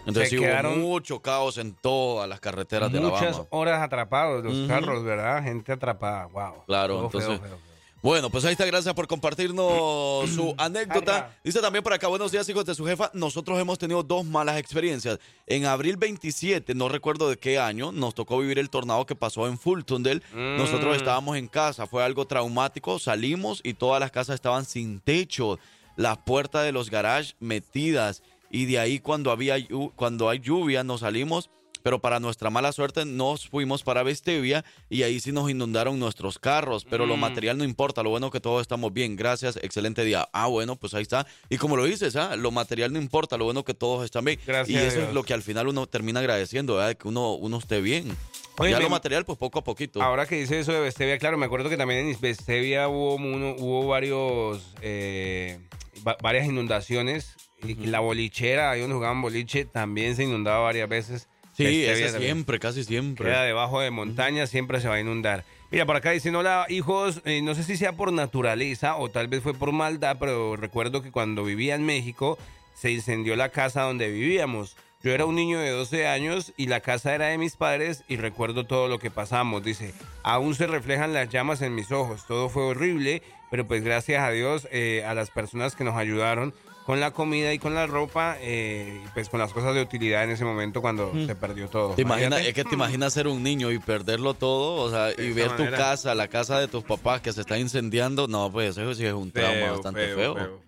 Entonces 0.05 0.28
sí 0.30 0.38
hubo 0.38 0.76
mucho 0.76 1.20
caos 1.20 1.57
en 1.57 1.72
todas 1.74 2.28
las 2.28 2.40
carreteras 2.40 2.92
de 2.92 3.00
Muchas 3.00 3.22
Alabama. 3.22 3.46
horas 3.50 3.80
atrapados 3.82 4.44
los 4.44 4.68
carros, 4.68 5.03
¿verdad? 5.03 5.42
Gente 5.44 5.72
atrapada. 5.72 6.26
Wow. 6.26 6.64
Claro, 6.66 6.96
feo, 6.96 7.05
entonces- 7.07 7.40
feo, 7.40 7.48
feo. 7.48 7.72
Bueno, 8.03 8.30
pues 8.30 8.44
ahí 8.44 8.50
está, 8.53 8.66
gracias 8.66 8.92
por 8.94 9.07
compartirnos 9.07 10.28
su 10.28 10.53
anécdota. 10.59 11.36
Dice 11.44 11.61
también 11.61 11.84
por 11.84 11.92
acá, 11.92 12.09
buenos 12.09 12.32
días, 12.32 12.48
hijos 12.48 12.64
de 12.64 12.74
su 12.74 12.84
jefa. 12.84 13.12
Nosotros 13.14 13.61
hemos 13.61 13.78
tenido 13.78 14.03
dos 14.03 14.24
malas 14.24 14.59
experiencias. 14.59 15.20
En 15.46 15.66
abril 15.66 15.96
27, 15.96 16.74
no 16.74 16.88
recuerdo 16.88 17.30
de 17.30 17.36
qué 17.38 17.61
año, 17.61 17.92
nos 17.92 18.16
tocó 18.16 18.40
vivir 18.40 18.59
el 18.59 18.70
tornado 18.70 19.07
que 19.07 19.14
pasó 19.14 19.46
en 19.46 19.57
Fultondale. 19.57 20.20
Mm. 20.32 20.57
Nosotros 20.57 20.96
estábamos 20.96 21.36
en 21.36 21.46
casa, 21.46 21.86
fue 21.86 22.03
algo 22.03 22.26
traumático. 22.26 22.98
Salimos 22.98 23.61
y 23.62 23.74
todas 23.74 24.00
las 24.00 24.11
casas 24.11 24.34
estaban 24.34 24.64
sin 24.64 24.98
techo, 24.98 25.61
las 25.94 26.18
puertas 26.18 26.64
de 26.64 26.72
los 26.72 26.90
garages 26.90 27.36
metidas. 27.38 28.24
Y 28.50 28.64
de 28.64 28.80
ahí 28.80 28.98
cuando, 28.98 29.30
había, 29.30 29.57
cuando 29.94 30.28
hay 30.28 30.40
lluvia 30.40 30.82
nos 30.82 31.00
salimos 31.00 31.50
pero 31.83 32.01
para 32.01 32.20
nuestra 32.20 32.51
mala 32.51 32.72
suerte 32.72 33.05
nos 33.05 33.49
fuimos 33.49 33.83
para 33.83 34.03
Vestevia 34.03 34.64
y 34.89 35.03
ahí 35.03 35.20
sí 35.20 35.33
nos 35.33 35.51
inundaron 35.51 35.99
nuestros 35.99 36.39
carros, 36.39 36.85
pero 36.89 37.07
lo 37.07 37.16
Mm. 37.16 37.20
material 37.20 37.59
no 37.59 37.64
importa, 37.64 38.03
lo 38.03 38.11
bueno 38.11 38.30
que 38.30 38.41
todos 38.41 38.62
estamos 38.62 38.93
bien, 38.93 39.16
gracias, 39.16 39.57
excelente 39.62 40.05
día. 40.05 40.28
Ah, 40.33 40.47
bueno, 40.47 40.76
pues 40.76 40.95
ahí 40.95 41.03
está. 41.03 41.26
Y 41.51 41.59
como 41.59 41.76
lo 41.76 41.85
dices, 41.85 42.16
¿ah? 42.16 42.37
lo 42.37 42.51
material 42.51 42.93
no 42.93 42.99
importa, 43.01 43.37
lo 43.37 43.45
bueno 43.45 43.64
que 43.64 43.74
todos 43.74 44.05
están 44.05 44.24
bien. 44.24 44.39
Gracias 44.47 44.83
y 44.83 44.87
eso 44.87 45.03
es 45.09 45.12
lo 45.14 45.22
que 45.24 45.35
al 45.35 45.43
final 45.43 45.68
uno 45.68 45.87
termina 45.87 46.20
agradeciendo, 46.20 46.76
¿verdad? 46.76 46.97
que 46.97 47.09
uno, 47.09 47.35
uno 47.35 47.59
esté 47.59 47.80
bien. 47.80 48.16
Oye, 48.59 48.70
ya 48.70 48.76
me- 48.78 48.85
lo 48.85 48.91
material, 48.91 49.24
pues 49.24 49.39
poco 49.39 49.59
a 49.61 49.64
poquito. 49.64 50.03
Ahora 50.03 50.26
que 50.26 50.37
dice 50.37 50.59
eso 50.61 50.72
de 50.72 50.80
Bestevia, 50.80 51.18
claro, 51.18 51.39
me 51.39 51.47
acuerdo 51.47 51.70
que 51.70 51.76
también 51.78 52.07
en 52.07 52.20
Bestevia 52.20 52.87
hubo, 52.89 53.14
uno- 53.14 53.55
hubo 53.59 53.87
varios, 53.87 54.62
eh, 54.83 55.59
va- 56.07 56.16
varias 56.22 56.47
inundaciones. 56.47 57.35
Y 57.64 57.74
la 57.87 58.01
bolichera, 58.01 58.72
ahí 58.72 58.80
donde 58.80 58.95
jugaban 58.97 59.22
boliche, 59.22 59.64
también 59.64 60.16
se 60.16 60.24
inundaba 60.24 60.59
varias 60.61 60.89
veces. 60.89 61.28
Sí, 61.53 61.84
también. 61.86 62.20
siempre, 62.20 62.59
casi 62.59 62.84
siempre. 62.84 63.26
Queda 63.26 63.42
debajo 63.44 63.80
de 63.80 63.90
montaña, 63.90 64.46
siempre 64.46 64.80
se 64.80 64.88
va 64.88 64.94
a 64.94 65.00
inundar. 65.00 65.44
Mira, 65.70 65.86
por 65.86 65.96
acá 65.96 66.11
dicen, 66.11 66.36
hola 66.36 66.66
hijos, 66.68 67.22
eh, 67.24 67.40
no 67.42 67.55
sé 67.55 67.64
si 67.64 67.76
sea 67.76 67.92
por 67.92 68.12
naturaleza 68.12 68.96
o 68.96 69.11
tal 69.11 69.28
vez 69.28 69.42
fue 69.42 69.55
por 69.55 69.72
maldad, 69.72 70.16
pero 70.20 70.57
recuerdo 70.57 71.03
que 71.03 71.11
cuando 71.11 71.44
vivía 71.44 71.74
en 71.74 71.86
México 71.86 72.38
se 72.74 72.90
incendió 72.90 73.36
la 73.36 73.48
casa 73.48 73.82
donde 73.82 74.11
vivíamos. 74.11 74.76
Yo 75.03 75.12
era 75.12 75.24
un 75.24 75.34
niño 75.34 75.59
de 75.59 75.70
12 75.70 76.07
años 76.07 76.53
y 76.57 76.66
la 76.66 76.80
casa 76.80 77.14
era 77.14 77.26
de 77.26 77.38
mis 77.38 77.57
padres 77.57 78.05
y 78.07 78.16
recuerdo 78.16 78.64
todo 78.66 78.86
lo 78.86 78.98
que 79.00 79.11
pasamos. 79.11 79.64
Dice, 79.64 79.94
aún 80.22 80.55
se 80.55 80.68
reflejan 80.68 81.12
las 81.12 81.28
llamas 81.28 81.61
en 81.62 81.74
mis 81.74 81.90
ojos. 81.90 82.24
Todo 82.26 82.48
fue 82.48 82.62
horrible, 82.62 83.22
pero 83.53 83.68
pues 83.68 83.84
gracias 83.84 84.22
a 84.22 84.30
Dios, 84.30 84.66
eh, 84.72 85.05
a 85.07 85.12
las 85.12 85.28
personas 85.28 85.76
que 85.76 85.84
nos 85.84 85.94
ayudaron 85.94 86.55
con 86.86 87.00
la 87.00 87.11
comida 87.11 87.53
y 87.53 87.59
con 87.59 87.74
la 87.74 87.86
ropa, 87.86 88.38
eh, 88.40 88.98
y 89.05 89.09
pues 89.11 89.28
con 89.28 89.40
las 89.40 89.53
cosas 89.53 89.74
de 89.74 89.82
utilidad 89.82 90.24
en 90.24 90.30
ese 90.30 90.42
momento 90.42 90.80
cuando 90.80 91.12
se 91.26 91.34
perdió 91.34 91.68
todo. 91.68 91.92
Te 91.94 92.00
Imagínate. 92.00 92.48
es 92.48 92.55
que 92.55 92.64
te 92.64 92.74
imaginas 92.74 93.12
ser 93.12 93.28
un 93.28 93.42
niño 93.42 93.70
y 93.70 93.78
perderlo 93.78 94.32
todo, 94.32 94.76
o 94.82 94.90
sea, 94.90 95.11
y 95.22 95.34
ver 95.34 95.55
tu 95.55 95.70
casa, 95.70 96.14
la 96.14 96.28
casa 96.28 96.59
de 96.61 96.66
tus 96.66 96.82
papás 96.82 97.20
que 97.20 97.30
se 97.30 97.42
está 97.42 97.59
incendiando, 97.59 98.26
no, 98.26 98.50
pues 98.50 98.78
eso 98.78 98.94
sí 98.94 99.05
es 99.05 99.12
un 99.12 99.30
trauma 99.30 99.53
Feo, 99.53 99.72
bastante 99.74 100.14
feo. 100.14 100.62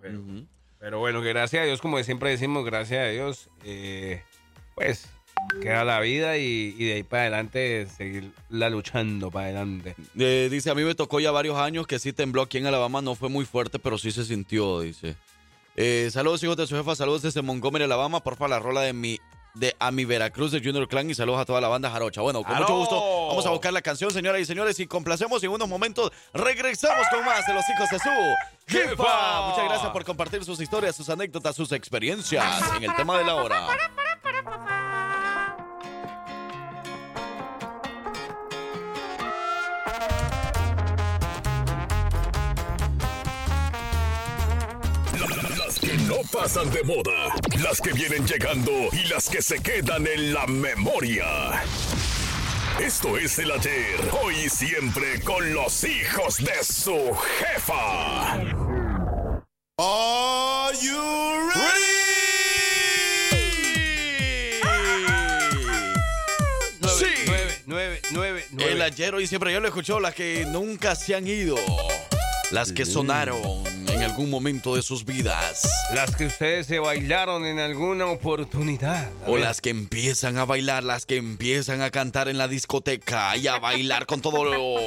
Pero 0.79 0.99
bueno, 0.99 1.23
que 1.23 1.31
gracias 1.31 1.63
a 1.63 1.65
Dios, 1.65 1.81
como 1.81 2.03
siempre 2.03 2.29
decimos, 2.29 2.67
gracias 2.67 3.01
a 3.01 3.09
Dios, 3.09 3.49
eh, 3.65 4.23
pues 4.75 5.09
queda 5.61 5.85
la 5.85 6.01
vida 6.01 6.37
y, 6.39 6.75
y 6.79 6.85
de 6.85 6.93
ahí 6.95 7.03
para 7.03 7.23
adelante 7.23 7.87
seguir 7.97 8.33
la 8.49 8.71
luchando 8.71 9.31
para 9.31 9.47
adelante. 9.47 9.97
Eh, 10.19 10.49
dice, 10.51 10.71
a 10.71 10.75
mí 10.75 10.83
me 10.83 10.95
tocó 10.95 11.21
ya 11.21 11.31
varios 11.31 11.57
años 11.59 11.87
que 11.87 11.99
sí 11.99 12.13
tembló 12.13 12.43
aquí 12.43 12.59
en 12.59 12.67
Alabama, 12.67 13.03
no 13.03 13.15
fue 13.15 13.29
muy 13.29 13.45
fuerte, 13.45 13.79
pero 13.79 13.99
sí 13.99 14.13
se 14.13 14.25
sintió, 14.25 14.81
dice. 14.81 15.17
Eh, 15.77 16.09
saludos 16.13 16.43
hijos 16.43 16.57
de 16.57 16.67
su 16.67 16.77
jefa, 16.77 16.95
saludos 16.95 17.23
desde 17.23 17.43
Montgomery, 17.43 17.85
Alabama, 17.85 18.23
porfa 18.23 18.47
la 18.47 18.59
rola 18.59 18.83
de 18.83 18.93
mi 18.93 19.19
de 19.55 19.75
a 19.79 19.93
mi 19.93 20.05
Veracruz 20.05 20.51
de 20.51 20.59
Junior 20.59 20.89
Clan 20.89 21.09
y 21.09 21.15
saludos 21.15 21.41
a 21.41 21.45
toda 21.45 21.61
la 21.61 21.69
banda 21.69 21.89
jarocha. 21.91 22.21
Bueno, 22.21 22.43
con 22.43 22.57
mucho 22.57 22.77
gusto 22.77 23.29
vamos 23.29 23.47
a 23.47 23.51
buscar 23.51 23.73
la 23.73 23.83
canción, 23.83 24.11
señoras 24.11 24.41
y 24.41 24.45
señores, 24.45 24.79
y 24.81 24.87
complacemos 24.87 25.43
y 25.43 25.47
en 25.47 25.53
unos 25.53 25.69
momentos 25.69 26.11
regresamos 26.33 27.07
con 27.09 27.25
más 27.25 27.47
de 27.47 27.55
los 27.55 27.65
hijos 27.69 27.89
de 27.91 27.99
su 27.99 28.09
jefa. 28.67 28.91
¡Jefa! 28.91 29.49
Muchas 29.49 29.65
gracias 29.65 29.91
por 29.93 30.05
compartir 30.05 30.45
sus 30.45 30.61
historias, 30.61 30.97
sus 30.97 31.09
anécdotas, 31.09 31.55
sus 31.55 31.71
experiencias 31.73 32.63
en 32.77 32.85
el 32.85 32.95
tema 32.97 33.17
de 33.19 33.25
la 33.25 33.37
hora. 33.37 33.69
Pasan 46.35 46.69
de 46.71 46.83
moda, 46.83 47.33
las 47.63 47.81
que 47.81 47.93
vienen 47.93 48.27
llegando 48.27 48.73
y 48.93 49.07
las 49.09 49.29
que 49.29 49.41
se 49.41 49.61
quedan 49.61 50.05
en 50.07 50.35
la 50.35 50.47
memoria. 50.49 51.63
Esto 52.81 53.17
es 53.17 53.39
el 53.39 53.53
ayer, 53.53 54.01
hoy 54.21 54.35
y 54.47 54.49
siempre 54.49 55.21
con 55.21 55.55
los 55.55 55.85
hijos 55.85 56.39
de 56.39 56.65
su 56.65 57.15
jefa. 57.39 58.33
Are 59.79 60.77
you 60.83 61.01
Nueve, 66.81 66.99
Sí. 66.99 67.07
nueve, 67.27 67.63
nueve, 67.67 68.01
nueve, 68.11 68.47
nueve. 68.51 68.73
El 68.73 68.83
ayer, 68.83 69.15
hoy 69.15 69.25
y 69.25 69.27
siempre 69.29 69.53
yo 69.53 69.61
lo 69.61 69.69
escucho, 69.69 70.01
las 70.01 70.15
que 70.15 70.45
nunca 70.47 70.97
se 70.97 71.15
han 71.15 71.29
ido. 71.29 71.57
Las 72.51 72.73
que 72.73 72.85
sonaron 72.85 73.41
algún 74.15 74.31
momento 74.31 74.77
de 74.77 74.83
sus 74.83 75.05
vidas. 75.05 75.69
Las 75.93 76.15
que 76.15 76.27
ustedes 76.27 76.69
se 76.69 76.79
bailaron 76.79 77.45
en 77.47 77.59
alguna 77.59 78.07
oportunidad. 78.07 79.11
O 79.27 79.39
las 79.39 79.61
que 79.61 79.71
empiezan 79.71 80.39
a 80.39 80.45
bailar, 80.45 80.85
las 80.85 81.05
que 81.05 81.17
empiezan 81.17 81.83
a 81.83 81.91
cantar 81.91 82.29
en 82.29 82.39
la 82.39 82.47
discoteca 82.47 83.37
y 83.37 83.49
a 83.49 83.59
bailar 83.59 84.07
con 84.07 84.21
todo 84.21 84.45
lo... 84.45 84.79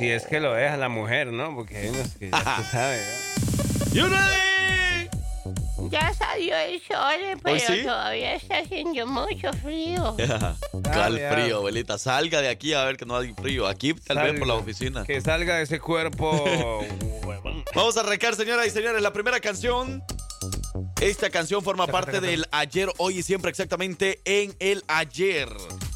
Si 0.00 0.08
es 0.08 0.26
que 0.26 0.40
lo 0.40 0.52
deja 0.52 0.76
la 0.78 0.88
mujer, 0.88 1.28
¿no? 1.28 1.54
Porque 1.54 1.76
hay 1.76 1.88
unos 1.90 2.08
que 2.18 2.30
ya 2.30 2.56
se 2.56 2.70
sabe. 2.72 3.00
Ya 5.90 6.14
salió 6.14 6.56
el 6.56 6.80
sol, 6.82 7.40
pero 7.42 7.58
sí? 7.58 7.82
todavía 7.82 8.34
está 8.36 8.58
haciendo 8.58 9.06
mucho 9.06 9.52
frío. 9.54 10.16
¿Cuál 10.70 11.18
ya. 11.18 11.32
frío, 11.32 11.56
abuelita? 11.56 11.98
Salga 11.98 12.40
de 12.40 12.48
aquí 12.48 12.72
a 12.74 12.84
ver 12.84 12.96
que 12.96 13.04
no 13.06 13.16
hay 13.16 13.34
frío. 13.34 13.66
Aquí 13.66 13.94
tal 13.94 14.18
vez 14.18 14.38
por 14.38 14.46
la 14.46 14.54
Salga. 14.54 14.62
oficina. 14.62 15.04
Que 15.04 15.20
salga 15.20 15.56
de 15.56 15.64
ese 15.64 15.80
cuerpo. 15.80 16.44
Vamos 17.74 17.96
a 17.96 18.00
arrancar, 18.00 18.34
señoras 18.36 18.66
y 18.66 18.70
señores, 18.70 19.02
la 19.02 19.12
primera 19.12 19.40
canción. 19.40 20.02
Esta 21.00 21.30
canción 21.30 21.62
forma 21.62 21.86
parte 21.86 22.20
del 22.20 22.44
ayer, 22.52 22.88
hoy 22.98 23.18
y 23.18 23.22
siempre, 23.22 23.50
exactamente 23.50 24.20
en 24.24 24.54
el 24.58 24.84
ayer. 24.86 25.48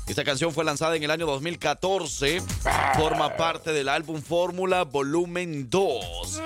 Esta 0.06 0.24
canción 0.24 0.52
fue 0.52 0.64
lanzada 0.64 0.96
en 0.96 1.02
el 1.02 1.10
año 1.10 1.26
2014. 1.26 2.42
Forma 2.96 3.36
parte 3.36 3.72
del 3.72 3.88
álbum 3.88 4.20
Fórmula 4.22 4.82
Volumen 4.84 5.68
2. 5.70 6.42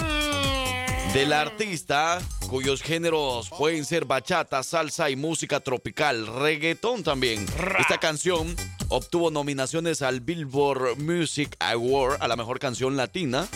Del 1.14 1.32
artista, 1.32 2.20
cuyos 2.49 2.82
géneros 2.82 3.51
pueden 3.51 3.84
ser 3.84 4.07
bachata, 4.07 4.62
salsa 4.62 5.11
y 5.11 5.16
música 5.16 5.61
tropical, 5.61 6.26
reggaetón 6.26 7.05
también. 7.05 7.46
Esta 7.78 7.99
canción 7.99 8.57
obtuvo 8.88 9.30
nominaciones 9.30 10.03
al 10.03 10.20
Billboard 10.20 10.99
Music 10.99 11.55
Award 11.61 12.16
a 12.20 12.26
la 12.28 12.36
mejor 12.36 12.59
canción 12.59 12.96
latina. 12.96 13.46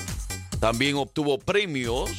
También 0.61 0.97
obtuvo 0.97 1.39
premios 1.39 2.11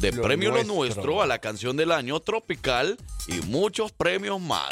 de 0.00 0.12
Lo 0.12 0.22
Premio 0.22 0.50
Nuestro. 0.50 0.74
Lo 0.74 0.74
Nuestro 0.74 1.22
a 1.22 1.26
la 1.26 1.38
canción 1.38 1.76
del 1.76 1.92
año 1.92 2.20
tropical 2.20 2.98
y 3.26 3.40
muchos 3.46 3.92
premios 3.92 4.40
más. 4.40 4.68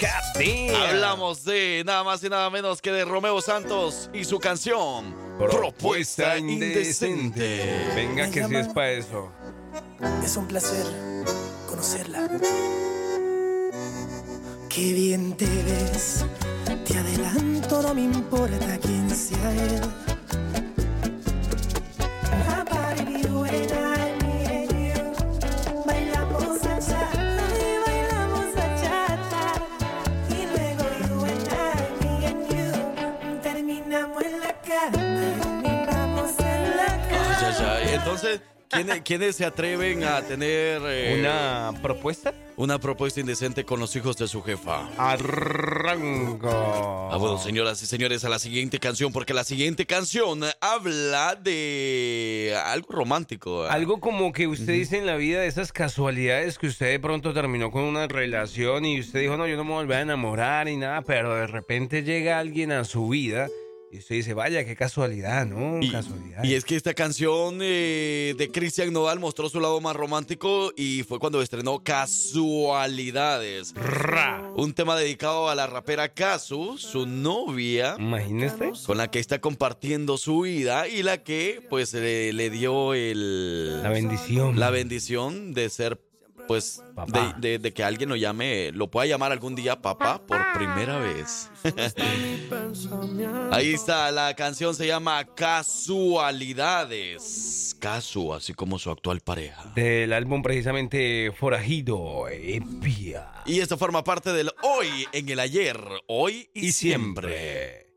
Hablamos 0.89 1.45
de 1.45 1.83
nada 1.87 2.03
más 2.03 2.23
y 2.25 2.29
nada 2.29 2.51
menos 2.51 2.83
que 2.83 2.91
de 2.91 3.05
Romeo 3.05 3.41
Santos 3.41 4.11
y 4.13 4.25
su 4.25 4.39
canción 4.39 5.15
Propuesta 5.39 6.37
Indecente. 6.37 7.93
Venga, 7.95 8.29
que 8.31 8.45
si 8.45 8.57
es 8.57 8.69
para 8.69 8.91
eso. 8.91 9.31
Es 10.25 10.37
un 10.37 10.47
placer 10.47 10.87
conocerla. 11.69 12.29
Qué 14.69 14.93
bien 14.93 15.37
te 15.37 15.47
ves. 15.47 16.25
Te 16.87 16.99
adelanto, 16.99 17.83
no 17.83 17.95
me 17.95 18.03
importa 18.03 18.79
quién 18.81 19.11
sea 19.11 19.53
él. 19.53 19.81
Entonces, 38.21 38.41
¿quiénes, 38.69 39.03
quiénes 39.03 39.37
se 39.37 39.45
atreven 39.45 40.05
a 40.05 40.23
tener 40.23 40.81
eh, 40.87 41.17
¿Una 41.19 41.73
propuesta? 41.83 42.33
una 42.57 42.79
propuesta 42.81 43.21
indecente 43.21 43.65
con 43.65 43.79
los 43.79 43.95
hijos 43.95 44.17
de 44.17 44.27
su 44.27 44.43
jefa? 44.43 44.89
Arranco. 44.99 46.51
Ah, 46.51 47.17
bueno, 47.17 47.39
señoras 47.39 47.81
y 47.83 47.87
señores, 47.87 48.25
a 48.25 48.29
la 48.29 48.39
siguiente 48.39 48.79
canción, 48.79 49.13
porque 49.13 49.33
la 49.33 49.45
siguiente 49.45 49.87
canción 49.87 50.41
habla 50.61 51.37
de 51.37 52.59
algo 52.67 52.89
romántico. 52.91 53.65
¿eh? 53.65 53.69
Algo 53.71 54.01
como 54.01 54.33
que 54.33 54.49
usted 54.49 54.73
dice 54.73 54.99
en 54.99 55.07
la 55.07 55.17
vida 55.17 55.41
de 55.41 55.47
esas 55.47 55.73
casualidades 55.73 56.59
que 56.59 56.67
usted 56.67 56.91
de 56.91 56.99
pronto 56.99 57.33
terminó 57.33 57.71
con 57.71 57.85
una 57.85 58.09
relación 58.09 58.85
y 58.85 58.99
usted 59.01 59.21
dijo, 59.21 59.37
no, 59.37 59.47
yo 59.47 59.57
no 59.57 59.65
me 59.65 59.75
volví 59.75 59.95
a 59.95 60.01
enamorar 60.01 60.67
ni 60.67 60.77
nada, 60.77 61.03
pero 61.03 61.37
de 61.37 61.47
repente 61.47 62.03
llega 62.03 62.39
alguien 62.39 62.73
a 62.73 62.85
su 62.85 63.09
vida 63.09 63.49
y 63.91 63.99
usted 63.99 64.17
dice, 64.17 64.35
vaya, 64.35 64.65
qué 64.65 64.77
casualidad, 64.77 65.47
¿no? 65.47 65.81
Y, 65.81 65.91
casualidad. 65.91 66.45
y 66.45 66.55
es 66.55 66.65
que 66.65 66.77
esta 66.77 66.93
canción 66.93 67.61
eh, 67.63 68.35
de 68.37 68.51
Cristian 68.51 68.93
Nodal 68.93 69.19
mostró 69.19 69.49
su 69.49 69.61
lado 69.61 69.81
más 69.81 69.97
romántico 69.97 70.73
y 70.77 71.05
fue 71.05 71.19
cuando 71.19 71.41
estrenó 71.41 71.83
Casualidades. 71.83 73.75
Un 74.57 74.75
tema 74.75 74.97
dedicado 74.97 75.49
a 75.49 75.55
la 75.55 75.67
rapera 75.67 76.13
Casu, 76.13 76.77
su 76.77 77.07
novia. 77.07 77.97
Imagínese. 77.99 78.73
Con 78.85 78.99
la 78.99 79.11
que 79.11 79.21
está 79.21 79.41
compartiendo 79.41 80.19
su 80.19 80.41
vida 80.43 80.87
y 80.87 81.03
la 81.03 81.23
que 81.23 81.63
pues 81.71 81.95
le, 81.95 82.33
le 82.33 82.51
dio 82.51 82.93
el... 82.95 83.83
La 83.83 83.91
bendición. 83.91 84.59
La 84.59 84.71
bendición 84.71 85.55
de 85.55 85.71
ser 85.71 85.99
pues, 86.49 86.83
de, 87.07 87.35
de- 87.51 87.59
de 87.61 87.73
que 87.73 87.85
alguien 87.85 88.09
lo 88.09 88.17
llame, 88.17 88.73
lo 88.73 88.91
pueda 88.91 89.07
llamar 89.07 89.31
algún 89.31 89.55
día 89.55 89.81
papá 89.81 90.21
por 90.27 90.41
primera 90.55 90.99
vez. 90.99 91.49
Ahí 93.53 93.75
está, 93.75 94.11
la 94.11 94.35
canción 94.35 94.75
se 94.75 94.87
llama 94.87 95.25
Casualidades. 95.35 97.77
Casu, 97.79 98.35
así 98.35 98.55
como 98.55 98.79
su 98.79 98.91
actual 98.91 99.21
pareja. 99.21 99.73
Del 99.75 100.13
álbum 100.13 100.43
precisamente 100.43 101.33
Forajido, 101.39 102.29
Epia. 102.29 103.29
Y 103.47 103.61
esto 103.61 103.77
forma 103.79 104.03
parte 104.05 104.33
del 104.33 104.51
hoy 104.63 105.07
en 105.13 105.29
el 105.29 105.41
ayer, 105.41 105.79
hoy 106.07 106.49
y, 106.55 106.67
Y 106.69 106.73
siempre. 106.73 107.29
siempre. 107.29 107.88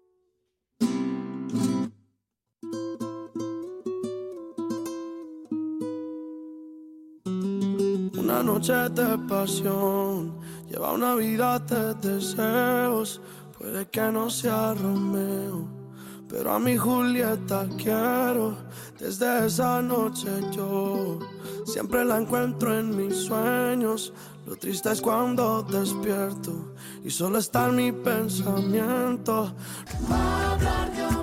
Una 8.31 8.43
noche 8.43 8.73
de 8.73 9.17
pasión 9.27 10.39
lleva 10.69 10.93
una 10.93 11.15
vida 11.15 11.59
de 11.59 11.93
deseos. 11.95 13.19
Puede 13.57 13.85
que 13.89 14.09
no 14.09 14.29
sea 14.29 14.73
Romeo, 14.73 15.67
pero 16.29 16.53
a 16.53 16.57
mi 16.57 16.77
Julieta 16.77 17.67
quiero. 17.77 18.55
Desde 18.97 19.47
esa 19.47 19.81
noche 19.81 20.29
yo 20.53 21.19
siempre 21.65 22.05
la 22.05 22.19
encuentro 22.19 22.73
en 22.73 22.95
mis 22.95 23.17
sueños. 23.17 24.13
Lo 24.47 24.55
triste 24.55 24.93
es 24.93 25.01
cuando 25.01 25.61
despierto 25.63 26.73
y 27.03 27.09
solo 27.09 27.37
está 27.37 27.67
en 27.67 27.75
mi 27.75 27.91
pensamiento. 27.91 29.53
Hablar 30.09 30.89
de 30.95 31.20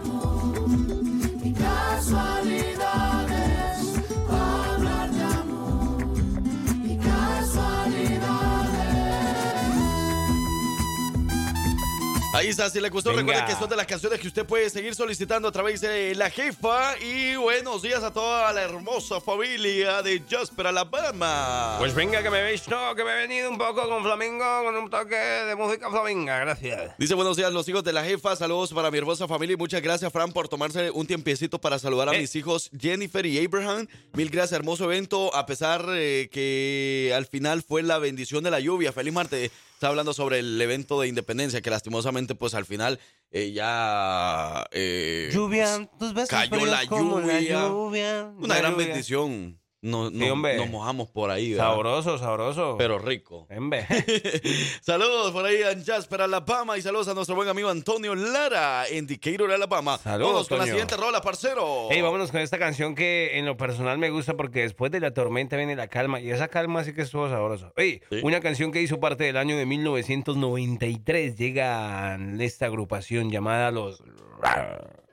Ahí 12.35 12.49
está, 12.49 12.69
si 12.69 12.79
le 12.79 12.91
gustó, 12.91 13.11
Venga. 13.15 13.33
recuerde 13.33 13.53
que 13.55 13.59
son 13.59 13.71
de 13.71 13.75
las 13.77 13.87
canciones 13.87 14.21
que 14.21 14.29
usted 14.29 14.45
puede 14.45 14.69
seguir 14.69 14.95
solicitando 14.95 15.49
a 15.49 15.53
través 15.53 15.81
de 15.81 16.15
la 16.15 16.29
jefa. 16.29 16.95
Y 16.99 17.37
buenos 17.37 17.81
días 17.81 18.03
a 18.03 18.13
toda 18.13 18.53
la 18.53 18.61
hermosa 18.63 19.19
familia 19.19 20.03
de 20.03 20.23
Jasper, 20.29 20.67
Alabama. 20.67 21.77
Pues 21.79 21.95
venga, 21.95 22.23
que 22.23 22.29
me 22.29 22.41
he 22.47 22.53
visto, 22.53 22.77
que 22.95 23.03
me 23.03 23.13
he 23.13 23.17
venido 23.27 23.51
un 23.51 23.57
poco 23.57 23.89
con 23.89 24.03
flamenco, 24.05 24.45
con 24.63 24.77
un 24.77 24.91
toque 24.91 25.17
de 25.17 25.57
música 25.57 25.91
flamenca, 25.91 26.39
gracias. 26.41 26.93
Dice 26.99 27.15
buenos 27.15 27.39
días 27.39 27.51
los 27.51 27.67
hijos 27.67 27.83
de 27.83 27.95
la 27.95 28.05
jefa, 28.05 28.37
saludos 28.37 28.75
para 28.75 28.91
mi 28.91 28.99
hermosa 28.99 29.27
familia 29.27 29.55
y 29.55 29.57
muchas 29.57 29.81
gracias 29.81 30.13
Fran 30.13 30.31
por 30.31 30.49
tomarse 30.49 30.91
un 30.91 31.07
tiempecito 31.07 31.59
para 31.59 31.79
saludar 31.79 32.11
a 32.11 32.15
Eh. 32.15 32.21
mis 32.21 32.37
hijos 32.37 32.71
Jennifer 32.79 33.25
y 33.25 33.43
Abraham. 33.43 33.89
Mil 34.13 34.29
gracias, 34.29 34.53
hermoso 34.53 34.85
evento, 34.85 35.35
a 35.35 35.47
pesar 35.47 35.87
eh, 35.93 36.29
que 36.31 37.11
al 37.17 37.25
final 37.25 37.63
fue 37.63 37.83
la 37.83 37.99
bendición 37.99 38.45
de 38.45 38.51
la 38.51 38.61
lluvia. 38.61 38.93
Feliz 38.93 39.15
martes. 39.15 39.51
Está 39.79 39.87
hablando 39.87 40.13
sobre 40.13 40.41
el 40.41 40.61
evento 40.61 41.01
de 41.01 41.07
independencia 41.07 41.61
que 41.61 41.71
lastimosamente 41.71 42.35
pues 42.35 42.53
al 42.55 42.67
final 42.67 42.99
eh, 43.31 43.53
ya 43.53 44.67
eh, 44.73 45.31
Lluvia, 45.33 45.89
tus 46.01 46.13
besos 46.15 46.31
cayó 46.31 46.67
la 46.67 46.83
lluvia. 46.83 47.69
lluvia, 47.69 48.33
una 48.37 48.49
la 48.49 48.59
gran 48.59 48.73
lluvia. 48.73 48.87
bendición. 48.89 49.58
No, 49.81 50.11
no- 50.11 50.19
Sí, 50.51 50.57
nos 50.57 50.71
mojamos 50.71 51.09
por 51.09 51.31
ahí, 51.31 51.53
¿verdad? 51.53 51.67
Sabroso, 51.71 52.19
sabroso. 52.19 52.75
pero 52.77 52.99
rico. 52.99 53.47
Embe. 53.49 53.87
saludos 54.81 55.31
por 55.31 55.45
ahí 55.45 55.61
en 55.63 55.85
Jasper, 55.85 56.23
Alabama 56.23 56.77
y 56.77 56.83
saludos 56.83 57.07
a 57.07 57.15
nuestro 57.15 57.37
buen 57.37 57.49
amigo 57.49 57.69
Antonio 57.69 58.15
Lara 58.17 58.87
en 58.89 59.07
Decatur, 59.07 59.53
Alabama. 59.53 59.97
Saludos, 59.99 60.33
Vamos 60.33 60.49
con 60.49 60.59
la 60.59 60.65
siguiente 60.67 60.97
rola, 60.97 61.21
parcero. 61.21 61.87
Hey, 61.91 62.03
vámonos 62.03 62.33
con 62.33 62.41
esta 62.41 62.59
canción 62.59 62.97
que 62.97 63.39
en 63.39 63.47
lo 63.47 63.57
personal 63.57 63.99
me 63.99 64.11
gusta 64.11 64.35
porque 64.35 64.63
después 64.63 64.91
de 64.91 64.99
la 64.99 65.13
tormenta 65.15 65.57
viene 65.57 65.77
la 65.77 65.87
calma 65.87 66.19
y 66.21 66.31
esa 66.31 66.49
calma 66.49 66.83
sí 66.83 66.93
que 66.93 67.03
estuvo 67.03 67.29
sabrosa. 67.29 67.73
Hey, 67.77 68.01
Sí. 68.11 68.21
una 68.25 68.41
canción 68.41 68.73
que 68.73 68.83
hizo 68.83 68.99
parte 68.99 69.23
del 69.25 69.37
año 69.37 69.57
de 69.57 69.65
1993 69.65 71.37
llega 71.37 72.15
en 72.15 72.41
esta 72.41 72.67
agrupación 72.67 73.31
llamada 73.31 73.71
Los, 73.71 74.03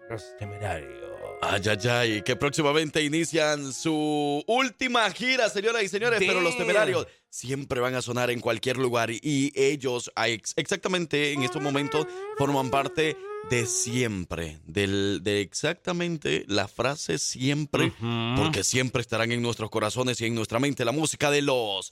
los 0.09 0.37
Temerarios. 0.37 1.04
Ay, 1.47 1.61
ay, 1.67 1.89
ay, 1.89 2.21
que 2.23 2.35
próximamente 2.35 3.03
inician 3.03 3.71
su 3.71 4.43
última 4.47 5.09
gira, 5.11 5.47
señoras 5.49 5.83
y 5.83 5.87
señores, 5.87 6.19
pero 6.19 6.41
los 6.41 6.57
temerarios 6.57 7.07
siempre 7.29 7.79
van 7.79 7.95
a 7.95 8.01
sonar 8.01 8.31
en 8.31 8.39
cualquier 8.39 8.77
lugar 8.77 9.11
y, 9.11 9.51
ellos 9.55 10.11
exactamente 10.55 11.33
en 11.33 11.43
estos 11.43 11.61
momentos 11.61 12.07
forman 12.37 12.71
parte 12.71 13.17
de 13.49 13.65
siempre, 13.65 14.59
del, 14.65 15.19
de 15.21 15.41
exactamente 15.41 16.45
la 16.47 16.67
frase 16.67 17.19
siempre, 17.19 17.93
porque 18.37 18.63
siempre 18.63 19.01
estarán 19.01 19.31
en 19.31 19.41
nuestros 19.41 19.69
corazones 19.69 20.19
y 20.21 20.25
en 20.25 20.35
nuestra 20.35 20.59
mente 20.59 20.85
la 20.85 20.93
música 20.93 21.29
de 21.29 21.41
los 21.41 21.91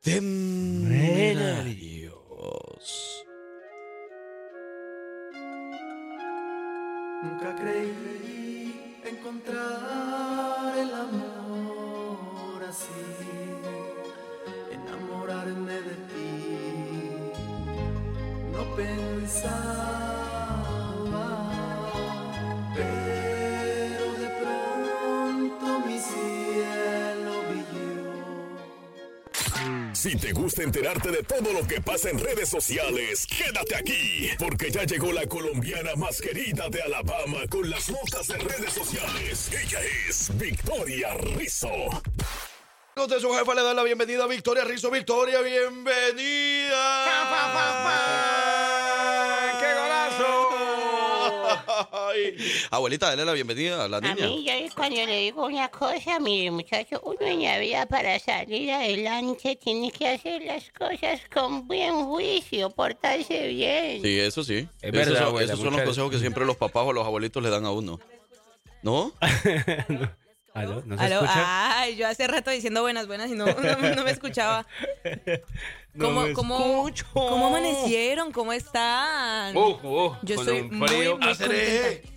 temerarios. 0.00 2.12
Nunca 7.22 7.54
creí 7.54 8.01
Si 30.02 30.16
te 30.16 30.32
gusta 30.32 30.64
enterarte 30.64 31.12
de 31.12 31.22
todo 31.22 31.52
lo 31.52 31.64
que 31.64 31.80
pasa 31.80 32.10
en 32.10 32.18
redes 32.18 32.48
sociales, 32.48 33.24
quédate 33.24 33.76
aquí, 33.76 34.30
porque 34.36 34.68
ya 34.68 34.82
llegó 34.82 35.12
la 35.12 35.26
colombiana 35.26 35.94
más 35.94 36.20
querida 36.20 36.68
de 36.68 36.82
Alabama 36.82 37.46
con 37.48 37.70
las 37.70 37.88
notas 37.88 38.26
de 38.26 38.38
redes 38.38 38.72
sociales. 38.72 39.50
Ella 39.52 39.78
es 40.08 40.36
Victoria 40.36 41.14
Rizzo. 41.14 42.02
De 42.96 43.20
su 43.20 43.32
jefa 43.32 43.54
le 43.54 43.62
dan 43.62 43.76
la 43.76 43.84
bienvenida 43.84 44.24
a 44.24 44.26
Victoria 44.26 44.64
Rizzo. 44.64 44.90
Victoria, 44.90 45.40
bienvenida. 45.40 46.61
Ay. 52.12 52.36
Abuelita, 52.70 53.06
dale 53.06 53.24
la 53.24 53.32
bienvenida 53.32 53.84
a 53.84 53.88
la 53.88 53.98
A 53.98 54.00
niña. 54.00 54.26
mí, 54.26 54.44
yo 54.44 54.52
cuando 54.74 54.96
le 54.96 55.18
digo 55.20 55.46
una 55.46 55.68
cosa, 55.68 56.18
mire, 56.20 56.50
muchacho, 56.50 57.00
uno 57.04 57.18
en 57.26 57.42
la 57.42 57.58
vida 57.58 57.86
para 57.86 58.18
salir 58.18 58.70
adelante 58.70 59.56
tiene 59.56 59.90
que 59.90 60.08
hacer 60.08 60.42
las 60.42 60.70
cosas 60.70 61.20
con 61.32 61.66
buen 61.66 62.04
juicio, 62.04 62.70
portarse 62.70 63.48
bien. 63.48 64.02
Sí, 64.02 64.18
eso 64.20 64.44
sí. 64.44 64.68
Es 64.80 64.92
esos 64.92 64.92
verdad, 64.92 65.18
son, 65.18 65.26
abuela, 65.28 65.52
esos 65.52 65.64
son 65.64 65.72
los 65.74 65.82
consejos 65.82 66.10
que 66.10 66.18
siempre 66.18 66.44
los 66.44 66.56
papás 66.56 66.84
o 66.86 66.92
los 66.92 67.06
abuelitos 67.06 67.42
le 67.42 67.50
dan 67.50 67.64
a 67.64 67.70
uno. 67.70 67.98
¿No? 68.82 69.12
¿Aló? 70.54 70.82
¿No 70.84 70.98
se 70.98 71.04
Aló, 71.04 71.14
escucha? 71.16 71.78
ay, 71.80 71.96
yo 71.96 72.06
hace 72.06 72.26
rato 72.26 72.50
diciendo 72.50 72.82
buenas, 72.82 73.06
buenas 73.06 73.30
y 73.30 73.34
no, 73.34 73.46
no, 73.62 73.94
no 73.94 74.04
me 74.04 74.10
escuchaba. 74.10 74.66
No 75.94 76.06
¿Cómo, 76.06 76.20
me 76.22 76.32
cómo, 76.32 76.86
escucho. 76.88 77.04
¿Cómo 77.12 77.48
amanecieron? 77.48 78.32
¿Cómo 78.32 78.54
están? 78.54 79.54
Uh, 79.54 79.72
uh, 79.82 80.16
yo 80.22 80.36
estoy 80.36 80.62
muy, 80.62 80.88
frío. 80.88 81.18
muy 81.18 81.28
contenta. 81.36 82.08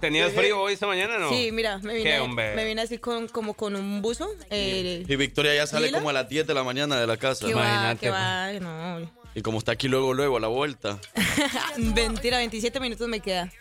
¿Tenías 0.00 0.32
frío 0.32 0.58
hoy 0.58 0.72
esta 0.72 0.86
mañana 0.86 1.18
no? 1.18 1.28
Sí, 1.28 1.52
mira, 1.52 1.76
me 1.76 1.92
¿Qué, 1.92 1.98
vine, 1.98 2.20
hombre? 2.20 2.54
me 2.56 2.64
vine 2.64 2.80
así 2.80 2.96
con, 2.96 3.28
como 3.28 3.52
con 3.52 3.76
un 3.76 4.00
buzo. 4.00 4.30
Eh, 4.48 5.04
Y 5.06 5.16
Victoria 5.16 5.54
ya 5.54 5.66
sale 5.66 5.88
¿Lila? 5.88 5.98
como 5.98 6.08
a 6.08 6.14
las 6.14 6.26
10 6.26 6.46
de 6.46 6.54
la 6.54 6.62
mañana 6.64 6.98
de 6.98 7.06
la 7.06 7.18
casa. 7.18 7.46
¿Qué 7.46 7.52
va? 7.52 7.60
Imagínate, 7.64 8.00
¿Qué 8.00 8.10
va? 8.10 8.52
No. 8.60 9.10
Y 9.38 9.42
como 9.42 9.58
está 9.58 9.70
aquí 9.70 9.86
luego, 9.86 10.14
luego, 10.14 10.36
a 10.36 10.40
la 10.40 10.48
vuelta. 10.48 10.98
Mentira, 11.76 12.38
27 12.38 12.80
minutos 12.80 13.06
me 13.06 13.20
queda. 13.20 13.52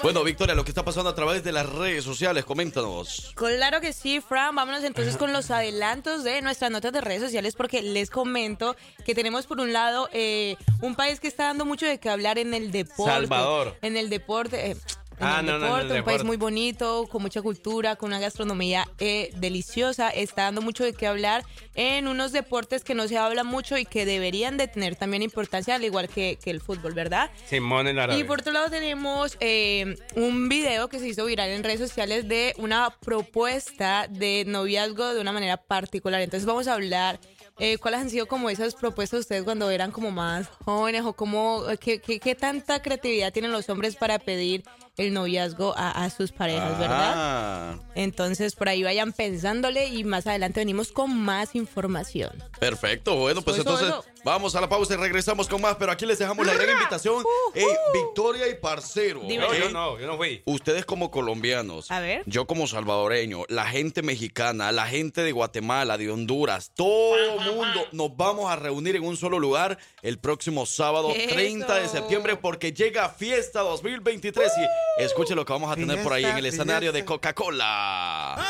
Bueno, 0.00 0.22
Victoria, 0.22 0.54
lo 0.54 0.64
que 0.64 0.70
está 0.70 0.84
pasando 0.84 1.10
a 1.10 1.16
través 1.16 1.42
de 1.42 1.50
las 1.50 1.68
redes 1.68 2.04
sociales, 2.04 2.44
coméntanos. 2.44 3.32
Claro 3.34 3.80
que 3.80 3.92
sí, 3.92 4.20
Fran. 4.20 4.54
Vámonos 4.54 4.84
entonces 4.84 5.16
con 5.16 5.32
los 5.32 5.50
adelantos 5.50 6.22
de 6.22 6.42
nuestras 6.42 6.70
notas 6.70 6.92
de 6.92 7.00
redes 7.00 7.22
sociales 7.22 7.56
porque 7.56 7.82
les 7.82 8.08
comento 8.08 8.76
que 9.04 9.16
tenemos 9.16 9.46
por 9.46 9.58
un 9.58 9.72
lado 9.72 10.08
eh, 10.12 10.56
un 10.80 10.94
país 10.94 11.18
que 11.18 11.26
está 11.26 11.46
dando 11.46 11.64
mucho 11.64 11.86
de 11.86 11.98
qué 11.98 12.08
hablar 12.08 12.38
en 12.38 12.54
el 12.54 12.70
deporte. 12.70 13.10
Salvador. 13.10 13.76
En 13.82 13.96
el 13.96 14.08
deporte. 14.10 14.70
eh, 14.70 14.76
en 15.18 15.26
Ah, 15.26 15.40
el 15.40 15.46
no, 15.46 15.58
no, 15.58 15.64
deporte, 15.66 15.98
un 15.98 16.04
país 16.04 16.24
muy 16.24 16.36
bonito, 16.36 17.06
con 17.10 17.22
mucha 17.22 17.40
cultura, 17.42 17.96
con 17.96 18.08
una 18.08 18.18
gastronomía 18.20 18.86
eh, 18.98 19.30
deliciosa. 19.36 20.10
Está 20.10 20.42
dando 20.44 20.60
mucho 20.62 20.84
de 20.84 20.92
qué 20.92 21.06
hablar 21.06 21.44
en 21.74 22.06
unos 22.08 22.32
deportes 22.32 22.84
que 22.84 22.94
no 22.94 23.08
se 23.08 23.16
habla 23.18 23.44
mucho 23.44 23.76
y 23.78 23.84
que 23.84 24.04
deberían 24.04 24.56
de 24.56 24.68
tener 24.68 24.96
también 24.96 25.22
importancia, 25.22 25.74
al 25.74 25.84
igual 25.84 26.08
que, 26.08 26.38
que 26.42 26.50
el 26.50 26.60
fútbol, 26.60 26.92
¿verdad? 26.92 27.30
Simón 27.46 27.86
en 27.88 27.98
árabe. 27.98 28.18
Y 28.20 28.24
por 28.24 28.40
otro 28.40 28.52
lado 28.52 28.68
tenemos 28.70 29.36
eh, 29.40 29.96
un 30.16 30.48
video 30.48 30.88
que 30.88 30.98
se 30.98 31.08
hizo 31.08 31.24
viral 31.24 31.48
en 31.50 31.64
redes 31.64 31.80
sociales 31.80 32.28
de 32.28 32.54
una 32.58 32.90
propuesta 33.00 34.06
de 34.10 34.44
noviazgo 34.46 35.14
de 35.14 35.20
una 35.20 35.32
manera 35.32 35.56
particular. 35.56 36.20
Entonces 36.20 36.46
vamos 36.46 36.68
a 36.68 36.74
hablar 36.74 37.18
eh, 37.58 37.78
cuáles 37.78 38.00
han 38.00 38.10
sido 38.10 38.26
como 38.26 38.50
esas 38.50 38.74
propuestas 38.74 39.18
de 39.18 39.20
ustedes 39.22 39.44
cuando 39.44 39.70
eran 39.70 39.90
como 39.90 40.10
más 40.10 40.48
jóvenes 40.64 41.02
o 41.04 41.14
cómo, 41.14 41.64
qué, 41.80 42.00
qué- 42.00 42.20
qué 42.20 42.34
tanta 42.34 42.82
creatividad 42.82 43.32
tienen 43.32 43.50
los 43.52 43.68
hombres 43.70 43.96
para 43.96 44.18
pedir 44.18 44.62
el 44.96 45.12
noviazgo 45.12 45.74
a, 45.76 46.04
a 46.04 46.10
sus 46.10 46.32
parejas, 46.32 46.78
¿verdad? 46.78 47.12
Ah, 47.14 47.78
Entonces 47.94 48.54
por 48.54 48.68
ahí 48.68 48.82
vayan 48.82 49.12
pensándole 49.12 49.88
y 49.88 50.04
más 50.04 50.26
adelante 50.26 50.60
venimos 50.60 50.90
con 50.92 51.14
más 51.16 51.54
información. 51.54 52.30
perfecto. 52.58 53.14
Bueno, 53.16 53.42
pues 53.42 53.58
Eso, 53.58 53.62
entonces 53.68 53.88
eso. 53.88 54.04
vamos 54.24 54.54
a 54.56 54.60
la 54.60 54.68
pausa 54.68 54.94
y 54.94 54.96
regresamos 54.96 55.48
con 55.48 55.60
más. 55.60 55.76
Pero 55.76 55.92
aquí 55.92 56.06
les 56.06 56.18
dejamos 56.18 56.46
la 56.46 56.54
gran 56.54 56.70
invitación. 56.70 57.22
Ey, 57.54 57.64
Victoria 57.92 58.48
y 58.48 58.54
Parcero. 58.54 59.20
No, 59.22 59.54
yo 59.54 59.70
no, 59.70 59.98
yo 59.98 60.06
no 60.06 60.16
fui. 60.16 60.42
Ustedes 60.46 60.84
como 60.86 61.10
colombianos, 61.10 61.90
A 61.90 62.00
ver. 62.00 62.22
yo 62.26 62.46
como 62.46 62.66
salvadoreño, 62.66 63.44
la 63.48 63.66
gente 63.66 64.02
mexicana, 64.02 64.72
la 64.72 64.86
gente 64.86 65.22
de 65.22 65.32
Guatemala, 65.32 65.98
de 65.98 66.10
Honduras, 66.10 66.72
todo 66.74 67.16
el 67.16 67.52
mundo 67.54 67.86
nos 67.92 68.16
vamos 68.16 68.50
a 68.50 68.56
reunir 68.56 68.96
en 68.96 69.04
un 69.04 69.16
solo 69.16 69.38
lugar 69.38 69.78
el 70.02 70.18
próximo 70.18 70.64
sábado 70.66 71.10
Eso. 71.14 71.34
30 71.34 71.74
de 71.80 71.88
septiembre 71.88 72.36
porque 72.36 72.72
llega 72.72 73.08
Fiesta 73.10 73.60
2023 73.60 74.50
y 74.56 74.85
escuche 74.98 75.34
lo 75.34 75.44
que 75.44 75.52
vamos 75.52 75.70
a 75.70 75.74
tener 75.76 76.02
por 76.02 76.12
ahí 76.12 76.24
en 76.24 76.36
el 76.38 76.46
escenario 76.46 76.92
de 76.92 77.04
Coca-Cola. 77.04 78.46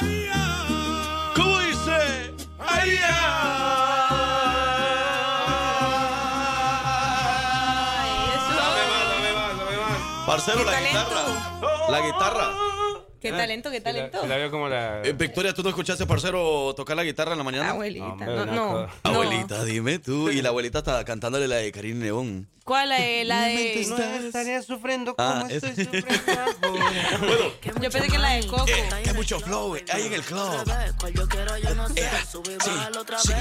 ¿Cómo 1.35 1.61
dice? 1.61 2.35
¡Ay, 2.59 2.99
Parcero, 10.27 10.65
la 10.65 10.73
talento. 10.73 10.99
guitarra. 10.99 11.91
La 11.91 12.01
guitarra. 12.01 12.53
Qué 13.21 13.33
talento, 13.33 13.71
qué 13.71 13.81
talento. 13.81 14.21
Se 14.21 14.29
la 14.29 14.37
veo 14.37 14.51
como 14.51 14.69
la... 14.69 15.03
Eh, 15.03 15.13
Victoria, 15.13 15.55
¿tú 15.55 15.63
no 15.63 15.71
escuchaste, 15.71 16.07
parcero, 16.07 16.75
tocar 16.77 16.97
la 16.97 17.05
guitarra 17.05 17.33
en 17.33 17.39
la 17.39 17.45
mañana? 17.45 17.71
Abuelita, 17.71 18.27
no, 18.27 18.47
no. 18.47 18.87
Abuelita, 19.03 19.65
dime 19.65 19.99
tú. 19.99 20.29
Y 20.31 20.43
la 20.43 20.51
abuelita 20.51 20.79
está 20.79 21.05
cantándole 21.05 21.49
la 21.49 21.57
de 21.57 21.73
Karim 21.73 22.01
León. 22.01 22.49
¿Cuál 22.67 22.91
es 22.91 23.25
la 23.29 23.43
de...? 23.43 23.81
estaría 23.81 24.61
sufriendo 24.61 25.15
Ah, 25.19 25.37
como 25.43 25.47
es- 25.53 25.63
estoy 25.63 25.85
sufriendo 25.85 26.33
ahora. 26.63 27.81
Yo 27.81 27.91
pensé 27.93 28.09
que 28.09 28.19
la 28.19 28.31
de 28.33 28.47
Coco. 28.49 28.67
Eh, 28.67 28.89
que 29.05 29.13
mucho 29.13 29.39
flow 29.39 29.77
hay 29.89 30.07
en 30.09 30.13
el 30.13 30.23
club. 30.23 30.65
Eh, 31.95 32.11
sí, 32.33 32.39
sí, 33.23 33.33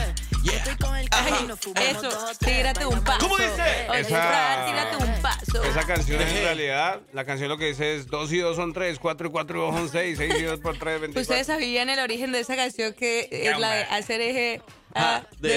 yeah. 0.44 0.64
Ay, 1.12 1.50
eso, 1.90 2.10
tírate 2.38 2.86
un 2.86 3.04
paso. 3.04 3.20
¿Cómo 3.20 3.38
dice? 3.38 3.88
Esa- 3.96 4.66
tírate 4.68 4.96
un 5.04 5.22
paso. 5.24 5.64
Esa 5.64 5.88
canción 5.88 6.22
en 6.22 6.34
realidad, 6.44 7.02
la 7.12 7.26
canción 7.26 7.50
lo 7.50 7.58
que 7.58 7.66
dice 7.70 7.96
es 7.96 8.06
2 8.06 8.32
y 8.32 8.38
2 8.38 8.56
son 8.56 8.74
3, 8.74 9.00
4 9.00 9.28
y 9.28 9.32
4 9.32 9.58
y 9.58 9.62
2 9.62 9.76
son 9.76 9.90
6, 9.90 10.18
6 10.20 10.36
y 10.38 10.44
2 10.44 10.60
por 10.60 10.78
3, 10.78 11.02
24. 11.02 11.22
Ustedes 11.22 11.48
sabían 11.48 11.90
el 11.90 11.98
origen 12.00 12.32
de 12.32 12.42
esa 12.42 12.56
canción 12.56 12.94
que 12.94 13.28
es 13.32 13.58
la 13.58 13.72
de 13.74 13.84
hacer 13.86 14.22
eje. 14.22 14.62
Ah, 14.96 15.22
ah, 15.24 15.28
tu 15.42 15.48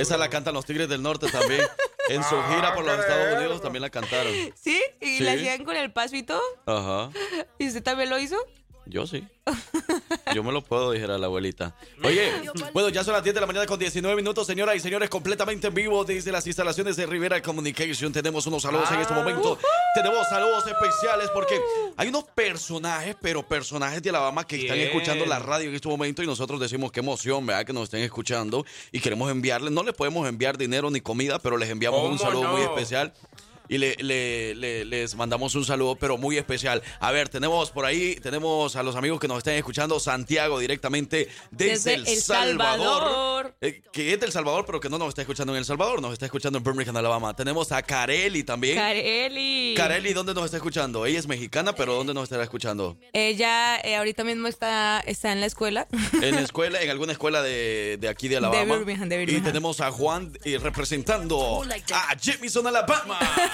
Esa 0.00 0.16
la 0.16 0.28
cantan 0.30 0.54
los 0.54 0.64
Tigres 0.64 0.88
del 0.88 1.02
Norte 1.02 1.26
también. 1.30 1.60
En 2.08 2.22
su 2.24 2.36
gira 2.50 2.74
por 2.74 2.84
los 2.84 2.98
Estados 2.98 3.36
Unidos 3.38 3.62
también 3.62 3.82
la 3.82 3.90
cantaron. 3.90 4.32
Sí, 4.60 4.80
y 5.00 5.18
Sí. 5.18 5.24
la 5.24 5.32
hacían 5.32 5.64
con 5.64 5.76
el 5.76 5.92
paso 5.92 6.16
y 6.16 6.22
todo. 6.22 6.42
Ajá. 6.66 7.10
¿Y 7.58 7.68
usted 7.68 7.82
también 7.82 8.10
lo 8.10 8.18
hizo? 8.18 8.36
Yo 8.86 9.06
sí. 9.06 9.26
Yo 10.34 10.42
me 10.42 10.52
lo 10.52 10.62
puedo, 10.62 10.92
dijera 10.92 11.18
la 11.18 11.26
abuelita. 11.26 11.74
Oye, 12.02 12.32
bueno, 12.72 12.88
ya 12.88 13.04
son 13.04 13.14
las 13.14 13.22
10 13.22 13.34
de 13.34 13.40
la 13.40 13.46
mañana 13.46 13.66
con 13.66 13.78
19 13.78 14.16
minutos, 14.16 14.46
señoras 14.46 14.76
y 14.76 14.80
señores, 14.80 15.08
completamente 15.08 15.68
en 15.68 15.74
vivo 15.74 16.04
desde 16.04 16.32
las 16.32 16.46
instalaciones 16.46 16.96
de 16.96 17.06
Rivera 17.06 17.40
Communication. 17.42 18.12
Tenemos 18.12 18.46
unos 18.46 18.62
saludos 18.62 18.90
en 18.90 19.00
este 19.00 19.14
momento. 19.14 19.58
Tenemos 19.94 20.28
saludos 20.28 20.66
especiales 20.66 21.30
porque 21.32 21.60
hay 21.96 22.08
unos 22.08 22.24
personajes, 22.24 23.16
pero 23.20 23.46
personajes 23.46 24.02
de 24.02 24.10
Alabama 24.10 24.46
que 24.46 24.62
están 24.62 24.78
escuchando 24.78 25.24
la 25.26 25.38
radio 25.38 25.68
en 25.68 25.74
este 25.74 25.88
momento 25.88 26.22
y 26.22 26.26
nosotros 26.26 26.60
decimos 26.60 26.90
qué 26.90 27.00
emoción, 27.00 27.46
¿verdad? 27.46 27.64
Que 27.64 27.72
nos 27.72 27.84
estén 27.84 28.02
escuchando 28.02 28.64
y 28.92 29.00
queremos 29.00 29.30
enviarles, 29.30 29.72
no 29.72 29.82
les 29.82 29.94
podemos 29.94 30.28
enviar 30.28 30.58
dinero 30.58 30.90
ni 30.90 31.00
comida, 31.00 31.38
pero 31.38 31.56
les 31.56 31.70
enviamos 31.70 32.00
un 32.00 32.18
¿Cómo 32.18 32.30
saludo 32.30 32.48
muy 32.48 32.62
especial. 32.62 33.12
Y 33.68 33.78
le, 33.78 33.96
le- 33.96 34.54
le- 34.54 34.84
les 34.84 35.14
mandamos 35.14 35.54
un 35.54 35.64
saludo, 35.64 35.96
pero 35.96 36.18
muy 36.18 36.36
especial. 36.36 36.82
A 37.00 37.10
ver, 37.12 37.28
tenemos 37.30 37.70
por 37.70 37.86
ahí, 37.86 38.16
tenemos 38.16 38.76
a 38.76 38.82
los 38.82 38.94
amigos 38.96 39.18
que 39.18 39.26
nos 39.28 39.38
están 39.38 39.54
escuchando, 39.54 39.98
Santiago 40.00 40.58
directamente 40.58 41.28
desde, 41.50 41.92
Desde 41.96 42.12
El 42.12 42.20
Salvador. 42.22 43.02
Salvador. 43.02 43.54
Eh, 43.62 43.82
que 43.92 44.12
es 44.12 44.20
del 44.20 44.32
Salvador, 44.32 44.64
pero 44.66 44.80
que 44.80 44.88
no 44.90 44.98
nos 44.98 45.08
está 45.08 45.22
escuchando 45.22 45.52
en 45.54 45.58
El 45.60 45.64
Salvador, 45.64 46.02
nos 46.02 46.12
está 46.12 46.26
escuchando 46.26 46.58
en 46.58 46.64
Birmingham, 46.64 46.96
Alabama. 46.96 47.34
Tenemos 47.34 47.72
a 47.72 47.82
Careli 47.82 48.44
también. 48.44 48.76
Kareli. 48.76 49.74
Careli, 49.76 50.12
¿dónde 50.12 50.34
nos 50.34 50.44
está 50.44 50.58
escuchando? 50.58 51.06
Ella 51.06 51.18
es 51.18 51.26
mexicana, 51.26 51.74
pero 51.74 51.94
¿dónde 51.94 52.12
nos 52.12 52.24
estará 52.24 52.42
escuchando? 52.42 52.98
Ella 53.14 53.78
eh, 53.80 53.96
ahorita 53.96 54.24
mismo 54.24 54.46
está, 54.46 55.00
está 55.06 55.32
en 55.32 55.40
la 55.40 55.46
escuela. 55.46 55.86
En 56.20 56.34
la 56.34 56.40
escuela, 56.42 56.82
en 56.82 56.90
alguna 56.90 57.12
escuela 57.12 57.40
de, 57.42 57.96
de 57.98 58.08
aquí 58.08 58.28
de 58.28 58.36
Alabama. 58.36 58.76
Birmingham, 58.76 59.08
de 59.08 59.14
Y 59.14 59.18
Birmingham. 59.20 59.44
tenemos 59.44 59.80
a 59.80 59.90
Juan 59.90 60.32
eh, 60.44 60.58
representando 60.62 61.62
a 61.92 62.16
Jemison, 62.20 62.66
Alabama. 62.66 63.18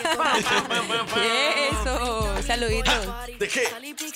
Eso, 1.83 2.43
saluditos. 2.47 2.95
¿De 3.39 3.49
qué? 3.49 3.63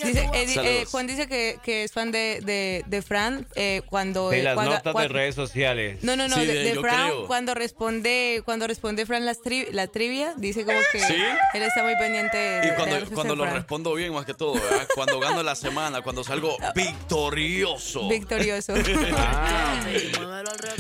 Dice, 0.05 0.28
eh, 0.35 0.47
di- 0.47 0.53
eh, 0.53 0.55
Saludos. 0.55 0.89
Juan 0.91 1.07
dice 1.07 1.26
que, 1.28 1.59
que 1.62 1.85
es 1.85 1.93
fan 1.93 2.11
de, 2.12 2.41
de, 2.43 2.85
de 2.87 3.03
Fran 3.03 3.47
eh, 3.55 3.82
cuando... 3.89 4.30
De 4.30 4.43
las 4.43 4.55
cuando- 4.55 4.72
notas 4.74 4.95
de 4.95 5.09
redes 5.09 5.35
sociales. 5.35 5.99
No, 6.03 6.16
no, 6.16 6.28
no, 6.28 6.37
Sí, 6.37 6.47
de, 6.47 6.53
de- 6.55 6.64
de 6.64 6.74
yo 6.74 6.80
Fran 6.80 7.09
creo. 7.11 7.26
cuando 7.26 7.55
responde 7.55 8.43
cuando 8.45 8.66
responde 8.66 9.07
Fran 9.07 9.24
las 9.24 9.41
tri- 9.41 9.68
la 9.70 9.87
trivia, 9.87 10.35
dice 10.37 10.64
como 10.64 10.78
que 10.93 11.01
¿Sí? 11.01 11.14
él 11.55 11.62
está 11.62 11.82
muy 11.82 11.97
pendiente 11.97 12.37
de, 12.37 12.66
Y 12.66 12.70
de 12.70 12.76
cuando, 12.76 12.95
cosas 13.01 13.14
cuando 13.14 13.32
de 13.35 13.39
lo 13.39 13.45
Fran. 13.45 13.57
respondo 13.57 13.95
bien, 13.95 14.12
más 14.12 14.24
que 14.26 14.35
todo, 14.35 14.55
¿verdad? 14.55 14.89
Cuando 14.95 15.18
gano 15.20 15.43
la 15.43 15.55
semana, 15.55 16.03
cuando 16.03 16.22
salgo 16.24 16.57
victorioso. 16.74 18.09
Victorioso. 18.09 18.74
Ah, 19.16 19.80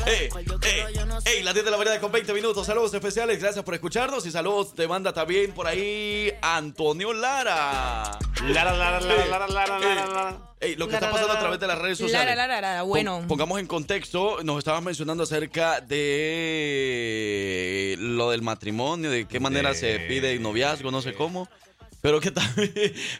¡Ey, 0.06 0.28
ey, 0.62 0.84
ey! 1.26 1.42
La 1.42 1.52
10 1.52 1.64
de 1.64 1.70
la 1.70 1.76
mañana 1.76 2.00
con 2.00 2.10
20 2.12 2.32
minutos. 2.32 2.66
Saludos 2.66 2.92
especiales, 2.94 3.40
gracias 3.40 3.64
por 3.64 3.74
escucharnos. 3.74 4.26
Y 4.26 4.30
saludos 4.30 4.74
te 4.74 4.86
manda 4.94 5.12
también 5.12 5.50
por 5.50 5.66
ahí 5.66 6.32
Antonio 6.40 7.12
Lara. 7.12 8.16
Lara, 8.46 8.72
Lara, 8.76 9.00
Lara, 9.00 9.26
Lara, 9.26 9.48
Lara, 9.48 9.78
Lara, 9.80 10.06
Lara. 10.06 10.38
ey, 10.60 10.76
lo 10.76 10.86
que 10.86 10.92
Lara, 10.92 11.06
está 11.06 11.10
pasando 11.10 11.26
Lara, 11.26 11.40
a 11.40 11.42
través 11.42 11.58
de 11.58 11.66
las 11.66 11.78
redes 11.80 11.98
sociales. 11.98 12.36
Lara, 12.36 12.60
Lara, 12.60 12.80
Pon- 12.82 12.88
bueno. 12.90 13.24
Pongamos 13.26 13.58
en 13.58 13.66
contexto, 13.66 14.38
nos 14.44 14.58
estabas 14.58 14.84
mencionando 14.84 15.24
acerca 15.24 15.80
de 15.80 17.96
lo 17.98 18.30
del 18.30 18.42
matrimonio, 18.42 19.10
de 19.10 19.26
qué 19.26 19.40
manera 19.40 19.70
De- 19.70 19.74
se 19.74 19.98
pide 19.98 20.30
el 20.32 20.40
noviazgo, 20.40 20.92
no 20.92 21.02
sé 21.02 21.12
cómo. 21.14 21.48
Pero 22.04 22.20
qué 22.20 22.30
tal, 22.30 22.44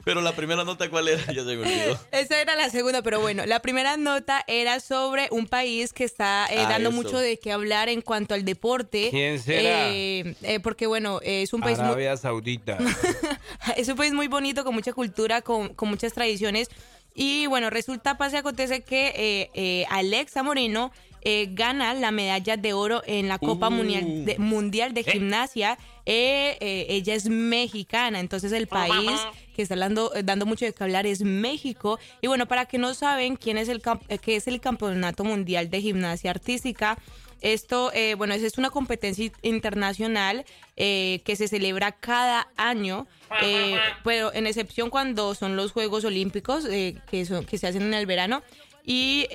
pero 0.05 0.21
la 0.21 0.37
primera 0.37 0.63
nota 0.63 0.91
cuál 0.91 1.09
era, 1.09 1.25
ya 1.33 1.43
se 1.43 1.57
me 1.57 1.63
olvidó. 1.63 1.99
Esa 2.13 2.39
era 2.39 2.55
la 2.55 2.69
segunda, 2.69 3.01
pero 3.01 3.19
bueno, 3.19 3.47
la 3.47 3.61
primera 3.61 3.97
nota 3.97 4.45
era 4.47 4.79
sobre 4.79 5.29
un 5.31 5.47
país 5.47 5.95
que 5.95 6.05
está 6.05 6.47
eh, 6.51 6.59
Ah, 6.59 6.69
dando 6.69 6.91
eso. 6.91 6.97
mucho 6.97 7.17
de 7.17 7.39
qué 7.39 7.51
hablar 7.51 7.89
en 7.89 8.03
cuanto 8.03 8.35
al 8.35 8.45
deporte. 8.45 9.09
¿Quién 9.11 9.41
será? 9.41 9.89
Eh, 9.91 10.35
eh, 10.43 10.61
porque 10.61 10.87
bueno, 10.87 11.19
es 11.23 11.55
un 11.55 11.63
país 11.63 11.79
muy, 11.79 11.87
Arabia 11.87 12.15
Saudita. 12.19 12.77
es 13.79 13.89
un 13.89 13.97
país 13.97 14.13
muy 14.13 14.29
bonito, 14.29 14.65
con 14.65 14.75
mucha 14.75 14.93
cultura, 14.93 15.41
con, 15.41 15.73
con 15.73 15.89
muchas 15.89 16.13
tradiciones. 16.13 16.69
Y 17.15 17.47
bueno, 17.47 17.71
resulta, 17.71 18.19
pasa 18.19 18.37
y 18.37 18.39
acontece 18.41 18.83
que 18.83 19.15
eh, 19.17 19.51
eh, 19.55 19.87
Alexa 19.89 20.43
Moreno 20.43 20.93
eh, 21.23 21.49
gana 21.53 21.95
la 21.95 22.11
medalla 22.11 22.59
de 22.59 22.75
oro 22.75 23.03
en 23.07 23.29
la 23.29 23.39
Copa 23.39 23.69
Uh. 23.69 23.71
Mundial, 23.71 24.25
de, 24.27 24.39
mundial 24.39 24.93
de 24.93 25.05
Gimnasia. 25.05 25.79
Eh, 26.07 26.57
eh, 26.61 26.87
ella 26.91 27.15
es 27.15 27.29
mexicana, 27.29 28.21
entonces 28.21 28.53
el 28.53 28.67
país 28.67 29.21
que 29.57 29.63
está 29.63 29.77
dando, 29.77 30.13
dando 30.25 30.45
mucho 30.47 30.65
de 30.67 30.73
qué 30.73 30.85
hablar 30.85 31.07
es 31.07 31.23
México. 31.23 31.99
Y 32.21 32.27
bueno, 32.27 32.47
para 32.47 32.67
que 32.67 32.77
no 32.79 32.93
saben 32.95 33.37
quién 33.37 33.57
es 33.57 33.69
el, 33.69 33.81
eh, 34.09 34.19
qué 34.19 34.37
es 34.37 34.47
el 34.49 34.61
Campeonato 34.61 35.25
Mundial 35.25 35.71
de 35.71 35.81
Gimnasia 35.81 36.31
Artística, 36.31 36.99
esto, 37.41 37.91
eh, 37.93 38.15
bueno, 38.15 38.35
es- 38.35 38.57
una 38.59 38.71
competencia 38.71 39.31
internacional 39.43 40.45
eh, 40.77 41.21
que 41.25 41.37
se 41.37 41.47
celebra 41.49 41.93
cada 41.93 42.49
año, 42.57 43.07
eh, 43.43 43.77
pero 44.03 44.33
en 44.35 44.47
excepción 44.47 44.91
cuando 44.91 45.35
son 45.35 45.55
los 45.57 45.73
Juegos 45.73 46.05
Olímpicos 46.05 46.65
eh, 46.65 46.97
que, 47.11 47.25
son, 47.27 47.45
que 47.45 47.59
se 47.59 47.67
hacen 47.67 47.83
en 47.83 47.95
el 47.95 48.07
verano. 48.07 48.43
Y 48.85 49.27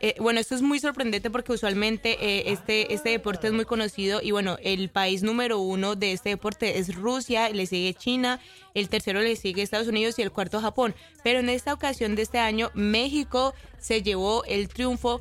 eh, 0.00 0.14
bueno, 0.18 0.40
esto 0.40 0.54
es 0.54 0.62
muy 0.62 0.80
sorprendente 0.80 1.30
porque 1.30 1.52
usualmente 1.52 2.16
eh, 2.20 2.52
este, 2.52 2.94
este 2.94 3.10
deporte 3.10 3.48
es 3.48 3.52
muy 3.52 3.66
conocido 3.66 4.20
y 4.22 4.30
bueno, 4.30 4.56
el 4.62 4.88
país 4.88 5.22
número 5.22 5.58
uno 5.58 5.94
de 5.94 6.12
este 6.12 6.30
deporte 6.30 6.78
es 6.78 6.94
Rusia, 6.94 7.50
le 7.50 7.66
sigue 7.66 7.92
China, 7.92 8.40
el 8.74 8.88
tercero 8.88 9.20
le 9.20 9.36
sigue 9.36 9.62
Estados 9.62 9.88
Unidos 9.88 10.18
y 10.18 10.22
el 10.22 10.32
cuarto 10.32 10.60
Japón. 10.60 10.94
Pero 11.22 11.40
en 11.40 11.50
esta 11.50 11.74
ocasión 11.74 12.14
de 12.14 12.22
este 12.22 12.38
año, 12.38 12.70
México 12.74 13.54
se 13.78 14.02
llevó 14.02 14.42
el 14.44 14.68
triunfo 14.68 15.20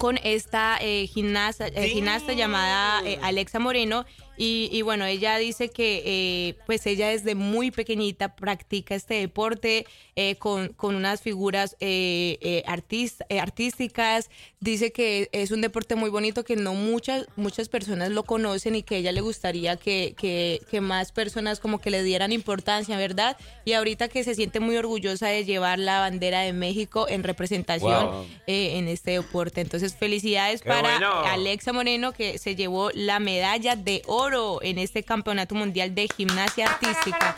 con 0.00 0.18
esta 0.24 0.78
eh, 0.80 1.06
gimnasta, 1.06 1.68
eh, 1.68 1.88
gimnasta 1.90 2.32
llamada 2.32 3.02
eh, 3.06 3.18
Alexa 3.22 3.58
Moreno. 3.58 4.06
Y, 4.42 4.70
y 4.72 4.80
bueno, 4.80 5.04
ella 5.04 5.36
dice 5.36 5.68
que 5.68 6.02
eh, 6.06 6.54
pues 6.64 6.86
ella 6.86 7.08
desde 7.08 7.34
muy 7.34 7.70
pequeñita 7.70 8.34
practica 8.36 8.94
este 8.94 9.14
deporte 9.14 9.84
eh, 10.16 10.36
con, 10.36 10.68
con 10.68 10.94
unas 10.94 11.20
figuras 11.20 11.76
eh, 11.80 12.38
eh, 12.40 12.62
artis- 12.66 13.22
eh, 13.28 13.38
artísticas. 13.38 14.30
Dice 14.60 14.92
que 14.92 15.28
es 15.32 15.50
un 15.50 15.60
deporte 15.60 15.94
muy 15.94 16.08
bonito 16.08 16.42
que 16.42 16.56
no 16.56 16.72
muchas, 16.74 17.26
muchas 17.36 17.68
personas 17.68 18.10
lo 18.12 18.22
conocen 18.22 18.76
y 18.76 18.82
que 18.82 18.94
a 18.94 18.98
ella 18.98 19.12
le 19.12 19.20
gustaría 19.20 19.76
que, 19.76 20.14
que, 20.16 20.60
que 20.70 20.80
más 20.80 21.12
personas 21.12 21.60
como 21.60 21.78
que 21.78 21.90
le 21.90 22.02
dieran 22.02 22.32
importancia, 22.32 22.96
¿verdad? 22.96 23.36
Y 23.66 23.74
ahorita 23.74 24.08
que 24.08 24.24
se 24.24 24.34
siente 24.34 24.58
muy 24.58 24.76
orgullosa 24.78 25.28
de 25.28 25.44
llevar 25.44 25.78
la 25.78 26.00
bandera 26.00 26.40
de 26.40 26.54
México 26.54 27.06
en 27.10 27.24
representación 27.24 27.90
Wow. 27.90 28.26
eh, 28.46 28.78
en 28.78 28.88
este 28.88 29.10
deporte. 29.10 29.60
Entonces, 29.60 29.94
felicidades 29.96 30.62
Qué 30.62 30.68
para 30.70 30.92
bueno. 30.98 31.10
Alexa 31.26 31.72
Moreno 31.74 32.12
que 32.12 32.38
se 32.38 32.56
llevó 32.56 32.90
la 32.94 33.18
medalla 33.20 33.76
de 33.76 34.00
oro 34.06 34.29
oro 34.30 34.60
en 34.62 34.78
este 34.78 35.02
campeonato 35.02 35.54
mundial 35.54 35.94
de 35.94 36.08
gimnasia 36.16 36.66
artística 36.66 37.34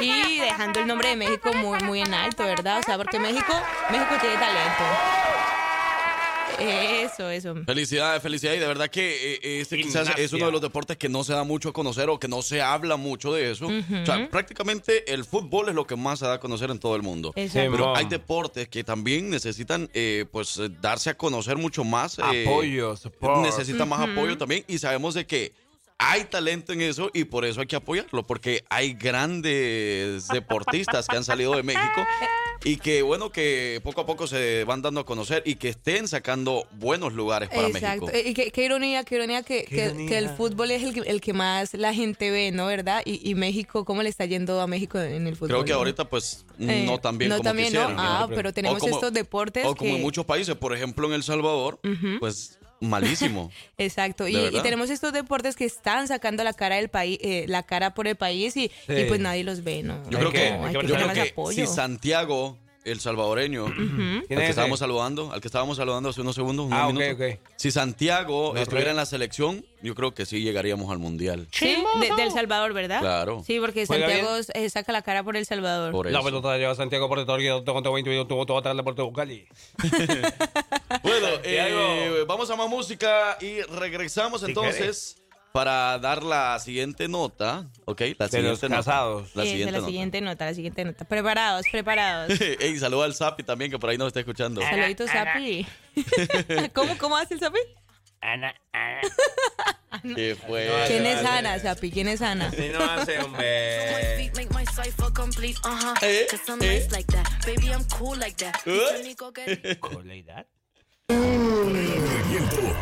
y 0.00 0.38
dejando 0.40 0.80
el 0.80 0.86
nombre 0.88 1.08
de 1.10 1.16
México 1.16 1.52
muy, 1.54 1.78
muy 1.80 2.00
en 2.00 2.12
alto, 2.14 2.44
¿verdad? 2.44 2.80
O 2.80 2.82
sea, 2.82 2.96
porque 2.96 3.18
México, 3.20 3.52
México 3.90 4.14
tiene 4.20 4.36
talento. 4.36 4.84
Eso, 6.58 7.30
eso. 7.30 7.54
Felicidades, 7.64 8.22
felicidades. 8.22 8.58
Y 8.58 8.60
de 8.60 8.66
verdad 8.68 8.88
que 8.88 9.34
eh, 9.42 9.60
este 9.60 9.78
quizás 9.78 10.10
es 10.18 10.32
uno 10.32 10.46
de 10.46 10.52
los 10.52 10.60
deportes 10.60 10.96
que 10.96 11.08
no 11.08 11.24
se 11.24 11.32
da 11.32 11.44
mucho 11.44 11.70
a 11.70 11.72
conocer 11.72 12.08
o 12.08 12.18
que 12.20 12.28
no 12.28 12.42
se 12.42 12.60
habla 12.60 12.96
mucho 12.96 13.32
de 13.32 13.50
eso. 13.50 13.66
O 13.66 14.06
sea, 14.06 14.28
prácticamente 14.30 15.12
el 15.12 15.24
fútbol 15.24 15.70
es 15.70 15.74
lo 15.74 15.86
que 15.86 15.96
más 15.96 16.18
se 16.20 16.26
da 16.26 16.34
a 16.34 16.40
conocer 16.40 16.70
en 16.70 16.78
todo 16.78 16.94
el 16.94 17.02
mundo. 17.02 17.32
Exacto. 17.36 17.70
Pero 17.72 17.96
hay 17.96 18.04
deportes 18.04 18.68
que 18.68 18.84
también 18.84 19.30
necesitan 19.30 19.88
eh, 19.94 20.24
pues 20.30 20.58
eh, 20.58 20.68
darse 20.80 21.10
a 21.10 21.14
conocer 21.14 21.56
mucho 21.56 21.84
más. 21.84 22.18
eh, 22.18 22.44
Apoyo, 22.46 22.96
support. 22.96 23.38
Necesitan 23.40 23.88
más 23.88 24.00
Ujú. 24.00 24.12
apoyo 24.12 24.38
también 24.38 24.64
y 24.68 24.78
sabemos 24.78 25.14
de 25.14 25.26
que 25.26 25.52
hay 26.04 26.24
talento 26.24 26.72
en 26.72 26.80
eso 26.82 27.10
y 27.14 27.24
por 27.24 27.44
eso 27.44 27.60
hay 27.60 27.66
que 27.66 27.76
apoyarlo, 27.76 28.26
porque 28.26 28.64
hay 28.68 28.94
grandes 28.94 30.28
deportistas 30.28 31.06
que 31.06 31.16
han 31.16 31.24
salido 31.24 31.54
de 31.54 31.62
México 31.62 32.04
y 32.64 32.76
que 32.76 33.02
bueno, 33.02 33.30
que 33.30 33.80
poco 33.82 34.00
a 34.02 34.06
poco 34.06 34.26
se 34.26 34.64
van 34.64 34.82
dando 34.82 35.00
a 35.00 35.06
conocer 35.06 35.42
y 35.46 35.56
que 35.56 35.68
estén 35.68 36.06
sacando 36.08 36.66
buenos 36.72 37.12
lugares 37.12 37.48
para 37.48 37.68
Exacto. 37.68 38.06
México. 38.06 38.10
Eh, 38.26 38.30
Y 38.30 38.34
qué, 38.34 38.50
qué 38.50 38.64
ironía, 38.64 39.04
qué 39.04 39.16
ironía 39.16 39.42
que, 39.42 39.64
Qué 39.64 39.76
que- 39.76 39.84
ironía. 39.86 40.08
que 40.08 40.18
el 40.18 40.28
fútbol 40.30 40.70
es 40.70 40.82
el 40.82 40.94
que, 40.94 41.00
el 41.00 41.20
que 41.20 41.32
más 41.32 41.74
la 41.74 41.92
gente 41.94 42.30
ve, 42.30 42.52
¿no? 42.52 42.66
¿Verdad? 42.66 43.02
Y, 43.04 43.28
y 43.28 43.34
México, 43.34 43.84
¿cómo 43.84 44.02
le 44.02 44.08
está 44.08 44.24
yendo 44.26 44.60
a 44.60 44.66
México 44.66 44.98
en 45.00 45.26
el 45.26 45.34
fútbol? 45.36 45.48
Creo 45.48 45.64
que 45.64 45.72
ahorita 45.72 46.08
pues 46.08 46.44
Eh, 46.58 46.84
no 46.86 46.98
tan 46.98 47.18
bien 47.18 47.28
no 47.30 47.36
como 47.38 47.48
tan 47.48 47.56
bien, 47.56 47.72
¿no? 47.72 47.80
quisieran. 47.80 47.96
Ah, 47.98 48.28
pero 48.34 48.52
tenemos 48.52 48.78
como- 48.78 48.94
estos 48.94 49.12
deportes 49.12 49.64
O 49.66 49.74
como 49.74 49.90
que- 49.90 49.96
en 49.96 50.02
muchos 50.02 50.24
países, 50.24 50.54
por 50.54 50.74
ejemplo 50.74 51.06
en 51.08 51.14
El 51.14 51.22
Salvador, 51.22 51.80
pues 52.20 52.58
malísimo. 52.82 53.50
Exacto, 53.78 54.28
y, 54.28 54.34
¿De 54.34 54.48
y 54.58 54.60
tenemos 54.62 54.90
estos 54.90 55.12
deportes 55.12 55.56
que 55.56 55.64
están 55.64 56.08
sacando 56.08 56.44
la 56.44 56.52
cara 56.52 56.76
del 56.76 56.88
país, 56.88 57.18
eh, 57.22 57.44
la 57.48 57.62
cara 57.62 57.94
por 57.94 58.06
el 58.08 58.16
país 58.16 58.56
y, 58.56 58.70
Sí. 58.86 58.92
y 58.94 59.04
pues 59.04 59.20
nadie 59.20 59.44
los 59.44 59.64
ve, 59.64 59.82
¿no? 59.82 60.02
Yo 60.10 60.18
Hay 60.18 60.24
creo 60.24 60.32
que, 60.32 60.48
hay 60.52 60.72
yo 60.74 60.80
creo 60.80 61.06
más 61.06 61.14
que 61.14 61.22
apoyo. 61.30 61.66
si 61.66 61.72
Santiago, 61.72 62.58
el 62.84 63.00
salvadoreño, 63.00 63.66
al 63.66 63.74
¿Quién 63.74 64.24
que 64.28 64.34
es 64.44 64.50
estábamos 64.50 64.78
saludando, 64.80 65.32
al 65.32 65.40
que 65.40 65.48
estábamos 65.48 65.76
saludando 65.76 66.08
hace 66.08 66.20
unos 66.20 66.34
segundos, 66.34 66.66
unos 66.66 66.78
Ah, 66.78 66.88
ok, 66.88 66.94
minutos, 66.94 67.26
ok. 67.34 67.38
si 67.56 67.70
Santiago 67.70 68.52
No, 68.54 68.60
estuviera 68.60 68.90
en 68.90 68.96
la 68.96 69.06
selección, 69.06 69.64
yo 69.82 69.94
creo 69.94 70.14
que 70.14 70.26
sí 70.26 70.40
llegaríamos 70.42 70.90
al 70.90 70.98
mundial. 70.98 71.46
Sí, 71.52 71.76
de- 72.00 72.14
del 72.16 72.30
Salvador, 72.32 72.72
¿verdad? 72.72 73.00
Claro. 73.00 73.42
Sí, 73.46 73.60
porque 73.60 73.86
¿Juega 73.86 74.08
Santiago 74.08 74.36
eh, 74.54 74.70
saca 74.70 74.92
la 74.92 75.02
cara 75.02 75.22
por 75.22 75.36
El 75.36 75.46
Salvador. 75.46 75.92
Por 75.92 76.10
La 76.10 76.18
eso. 76.18 76.24
pelota 76.26 76.56
lleva 76.58 76.74
Santiago 76.74 77.08
por 77.08 77.18
el 77.18 77.26
territorio, 77.26 77.62
tengo 77.62 77.92
20 77.92 78.10
minutos, 78.10 78.28
tuvo 78.28 78.46
toda 78.46 78.62
tarde 78.62 78.82
por 78.82 78.94
Cali. 79.12 79.46
Bueno, 81.02 81.26
eh, 81.44 82.24
vamos 82.26 82.50
a 82.50 82.56
más 82.56 82.68
música 82.68 83.36
y 83.40 83.62
regresamos 83.62 84.42
entonces 84.42 85.16
para 85.52 85.98
dar 85.98 86.22
la 86.22 86.58
siguiente 86.58 87.08
nota, 87.08 87.66
¿ok? 87.84 88.00
La 88.00 88.06
De 88.06 88.42
los 88.42 88.58
siguiente 88.58 88.68
nota. 88.68 88.76
casados. 88.76 89.36
La 89.36 89.42
Sí, 89.42 89.48
de 89.48 89.52
siguiente 89.52 89.72
la 89.72 89.78
nota. 89.78 89.86
siguiente 89.90 90.20
nota, 90.20 90.44
la 90.46 90.54
siguiente 90.54 90.84
nota. 90.84 91.04
Preparados, 91.04 91.66
preparados. 91.70 92.40
Ey, 92.60 92.78
saluda 92.78 93.04
al 93.04 93.14
Zapi 93.14 93.42
también, 93.42 93.70
que 93.70 93.78
por 93.78 93.90
ahí 93.90 93.98
nos 93.98 94.08
está 94.08 94.20
escuchando. 94.20 94.60
Saluditos, 94.62 95.10
Sapi. 95.10 95.66
¿Cómo, 96.74 96.96
¿Cómo 96.98 97.16
hace 97.16 97.34
el 97.34 97.40
Sapi? 97.40 97.58
¿Qué 100.14 100.36
fue? 100.46 100.70
¿Quién 100.86 101.06
es 101.06 101.24
Ana, 101.24 101.58
Sapi? 101.58 101.90
¿Quién 101.90 102.08
es 102.08 102.22
Ana? 102.22 102.50
Si 102.50 102.68
no 102.68 102.82
hace, 102.82 103.18
hombre. 103.20 103.42
Eh, 103.44 104.30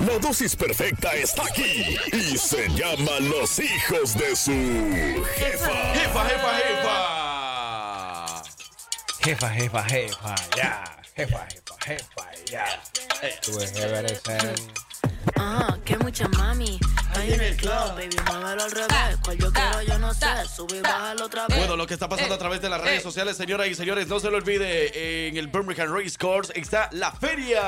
La 0.06 0.18
dosis 0.20 0.54
perfecta 0.54 1.10
está 1.14 1.42
aquí 1.44 1.96
y 2.12 2.38
se 2.38 2.68
llama 2.68 3.18
Los 3.20 3.58
hijos 3.58 4.14
de 4.16 4.36
su 4.36 4.52
jefa. 5.34 5.92
Jefa, 5.94 6.24
jefa, 6.24 6.54
jefa. 6.54 8.42
Jefa, 9.20 9.48
jefa, 9.50 9.82
jefa, 9.84 10.34
ya. 10.56 10.84
Jefa, 11.16 11.46
jefa, 11.48 11.74
jefa, 11.84 12.30
ya. 12.50 12.64
Eres 13.22 14.22
el- 14.28 14.72
Ah, 15.36 15.76
que 15.84 15.96
mucha 15.98 16.28
mami. 16.28 16.78
Ahí 17.14 17.32
en 17.32 17.40
el 17.40 17.56
club, 17.56 17.72
baby, 17.96 18.16
muévelo 18.26 18.62
al 18.62 18.70
revés. 18.70 19.16
Cual 19.24 19.38
yo 19.38 19.52
quiero, 19.52 19.82
yo 19.82 19.98
no 19.98 20.14
sé. 20.14 20.26
Sube 20.54 20.78
y 20.78 20.80
bájalo 20.80 21.26
otra 21.26 21.46
vez. 21.48 21.58
Bueno, 21.58 21.76
lo 21.76 21.86
que 21.86 21.94
está 21.94 22.08
pasando 22.08 22.34
a 22.34 22.38
través 22.38 22.60
de 22.62 22.68
las 22.68 22.80
redes 22.80 23.02
sociales, 23.02 23.36
señoras 23.36 23.68
y 23.68 23.74
señores, 23.74 24.06
no 24.08 24.20
se 24.20 24.30
lo 24.30 24.36
olvide, 24.36 25.28
en 25.28 25.36
el 25.36 25.48
Birmingham 25.48 25.92
Race 25.94 26.16
Course 26.18 26.52
está 26.58 26.88
la 26.92 27.12
feria. 27.12 27.62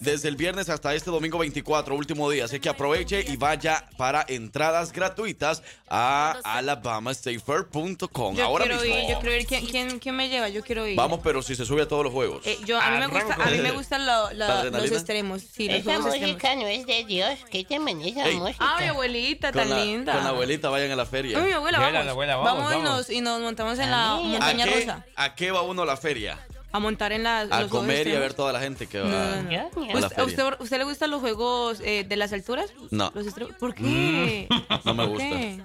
Desde 0.00 0.28
el 0.28 0.36
viernes 0.36 0.68
hasta 0.68 0.94
este 0.94 1.10
domingo 1.10 1.38
24, 1.38 1.94
último 1.94 2.30
día. 2.30 2.44
Así 2.46 2.58
que 2.60 2.68
aproveche 2.68 3.24
y 3.28 3.36
vaya 3.36 3.88
para 3.96 4.24
entradas 4.28 4.92
gratuitas 4.92 5.62
a 5.88 6.38
alabamastatefair.com. 6.44 8.36
Yo 8.36 8.44
Ahora 8.44 8.64
quiero 8.64 8.80
mismo. 8.80 8.96
ir, 8.98 9.10
yo 9.10 9.18
quiero 9.20 9.36
ir. 9.36 9.46
¿Quién, 9.46 9.66
quién, 9.66 9.98
quién 9.98 10.16
me 10.16 10.28
lleva? 10.28 10.48
Yo 10.48 10.62
quiero 10.62 10.86
ir. 10.86 10.96
Vamos, 10.96 11.20
pero 11.22 11.42
si 11.42 11.54
se 11.54 11.64
sube 11.64 11.82
a 11.82 11.88
todos 11.88 12.04
los 12.04 12.12
juegos. 12.12 12.44
Eh, 12.46 12.58
yo, 12.64 12.80
a 12.80 12.90
mí 12.90 12.98
me 12.98 13.06
gusta, 13.06 13.34
a 13.34 13.50
mí 13.50 13.58
me 13.58 13.70
gustan 13.72 14.06
lo- 14.06 14.32
lo- 14.32 14.46
¿La 14.46 14.64
los 14.64 14.90
extremos. 14.90 15.42
Sí, 15.42 15.68
los 15.68 15.76
Esa 15.78 15.84
juegos 15.84 16.06
extremos. 16.14 16.34
música 16.36 16.54
no 16.56 16.66
es 16.66 16.86
de 16.86 17.04
Dios. 17.04 17.38
¿Qué 17.50 17.64
te 17.64 17.78
Ey. 18.22 18.40
Ah, 18.58 18.76
mi 18.80 18.86
abuelita, 18.88 19.52
con, 19.52 19.60
tan 19.62 19.70
la, 19.70 19.84
linda. 19.84 20.12
con 20.14 20.24
la 20.24 20.30
abuelita 20.30 20.68
vayan 20.70 20.90
a 20.92 20.96
la 20.96 21.06
feria. 21.06 21.38
Ay, 21.38 21.46
mi 21.46 21.52
abuela, 21.52 21.78
vamos. 21.80 22.06
abuela, 22.08 22.36
vamos, 22.36 22.52
vamos, 22.54 22.72
y 22.72 22.76
vamos. 22.76 22.90
nos- 22.98 23.10
y 23.10 23.20
nos 23.20 23.40
montamos 23.40 23.78
en 23.78 23.90
la 23.90 24.12
¿A 24.12 24.16
montaña 24.16 24.64
qué, 24.64 24.80
rusa. 24.80 25.04
¿A 25.16 25.34
qué 25.34 25.50
va 25.50 25.62
uno 25.62 25.82
a 25.82 25.86
la 25.86 25.96
feria? 25.96 26.38
A 26.72 26.78
montar 26.80 27.12
en 27.12 27.22
la. 27.22 27.40
A 27.40 27.44
los 27.44 27.50
juegos 27.70 27.70
comer 27.70 28.06
y 28.08 28.14
a 28.16 28.18
ver 28.18 28.34
toda 28.34 28.52
la 28.52 28.60
gente 28.60 28.86
que 28.88 28.98
va 29.00 29.08
No, 29.08 29.16
no, 29.16 29.24
a 29.24 29.42
no. 29.42 29.50
la 29.52 29.64
¿Usted, 29.66 30.04
a 30.04 30.08
feria. 30.08 30.24
usted, 30.24 30.44
usted 30.60 30.78
le 30.78 30.84
gustan 30.84 31.10
los 31.10 31.20
juegos 31.20 31.80
eh, 31.84 32.04
de 32.08 32.16
las 32.16 32.32
alturas? 32.32 32.72
No. 32.90 33.12
Los. 33.14 33.26
¿Por 33.58 33.74
qué? 33.74 34.48
No 34.84 34.94
me 34.94 35.04
¿Por 35.04 35.08
gusta. 35.12 35.28
qué? 35.28 35.60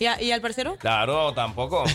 ¿Y, 0.00 0.06
a- 0.06 0.20
y 0.20 0.32
al 0.32 0.40
parcero? 0.40 0.76
Claro, 0.78 1.32
tampoco. 1.34 1.84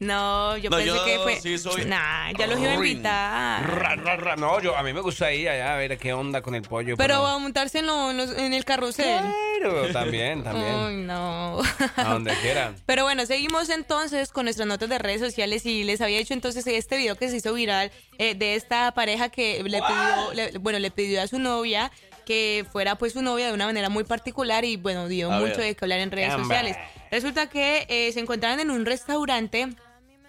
No, 0.00 0.56
yo 0.56 0.70
No, 0.70 0.76
pensé 0.78 0.86
yo 0.94 1.04
que 1.04 1.18
fue. 1.18 1.40
sí 1.40 1.58
soy 1.58 1.84
Nah, 1.84 2.32
ya 2.38 2.46
los 2.46 2.58
iba 2.58 2.70
a 2.70 2.74
invitar. 2.74 3.70
Ra, 3.78 3.94
ra, 3.96 4.16
ra. 4.16 4.36
No, 4.36 4.60
yo, 4.60 4.74
a 4.76 4.82
mí 4.82 4.92
me 4.92 5.00
gusta 5.00 5.30
ir 5.32 5.48
allá 5.48 5.74
a 5.74 5.76
ver 5.76 5.98
qué 5.98 6.12
onda 6.14 6.40
con 6.40 6.54
el 6.54 6.62
pollo. 6.62 6.96
Pero 6.96 7.26
a 7.26 7.38
montarse 7.38 7.80
en, 7.80 7.86
lo- 7.86 8.10
en 8.10 8.16
los- 8.16 8.36
en 8.36 8.54
el 8.54 8.64
carrusel. 8.64 9.24
Pero 9.60 9.92
también, 9.92 10.42
también. 10.44 10.74
Ay, 10.74 10.96
no. 10.96 11.60
A 11.96 12.04
donde 12.04 12.32
quieran. 12.40 12.76
Pero 12.86 13.04
bueno, 13.04 13.26
seguimos 13.26 13.68
entonces 13.68 14.30
con 14.32 14.44
nuestras 14.44 14.66
notas 14.66 14.88
de 14.88 14.98
redes 14.98 15.20
sociales 15.20 15.66
y 15.66 15.84
les 15.84 16.00
había 16.00 16.18
dicho 16.18 16.32
entonces 16.34 16.66
este 16.66 16.96
video 16.96 17.16
que 17.16 17.28
se 17.28 17.36
hizo 17.36 17.52
viral 17.52 17.92
eh, 18.18 18.34
de 18.34 18.54
esta 18.54 18.92
pareja 18.92 19.28
que 19.28 19.62
le 19.62 19.80
pidió, 19.82 20.32
le- 20.34 20.58
bueno, 20.58 20.78
le 20.78 20.90
pidió 20.90 21.20
a 21.22 21.26
su 21.26 21.38
novia 21.38 21.90
que 22.30 22.64
fuera 22.70 22.94
pues 22.94 23.14
su 23.14 23.22
novia 23.22 23.48
de 23.48 23.54
una 23.54 23.66
manera 23.66 23.88
muy 23.88 24.04
particular 24.04 24.64
y 24.64 24.76
bueno, 24.76 25.08
dio 25.08 25.32
A 25.32 25.40
mucho 25.40 25.56
ver. 25.56 25.66
de 25.66 25.74
que 25.74 25.84
hablar 25.84 25.98
en 25.98 26.12
redes 26.12 26.32
sociales. 26.32 26.76
Resulta 27.10 27.48
que 27.48 27.86
eh, 27.88 28.12
se 28.12 28.20
encontraban 28.20 28.60
en 28.60 28.70
un 28.70 28.86
restaurante. 28.86 29.68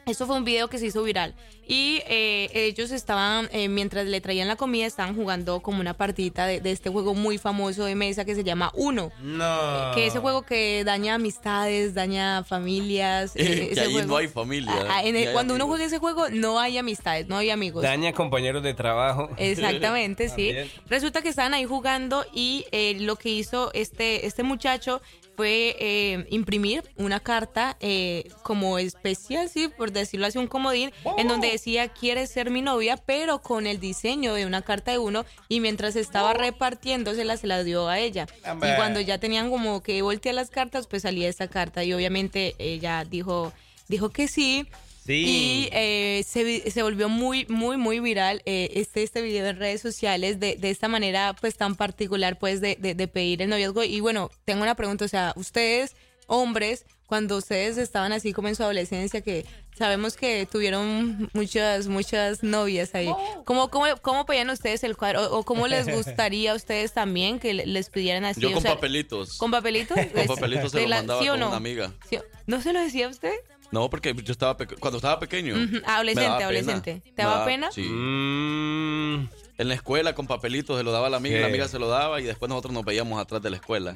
Esto 0.07 0.25
fue 0.25 0.35
un 0.35 0.43
video 0.43 0.67
que 0.67 0.79
se 0.79 0.87
hizo 0.87 1.03
viral. 1.03 1.35
Y 1.73 2.01
eh, 2.05 2.49
ellos 2.53 2.91
estaban, 2.91 3.47
eh, 3.53 3.69
mientras 3.69 4.05
le 4.05 4.19
traían 4.19 4.49
la 4.49 4.57
comida, 4.57 4.85
estaban 4.85 5.15
jugando 5.15 5.61
como 5.61 5.79
una 5.79 5.93
partidita 5.93 6.45
de, 6.45 6.59
de 6.59 6.71
este 6.71 6.89
juego 6.89 7.13
muy 7.13 7.37
famoso 7.37 7.85
de 7.85 7.95
mesa 7.95 8.25
que 8.25 8.35
se 8.35 8.43
llama 8.43 8.71
Uno. 8.75 9.09
No. 9.21 9.91
Que 9.95 10.07
ese 10.07 10.19
juego 10.19 10.41
que 10.41 10.83
daña 10.83 11.13
amistades, 11.15 11.93
daña 11.93 12.43
familias. 12.43 13.31
eh, 13.37 13.45
que 13.45 13.71
ese 13.71 13.81
ahí 13.81 13.93
juego- 13.93 14.07
no 14.09 14.17
hay 14.17 14.27
familia. 14.27 14.73
Ah, 14.89 14.99
en 15.01 15.15
el- 15.15 15.21
ni 15.21 15.27
hay 15.27 15.33
cuando 15.33 15.55
uno 15.55 15.65
juega 15.67 15.85
ese 15.85 15.97
juego 15.97 16.29
no 16.29 16.59
hay 16.59 16.77
amistades, 16.77 17.27
no 17.29 17.37
hay 17.37 17.49
amigos. 17.51 17.83
Daña 17.83 18.11
compañeros 18.11 18.63
de 18.63 18.73
trabajo. 18.73 19.29
Exactamente, 19.37 20.27
sí. 20.27 20.51
Resulta 20.89 21.21
que 21.21 21.29
estaban 21.29 21.53
ahí 21.53 21.63
jugando 21.63 22.25
y 22.33 22.65
eh, 22.73 22.97
lo 22.99 23.15
que 23.15 23.29
hizo 23.29 23.71
este, 23.73 24.25
este 24.25 24.43
muchacho 24.43 25.01
fue 25.35 25.75
eh, 25.79 26.27
imprimir 26.29 26.83
una 26.97 27.19
carta 27.19 27.77
eh, 27.79 28.29
como 28.43 28.77
especial, 28.77 29.49
sí, 29.49 29.69
por 29.69 29.91
decirlo 29.91 30.27
así, 30.27 30.37
un 30.37 30.47
comodín, 30.47 30.91
en 31.17 31.27
donde 31.27 31.51
decía, 31.51 31.87
quieres 31.89 32.29
ser 32.31 32.49
mi 32.49 32.61
novia, 32.61 32.97
pero 32.97 33.41
con 33.41 33.67
el 33.67 33.79
diseño 33.79 34.33
de 34.33 34.45
una 34.45 34.61
carta 34.61 34.91
de 34.91 34.97
uno 34.97 35.25
y 35.47 35.59
mientras 35.59 35.95
estaba 35.95 36.33
repartiéndosela 36.33 37.37
se 37.37 37.47
la 37.47 37.63
dio 37.63 37.87
a 37.87 37.99
ella. 37.99 38.27
Hombre. 38.49 38.71
Y 38.71 38.75
cuando 38.75 38.99
ya 38.99 39.17
tenían 39.17 39.49
como 39.49 39.81
que 39.81 40.01
voltear 40.01 40.35
las 40.35 40.49
cartas, 40.49 40.87
pues 40.87 41.03
salía 41.03 41.29
esta 41.29 41.47
carta 41.47 41.83
y 41.83 41.93
obviamente 41.93 42.55
ella 42.59 43.03
dijo, 43.05 43.53
dijo 43.87 44.09
que 44.09 44.27
sí. 44.27 44.67
Sí. 45.03 45.23
Y 45.25 45.69
eh, 45.71 46.23
se, 46.27 46.69
se 46.69 46.83
volvió 46.83 47.09
muy, 47.09 47.45
muy, 47.49 47.75
muy 47.77 47.99
viral 47.99 48.41
eh, 48.45 48.69
este, 48.75 49.01
este 49.03 49.21
video 49.21 49.47
en 49.47 49.57
redes 49.57 49.81
sociales 49.81 50.39
de, 50.39 50.55
de 50.57 50.69
esta 50.69 50.87
manera 50.87 51.35
pues 51.41 51.55
tan 51.57 51.75
particular 51.75 52.37
pues 52.37 52.61
de, 52.61 52.77
de, 52.79 52.93
de 52.93 53.07
pedir 53.07 53.41
el 53.41 53.49
noviazgo. 53.49 53.83
Y 53.83 53.99
bueno, 53.99 54.29
tengo 54.45 54.61
una 54.61 54.75
pregunta, 54.75 55.05
o 55.05 55.07
sea, 55.07 55.33
ustedes, 55.35 55.95
hombres, 56.27 56.85
cuando 57.07 57.35
ustedes 57.37 57.77
estaban 57.77 58.13
así 58.13 58.31
como 58.31 58.47
en 58.47 58.55
su 58.55 58.63
adolescencia, 58.63 59.21
que 59.21 59.45
sabemos 59.75 60.15
que 60.15 60.45
tuvieron 60.49 61.29
muchas, 61.33 61.87
muchas 61.87 62.41
novias 62.43 62.93
ahí, 62.95 63.09
¿cómo, 63.43 63.69
cómo, 63.69 63.85
cómo 64.01 64.25
pedían 64.25 64.49
ustedes 64.51 64.83
el 64.83 64.95
cuadro? 64.95 65.23
¿O, 65.33 65.39
o 65.39 65.43
cómo 65.43 65.67
les 65.67 65.87
gustaría 65.93 66.51
a 66.51 66.55
ustedes 66.55 66.93
también 66.93 67.39
que 67.39 67.53
le- 67.55 67.65
les 67.65 67.89
pidieran 67.89 68.23
así? 68.23 68.39
Yo 68.39 68.49
O 68.49 68.53
con 68.53 68.61
sea, 68.61 68.75
papelitos. 68.75 69.37
¿Con 69.39 69.51
papelitos? 69.51 69.97
Con 69.97 70.27
papelitos 70.27 70.71
se 70.71 70.81
lo 70.83 70.87
la- 70.87 70.97
mandaba 70.97 71.21
¿sí 71.21 71.27
o 71.27 71.31
con 71.33 71.39
no? 71.41 71.47
una 71.47 71.57
amiga. 71.57 71.91
¿Sí 72.09 72.17
o- 72.17 72.23
¿No 72.45 72.61
se 72.61 72.71
lo 72.71 72.79
decía 72.79 73.07
a 73.07 73.09
usted? 73.09 73.33
No, 73.71 73.89
porque 73.89 74.13
yo 74.13 74.31
estaba 74.33 74.57
cuando 74.79 74.97
estaba 74.97 75.19
pequeño. 75.19 75.55
Me 75.55 75.81
Adolescente, 75.85 76.43
adolescente. 76.43 77.01
¿Te 77.15 77.21
daba 77.21 77.45
pena? 77.45 77.71
Sí. 77.71 77.83
Mm, 77.83 79.29
En 79.57 79.67
la 79.67 79.73
escuela 79.75 80.13
con 80.15 80.25
papelitos 80.27 80.77
se 80.77 80.83
lo 80.83 80.91
daba 80.91 81.07
a 81.07 81.09
la 81.09 81.17
amiga 81.17 81.35
y 81.35 81.37
Sí. 81.37 81.41
la 81.41 81.47
amiga 81.47 81.67
se 81.67 81.79
lo 81.79 81.87
daba 81.87 82.19
y 82.19 82.23
después 82.23 82.49
nosotros 82.49 82.73
nos 82.73 82.83
veíamos 82.83 83.21
atrás 83.21 83.41
de 83.41 83.49
la 83.49 83.57
escuela. 83.57 83.93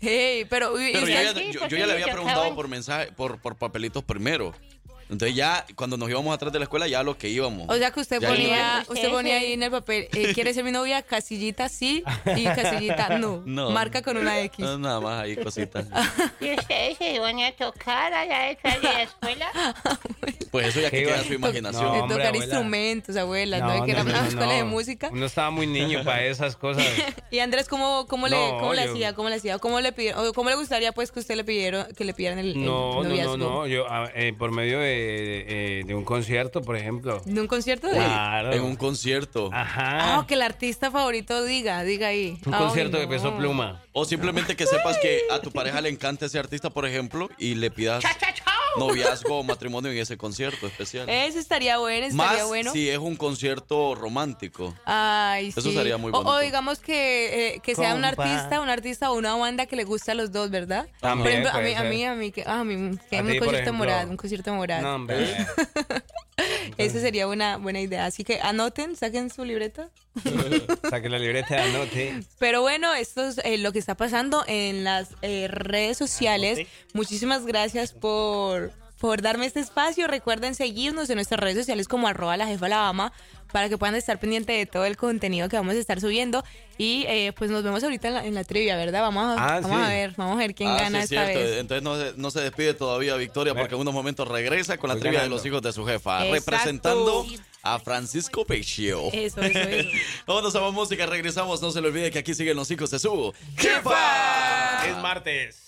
Hey, 0.00 0.46
pero, 0.50 0.72
Pero 0.74 1.00
yo 1.00 1.06
ya, 1.06 1.32
yo- 1.32 1.66
yo 1.68 1.76
ya 1.76 1.86
le 1.86 1.92
había 1.92 2.06
preguntado 2.06 2.54
por 2.54 2.68
mensaje, 2.68 3.12
por, 3.12 3.38
por 3.40 3.56
papelitos 3.56 4.02
primero. 4.04 4.54
Entonces 5.08 5.36
ya 5.36 5.64
cuando 5.76 5.96
nos 5.96 6.08
íbamos 6.10 6.34
atrás 6.34 6.52
de 6.52 6.58
la 6.58 6.64
escuela 6.64 6.88
ya 6.88 7.02
lo 7.02 7.16
que 7.16 7.28
íbamos. 7.28 7.66
O 7.68 7.76
sea 7.76 7.90
que 7.90 8.00
usted 8.00 8.20
Ya 8.20 8.28
ponía, 8.28 8.46
íbamos. 8.56 8.88
usted 8.88 9.10
ponía 9.10 9.36
ahí 9.36 9.52
en 9.52 9.62
el 9.62 9.70
papel, 9.70 10.08
eh, 10.12 10.32
¿quiere 10.34 10.52
ser 10.52 10.64
mi 10.64 10.72
novia? 10.72 11.02
Casillita 11.02 11.68
sí 11.68 12.02
y 12.36 12.44
casillita 12.44 13.18
no. 13.18 13.42
No. 13.46 13.70
Marca 13.70 14.02
con 14.02 14.16
una 14.16 14.40
X. 14.40 14.58
No, 14.64 14.78
nada 14.78 15.00
más 15.00 15.22
ahí 15.22 15.36
cositas. 15.36 15.86
¿Y 16.40 16.54
ustedes 16.54 16.98
se 16.98 17.14
iban 17.14 17.38
a 17.40 17.52
tocar 17.52 18.12
allá 18.12 18.40
detrás 18.48 18.82
de 18.82 18.88
la 18.92 19.02
escuela? 19.02 19.50
Pues 20.50 20.68
eso 20.68 20.80
ya 20.80 20.90
que 20.90 20.98
¿Qué 20.98 21.04
queda 21.04 21.16
iba? 21.16 21.20
a 21.22 21.24
su 21.26 21.34
imaginación. 21.34 21.84
No, 21.84 21.92
De 21.92 22.00
hombre, 22.00 22.16
tocar 22.16 22.28
abuela. 22.28 22.44
instrumentos, 22.44 23.16
abuela, 23.16 23.58
¿no? 23.58 23.76
No, 23.78 23.84
que 23.84 23.90
era 23.90 24.04
no, 24.04 24.10
una 24.10 24.22
no, 24.22 24.28
escuela 24.28 24.52
no. 24.52 24.58
de 24.58 24.64
música. 24.64 25.10
Uno 25.12 25.26
estaba 25.26 25.50
muy 25.50 25.66
niño 25.66 26.02
para 26.02 26.24
esas 26.24 26.56
cosas. 26.56 26.86
Y 27.30 27.40
Andrés, 27.40 27.68
¿cómo, 27.68 28.06
cómo 28.06 28.26
le, 28.28 28.36
No, 28.36 28.58
cómo 28.58 28.72
le 28.72 28.82
hacía? 28.84 29.12
¿Cómo 29.14 29.28
le 29.28 29.34
hacía? 29.34 29.58
¿Cómo 29.58 29.80
le 29.80 29.92
pidieron? 29.92 30.26
o 30.26 30.32
¿Cómo 30.32 30.48
le 30.48 30.56
gustaría 30.56 30.92
pues 30.92 31.12
que 31.12 31.18
usted 31.20 31.36
le 31.36 31.44
pidieron, 31.44 31.86
que 31.94 32.04
le 32.04 32.14
pidieran 32.14 32.38
el, 32.38 32.52
el 32.52 32.64
No, 32.64 32.94
no, 32.94 33.02
no, 33.02 33.08
noviazgo? 33.08 33.36
no. 33.36 33.66
Yo, 33.66 33.84
eh, 34.14 34.32
por 34.38 34.52
medio 34.52 34.78
de, 34.78 34.95
eh, 34.98 35.82
de 35.86 35.94
un 35.94 36.04
concierto, 36.04 36.62
por 36.62 36.76
ejemplo. 36.76 37.20
¿De 37.24 37.40
un 37.40 37.46
concierto? 37.46 37.88
De... 37.88 37.94
Claro. 37.94 38.52
En 38.52 38.62
un 38.62 38.76
concierto. 38.76 39.50
Ajá. 39.52 40.18
Ah, 40.18 40.26
que 40.26 40.34
el 40.34 40.42
artista 40.42 40.90
favorito 40.90 41.44
diga, 41.44 41.82
diga 41.82 42.08
ahí. 42.08 42.38
Un 42.46 42.54
Ay, 42.54 42.60
concierto 42.60 42.96
de 42.96 43.04
no. 43.04 43.10
peso 43.10 43.36
pluma. 43.36 43.82
O 43.92 44.04
simplemente 44.04 44.56
que 44.56 44.66
sepas 44.66 44.98
que 44.98 45.22
a 45.30 45.40
tu 45.40 45.50
pareja 45.50 45.80
le 45.80 45.88
encanta 45.88 46.26
ese 46.26 46.38
artista, 46.38 46.70
por 46.70 46.86
ejemplo, 46.86 47.28
y 47.38 47.54
le 47.54 47.70
pidas 47.70 48.04
noviazgo 48.76 49.40
o 49.40 49.42
matrimonio 49.42 49.90
en 49.90 49.98
ese 49.98 50.16
concierto 50.16 50.66
especial. 50.66 51.08
Eso 51.08 51.38
estaría 51.38 51.78
bueno, 51.78 52.06
estaría 52.06 52.38
Más 52.38 52.46
bueno. 52.48 52.72
si 52.72 52.88
es 52.88 52.98
un 52.98 53.16
concierto 53.16 53.94
romántico. 53.94 54.74
Ay, 54.84 55.48
Eso 55.48 55.60
sí. 55.62 55.74
sería 55.74 55.96
muy 55.96 56.12
O- 56.14 56.18
O, 56.18 56.38
digamos 56.38 56.78
que, 56.78 57.54
eh, 57.56 57.60
que 57.60 57.74
sea 57.74 57.94
un 57.94 58.04
artista, 58.04 58.60
un 58.60 58.68
artista 58.68 59.10
o 59.10 59.14
una 59.16 59.34
banda 59.36 59.66
que 59.66 59.76
le 59.76 59.84
guste 59.84 60.10
a 60.12 60.14
los 60.14 60.32
dos, 60.32 60.50
¿verdad? 60.50 60.86
También 61.00 61.22
por 61.22 61.50
ejemplo, 61.50 61.50
a 61.52 61.60
mí, 61.62 61.74
a 61.74 61.82
mí, 61.82 62.04
a 62.04 62.14
mí, 62.14 62.32
que, 62.32 62.42
ah, 62.46 62.60
a 62.60 62.64
mí, 62.64 62.98
que 63.10 63.18
A 63.18 63.22
un 63.22 63.28
ti, 63.28 63.38
concierto 63.38 63.46
ejemplo. 63.56 63.72
morado, 63.72 64.10
un 64.10 64.16
concierto 64.16 64.54
morado. 64.54 64.82
No, 64.82 64.94
hombre. 64.96 65.16
Esa 66.78 67.00
sería 67.00 67.26
una 67.26 67.56
buena 67.56 67.80
idea. 67.80 68.06
Así 68.06 68.24
que 68.24 68.40
anoten, 68.40 68.96
saquen 68.96 69.30
su 69.30 69.44
libreta. 69.44 69.90
Saque 70.90 71.08
la 71.08 71.18
libreta, 71.18 71.62
anote. 71.62 72.22
Pero 72.38 72.62
bueno, 72.62 72.94
esto 72.94 73.26
es 73.26 73.38
eh, 73.44 73.58
lo 73.58 73.72
que 73.72 73.78
está 73.78 73.96
pasando 73.96 74.44
en 74.46 74.84
las 74.84 75.10
eh, 75.22 75.48
redes 75.48 75.98
sociales. 75.98 76.66
Muchísimas 76.94 77.44
gracias 77.46 77.92
por, 77.92 78.72
por 79.00 79.22
darme 79.22 79.46
este 79.46 79.60
espacio. 79.60 80.06
Recuerden 80.06 80.54
seguirnos 80.54 81.08
en 81.10 81.16
nuestras 81.16 81.40
redes 81.40 81.56
sociales 81.58 81.88
como 81.88 82.08
arroba 82.08 82.36
la 82.36 82.46
jefa 82.46 82.66
Alabama 82.66 83.12
para 83.52 83.68
que 83.68 83.78
puedan 83.78 83.94
estar 83.94 84.18
pendientes 84.18 84.56
de 84.56 84.66
todo 84.66 84.84
el 84.84 84.96
contenido 84.96 85.48
que 85.48 85.56
vamos 85.56 85.74
a 85.74 85.78
estar 85.78 86.00
subiendo. 86.00 86.44
Y 86.78 87.04
eh, 87.08 87.32
pues 87.36 87.50
nos 87.50 87.62
vemos 87.62 87.82
ahorita 87.84 88.08
en 88.08 88.14
la, 88.14 88.26
en 88.26 88.34
la 88.34 88.44
trivia, 88.44 88.76
¿verdad? 88.76 89.00
Vamos, 89.02 89.38
a, 89.38 89.56
Ah, 89.56 89.60
vamos 89.60 89.78
sí. 89.78 89.84
a 89.84 89.88
ver, 89.88 90.14
vamos 90.16 90.34
a 90.34 90.38
ver 90.38 90.54
quién 90.54 90.68
Ah, 90.70 90.76
gana 90.76 90.98
sí, 90.98 91.04
es 91.04 91.12
esta 91.12 91.24
cierto. 91.26 91.40
vez. 91.40 91.58
Entonces 91.60 91.82
no 91.82 91.96
se, 91.98 92.12
no 92.16 92.30
se 92.30 92.40
despide 92.40 92.74
todavía 92.74 93.14
Victoria 93.16 93.54
porque 93.54 93.74
en 93.74 93.80
unos 93.80 93.94
momentos 93.94 94.26
regresa 94.28 94.76
con 94.78 94.88
la 94.88 94.96
trivia 94.96 95.22
de 95.22 95.28
los 95.28 95.44
hijos 95.46 95.62
de 95.62 95.72
su 95.72 95.86
jefa, 95.86 96.26
Exacto. 96.26 96.34
representando 96.52 97.26
a 97.62 97.78
Francisco 97.78 98.44
Peixio. 98.44 99.10
Eso, 99.12 99.40
eso, 99.40 99.58
eso. 99.58 99.88
Vámonos 100.26 100.54
a 100.56 100.60
más 100.60 100.72
música, 100.72 101.06
regresamos. 101.06 101.62
No 101.62 101.70
se 101.70 101.80
le 101.80 101.88
olvide 101.88 102.10
que 102.10 102.18
aquí 102.18 102.34
siguen 102.34 102.56
los 102.56 102.70
hijos 102.70 102.90
de 102.90 102.98
su 102.98 103.32
jefa. 103.56 104.86
Es 104.86 104.96
martes. 104.98 105.62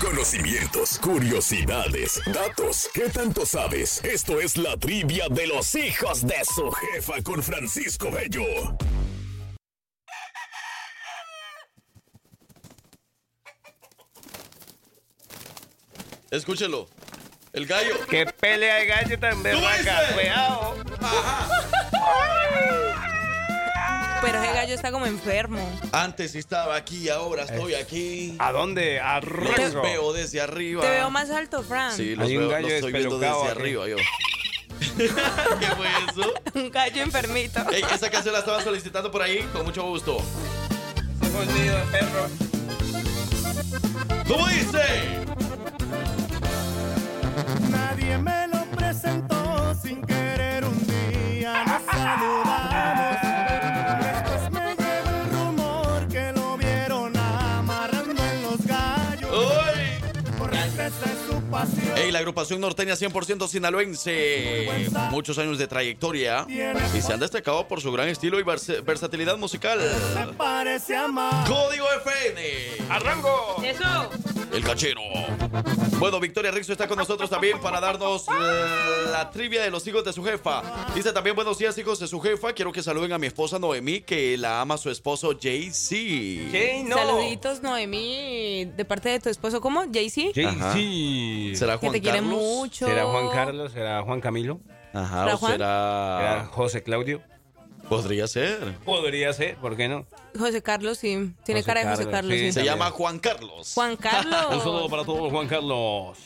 Conocimientos, 0.00 0.98
curiosidades, 0.98 2.20
datos. 2.26 2.88
¿Qué 2.92 3.08
tanto 3.08 3.46
sabes? 3.46 4.02
Esto 4.04 4.40
es 4.40 4.56
la 4.56 4.76
trivia 4.76 5.26
de 5.30 5.46
los 5.46 5.74
hijos 5.74 6.26
de 6.26 6.44
su 6.44 6.70
jefa 6.70 7.22
con 7.22 7.42
Francisco 7.42 8.10
Bello. 8.10 8.44
Escúchelo. 16.30 16.88
El 17.52 17.66
gallo. 17.66 17.94
¡Qué 18.10 18.26
pelea 18.26 18.76
de 18.76 18.86
gallo 18.86 19.18
tan 19.18 19.42
berraca! 19.42 20.14
¡Cuidado! 20.14 20.76
Pero 24.26 24.42
ese 24.42 24.52
gallo 24.52 24.74
está 24.74 24.90
como 24.90 25.06
enfermo. 25.06 25.58
Antes 25.92 26.34
estaba 26.34 26.74
aquí, 26.74 27.08
ahora 27.08 27.44
estoy 27.44 27.74
aquí. 27.74 28.34
¿A 28.40 28.50
dónde? 28.50 28.98
A 29.00 29.20
Los 29.20 29.74
veo 29.74 30.12
desde 30.12 30.40
arriba. 30.40 30.82
Te 30.82 30.90
veo 30.90 31.10
más 31.10 31.30
alto, 31.30 31.62
Frank. 31.62 31.92
Sí, 31.94 32.16
los, 32.16 32.26
Hay 32.26 32.36
un 32.36 32.42
veo, 32.42 32.50
gallo 32.50 32.66
los 32.66 32.72
estoy 32.74 32.92
viendo 32.92 33.18
desde 33.20 33.34
aquí. 33.36 33.48
arriba 33.48 33.88
yo. 33.88 33.96
¿Qué 34.96 35.66
fue 35.76 35.86
eso? 36.10 36.34
Un 36.54 36.70
gallo 36.70 37.02
enfermito. 37.02 37.60
Ey, 37.70 37.82
esa 37.94 38.10
canción 38.10 38.32
la 38.34 38.40
estaban 38.40 38.64
solicitando 38.64 39.10
por 39.10 39.22
ahí, 39.22 39.38
con 39.52 39.64
mucho 39.64 39.82
gusto. 39.84 40.18
perro. 41.92 42.28
¿Cómo 44.26 44.48
dice? 44.48 44.82
Nadie 47.70 48.18
me 48.18 48.48
lo 48.48 48.64
presentó 48.76 49.74
sin 49.80 50.02
querer 50.04 50.64
un 50.64 50.86
día 50.86 51.64
nos 51.64 51.82
su 61.64 61.85
pasión. 62.06 62.08
Ey, 62.08 62.12
la 62.12 62.18
agrupación 62.18 62.60
norteña 62.60 62.94
100% 62.94 63.48
sinaloense. 63.48 64.68
Muchos 65.10 65.38
años 65.38 65.58
de 65.58 65.66
trayectoria. 65.66 66.46
Y 66.94 67.00
se 67.00 67.12
han 67.12 67.20
destacado 67.20 67.66
por 67.68 67.80
su 67.80 67.92
gran 67.92 68.08
estilo 68.08 68.38
y 68.40 68.42
versatilidad 68.42 69.36
musical. 69.36 69.80
Código 71.46 71.86
FN. 72.04 72.86
¡Arranco! 72.88 73.62
Eso. 73.62 74.10
El 74.52 74.64
cachero. 74.64 75.00
Bueno, 75.98 76.20
Victoria 76.20 76.50
Rixo 76.50 76.72
está 76.72 76.86
con 76.86 76.98
nosotros 76.98 77.28
también 77.28 77.58
para 77.60 77.80
darnos 77.80 78.26
eh, 78.28 78.32
la 79.10 79.30
trivia 79.30 79.62
de 79.62 79.70
los 79.70 79.86
hijos 79.86 80.04
de 80.04 80.12
su 80.12 80.22
jefa. 80.22 80.62
Dice 80.94 81.12
también 81.12 81.34
buenos 81.34 81.58
días, 81.58 81.76
hijos 81.78 81.98
de 81.98 82.06
su 82.06 82.20
jefa. 82.20 82.52
Quiero 82.52 82.70
que 82.70 82.82
saluden 82.82 83.12
a 83.12 83.18
mi 83.18 83.26
esposa 83.26 83.58
Noemí, 83.58 84.02
que 84.02 84.36
la 84.36 84.60
ama 84.60 84.78
su 84.78 84.90
esposo 84.90 85.32
JC. 85.32 85.88
¿Qué? 86.50 86.84
No. 86.86 86.96
Saluditos, 86.96 87.62
Noemí, 87.62 88.66
de 88.66 88.84
parte 88.84 89.08
de 89.08 89.20
tu 89.20 89.28
esposo, 89.30 89.60
¿cómo? 89.60 89.84
¿JC? 89.84 90.32
Sí. 90.74 91.52
¿Será 91.56 91.78
Juan 91.78 91.92
te 91.96 92.02
quiere 92.02 92.18
Carlos? 92.18 92.38
mucho. 92.38 92.86
¿Será 92.86 93.04
Juan 93.06 93.28
Carlos? 93.30 93.72
¿Será 93.72 94.02
Juan 94.02 94.20
Camilo? 94.20 94.60
Ajá, 94.92 95.20
¿Será 95.24 95.34
o 95.34 95.38
Juan? 95.38 95.52
¿Será 95.52 96.18
será. 96.18 96.46
José 96.52 96.82
Claudio? 96.82 97.22
Podría 97.88 98.26
ser. 98.26 98.74
Podría 98.84 99.32
ser, 99.32 99.56
¿por 99.56 99.76
qué 99.76 99.88
no? 99.88 100.06
José 100.36 100.60
Carlos, 100.62 100.98
sí. 100.98 101.32
Tiene 101.44 101.60
José 101.60 101.66
cara 101.66 101.80
de 101.80 101.86
José 101.86 102.02
Carlos, 102.04 102.12
Carlos, 102.12 102.32
sí. 102.32 102.46
sí. 102.46 102.52
Se 102.52 102.64
llama 102.64 102.90
Juan 102.90 103.18
Carlos. 103.18 103.72
Juan 103.74 103.96
Carlos. 103.96 104.46
Un 104.52 104.58
saludo 104.60 104.88
para 104.88 105.04
todos, 105.04 105.30
Juan 105.30 105.46
Carlos. 105.46 106.18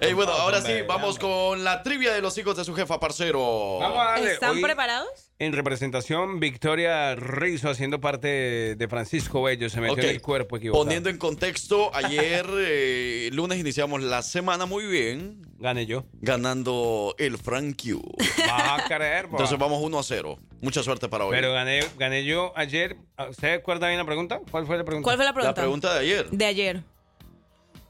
Ey, 0.00 0.12
bueno, 0.12 0.30
ahora 0.32 0.60
sí, 0.60 0.72
vamos 0.86 1.18
con 1.18 1.64
la 1.64 1.82
trivia 1.82 2.14
de 2.14 2.20
los 2.20 2.38
hijos 2.38 2.56
de 2.56 2.64
su 2.64 2.72
jefa, 2.72 3.00
parcero. 3.00 3.78
Vamos 3.80 3.98
a 3.98 4.04
darle. 4.12 4.32
¿Están 4.32 4.52
Hoy, 4.54 4.62
preparados? 4.62 5.08
En 5.40 5.52
representación, 5.52 6.38
Victoria 6.38 7.16
Rizzo 7.16 7.68
haciendo 7.68 8.00
parte 8.00 8.76
de 8.76 8.88
Francisco 8.88 9.42
Bello. 9.42 9.68
Se 9.68 9.80
metió 9.80 10.04
en 10.04 10.10
el 10.10 10.22
cuerpo 10.22 10.56
equivocado. 10.56 10.84
Poniendo 10.84 11.08
en 11.10 11.18
contexto, 11.18 11.90
ayer 11.94 12.46
eh, 12.58 13.28
lunes 13.32 13.58
iniciamos 13.58 14.00
la 14.00 14.22
semana 14.22 14.66
muy 14.66 14.86
bien, 14.86 15.42
Gané 15.58 15.86
yo. 15.86 16.04
ganando 16.20 17.16
el 17.18 17.36
Frank 17.36 17.76
Q. 17.82 18.00
Vas 18.46 18.80
a 18.80 18.84
creer, 18.86 19.24
po. 19.26 19.32
Entonces 19.32 19.58
vamos 19.58 19.82
1 19.82 19.98
a 19.98 20.02
0. 20.04 20.38
Mucha 20.60 20.82
suerte 20.84 21.08
para 21.08 21.24
hoy. 21.24 21.32
Pero 21.32 21.52
gané, 21.52 21.80
gané 21.98 22.24
yo 22.24 22.52
ayer. 22.56 22.96
¿Usted 23.30 23.54
acuerda 23.54 23.88
bien 23.88 23.98
la 23.98 24.06
pregunta? 24.06 24.40
¿Cuál 24.48 24.64
fue 24.64 24.78
la 24.78 24.84
pregunta? 24.84 25.04
¿Cuál 25.04 25.16
fue 25.16 25.24
la 25.24 25.30
la 25.30 25.34
pregunta? 25.34 25.60
pregunta 25.60 25.94
de 25.94 26.00
ayer 26.00 26.30
De 26.30 26.44
ayer. 26.46 26.82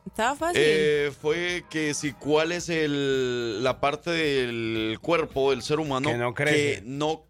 Estaba 0.06 0.34
fácil. 0.36 0.60
eh, 0.64 1.12
fue 1.20 1.64
que 1.70 1.92
si 1.94 2.12
cuál 2.12 2.52
es 2.52 2.68
el, 2.68 3.62
la 3.62 3.78
parte 3.80 4.10
del 4.10 4.98
cuerpo 5.02 5.50
del 5.50 5.62
ser 5.62 5.78
humano 5.80 6.08
Que 6.10 6.16
no 6.16 6.34
crece. 6.34 6.56
que 6.76 6.82
no, 6.84 7.26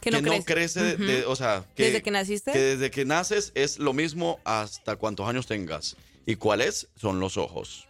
que 0.00 0.10
no 0.10 0.20
crece. 0.22 0.44
crece 0.44 0.96
de- 0.96 1.24
o 1.26 1.36
sea, 1.36 1.64
que, 1.76 1.84
¿Desde 1.84 2.02
que 2.02 2.10
naciste? 2.10 2.52
que 2.52 2.58
desde 2.58 2.90
que 2.90 3.04
naces 3.04 3.52
es 3.54 3.78
lo 3.78 3.92
mismo 3.92 4.40
hasta 4.44 4.96
cuántos 4.96 5.28
años 5.28 5.46
tengas. 5.46 5.96
¿Y 6.26 6.36
cuáles? 6.36 6.88
Son 6.96 7.20
los 7.20 7.36
ojos. 7.36 7.86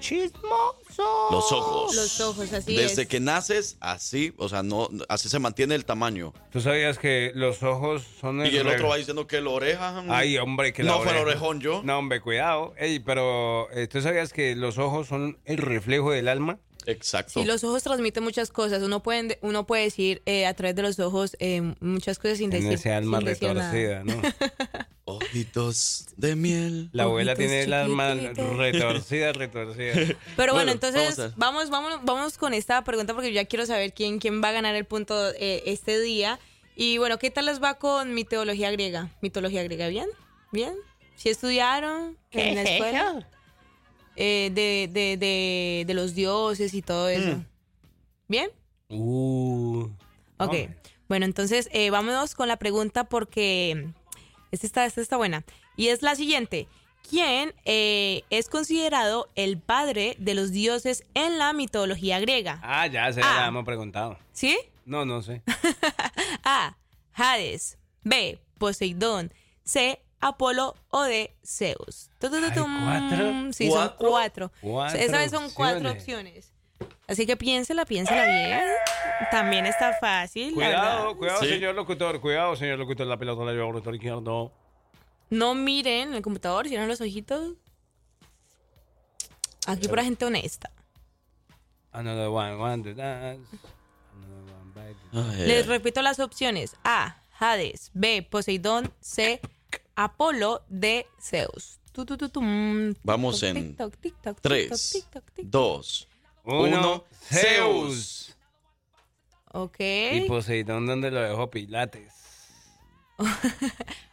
Chismoso. 0.00 1.28
Los 1.30 1.52
ojos. 1.52 1.94
Los 1.94 2.20
ojos, 2.20 2.52
así 2.52 2.76
Desde 2.76 3.02
es. 3.02 3.08
que 3.08 3.20
naces, 3.20 3.76
así, 3.80 4.32
o 4.38 4.48
sea, 4.48 4.62
no, 4.62 4.88
así 5.08 5.28
se 5.28 5.38
mantiene 5.38 5.74
el 5.74 5.84
tamaño. 5.84 6.32
¿Tú 6.50 6.60
sabías 6.60 6.98
que 6.98 7.32
los 7.34 7.62
ojos 7.62 8.02
son 8.20 8.44
Y 8.46 8.56
el 8.56 8.66
otro 8.66 8.88
va 8.88 8.96
diciendo 8.96 9.26
que 9.26 9.40
la 9.40 9.50
oreja. 9.50 10.02
mm, 10.02 10.10
Ay, 10.10 10.38
hombre, 10.38 10.72
que 10.72 10.82
la 10.82 10.92
No 10.92 10.98
fue 11.02 11.12
el 11.12 11.18
oreja. 11.18 11.38
orejón 11.38 11.60
yo. 11.60 11.82
No, 11.84 11.98
hombre, 11.98 12.20
cuidado. 12.20 12.74
Ey, 12.78 12.98
pero 13.00 13.70
eh, 13.72 13.86
¿tú 13.88 14.00
sabías 14.00 14.32
que 14.32 14.54
los 14.56 14.78
ojos 14.78 15.08
son 15.08 15.38
el 15.44 15.58
reflejo 15.58 16.10
del 16.12 16.28
alma? 16.28 16.58
Exacto. 16.86 17.40
Sí, 17.40 17.44
los 17.44 17.64
ojos 17.64 17.82
transmiten 17.82 18.22
muchas 18.22 18.50
cosas. 18.52 18.80
Uno 18.82 19.02
puede, 19.02 19.38
uno 19.42 19.66
puede 19.66 19.82
decir 19.84 20.22
eh, 20.24 20.46
a 20.46 20.54
través 20.54 20.76
de 20.76 20.82
los 20.82 20.98
ojos 21.00 21.36
eh, 21.40 21.74
muchas 21.80 22.18
cosas 22.20 22.38
sin 22.38 22.52
En 22.52 22.60
decir, 22.60 22.72
ese 22.74 22.92
alma 22.92 23.18
sin 23.18 23.26
retorcida, 23.26 24.04
¿no? 24.04 24.14
Ojitos 25.08 26.06
de 26.16 26.34
miel. 26.34 26.88
La 26.92 27.04
abuela 27.04 27.32
Ojitos 27.34 27.48
tiene 27.48 27.66
las 27.68 27.88
manos 27.88 28.24
chiquititos. 28.24 28.56
retorcidas, 28.56 29.36
retorcidas. 29.36 29.96
Pero 30.36 30.52
bueno, 30.52 30.54
Bueno, 30.54 30.72
entonces 30.72 31.16
vamos 31.16 31.32
a- 31.32 31.34
vamos, 31.36 31.70
vamos, 31.70 32.00
vamos, 32.04 32.38
con 32.38 32.52
esta 32.54 32.82
pregunta 32.82 33.14
porque 33.14 33.32
ya 33.32 33.44
quiero 33.44 33.66
saber 33.66 33.92
quién, 33.94 34.18
quién 34.18 34.42
va 34.42 34.48
a 34.48 34.52
ganar 34.52 34.74
el 34.74 34.84
punto 34.84 35.30
eh, 35.34 35.62
este 35.66 36.00
día. 36.00 36.40
Y 36.74 36.98
bueno, 36.98 37.18
¿qué 37.18 37.30
tal 37.30 37.46
les 37.46 37.62
va 37.62 37.78
con 37.78 38.14
mitología 38.14 38.70
griega? 38.72 39.10
¿Mitología 39.22 39.62
griega 39.62 39.86
bien? 39.88 40.08
¿Bien? 40.50 40.74
¿Si 41.14 41.28
estudiaron 41.28 42.18
¿Qué 42.30 42.48
en 42.48 42.54
la 42.56 42.62
es 42.62 42.70
escuela? 42.70 43.28
Eh, 44.16 44.50
de, 44.52 44.88
de, 44.92 45.16
de, 45.16 45.84
de 45.86 45.94
los 45.94 46.14
dioses 46.16 46.74
y 46.74 46.82
todo 46.82 47.08
eso. 47.08 47.44
¿Bien? 48.28 48.50
Uh. 48.88 49.82
Ok. 49.84 49.92
Hombre. 50.38 50.76
Bueno, 51.08 51.24
entonces 51.26 51.68
eh, 51.72 51.90
vámonos 51.90 52.34
con 52.34 52.48
la 52.48 52.56
pregunta 52.56 53.04
porque 53.04 53.86
esta 54.56 54.66
está, 54.66 54.86
esta 54.86 55.00
está 55.00 55.16
buena. 55.16 55.44
Y 55.76 55.88
es 55.88 56.02
la 56.02 56.14
siguiente. 56.14 56.66
¿Quién 57.08 57.54
eh, 57.64 58.24
es 58.30 58.48
considerado 58.48 59.28
el 59.36 59.58
padre 59.58 60.16
de 60.18 60.34
los 60.34 60.50
dioses 60.50 61.04
en 61.14 61.38
la 61.38 61.52
mitología 61.52 62.18
griega? 62.18 62.58
Ah, 62.62 62.86
ya 62.88 63.12
se 63.12 63.20
la 63.20 63.46
hemos 63.46 63.64
preguntado. 63.64 64.18
¿Sí? 64.32 64.58
No, 64.84 65.04
no 65.04 65.22
sé. 65.22 65.42
A. 66.44 66.76
Hades. 67.14 67.78
B. 68.02 68.40
Poseidón. 68.58 69.32
C. 69.64 70.00
Apolo 70.20 70.74
o 70.90 71.02
D. 71.04 71.36
Zeus. 71.44 72.10
¿cuatro? 72.18 73.52
Sí, 73.52 73.68
son 73.68 73.76
¿Cuatro? 73.76 74.08
cuatro. 74.08 74.52
Cuatro 74.60 74.98
Esa 74.98 75.18
vez 75.18 75.30
son 75.30 75.50
cuatro 75.50 75.90
opciones. 75.92 76.52
Así 77.08 77.24
que 77.26 77.36
piénsela, 77.36 77.84
piénsela 77.84 78.24
bien. 78.24 78.62
También 79.30 79.66
está 79.66 79.94
fácil. 80.00 80.54
Cuidado, 80.54 81.16
cuidado, 81.16 81.40
señor 81.40 81.74
locutor. 81.74 82.20
Cuidado, 82.20 82.56
señor 82.56 82.78
locutor. 82.78 83.06
La 83.06 83.16
pelota 83.16 83.44
la 83.44 83.52
lleva 83.52 83.72
por 83.72 83.88
el 83.88 83.94
izquierdo. 83.94 84.52
No 85.30 85.54
miren 85.54 86.14
el 86.14 86.22
computador, 86.22 86.68
cierren 86.68 86.88
los 86.88 87.00
ojitos. 87.00 87.54
Aquí 89.66 89.88
pura 89.88 90.04
gente 90.04 90.24
honesta. 90.24 90.70
Another 91.92 92.28
one, 92.28 92.54
one 92.54 92.82
to 92.82 92.94
dance. 92.94 93.48
Another 94.12 94.54
one 94.54 94.72
back 94.74 95.38
Les 95.38 95.66
repito 95.66 96.02
las 96.02 96.20
opciones. 96.20 96.76
A, 96.84 97.16
Hades. 97.38 97.90
B, 97.94 98.22
Poseidón. 98.22 98.92
C, 99.00 99.40
Apolo. 99.94 100.62
D, 100.68 101.06
Zeus. 101.20 101.80
Tu, 101.92 102.04
tu, 102.04 102.16
tu, 102.18 102.40
Vamos 103.02 103.42
en 103.42 103.74
3, 104.42 105.08
2, 105.44 106.08
uno. 106.46 107.04
Zeus. 107.22 108.36
Ok. 109.52 109.80
Y 109.80 110.20
Poseidón, 110.28 110.86
¿dónde 110.86 111.10
lo 111.10 111.20
dejó 111.20 111.50
Pilates? 111.50 112.12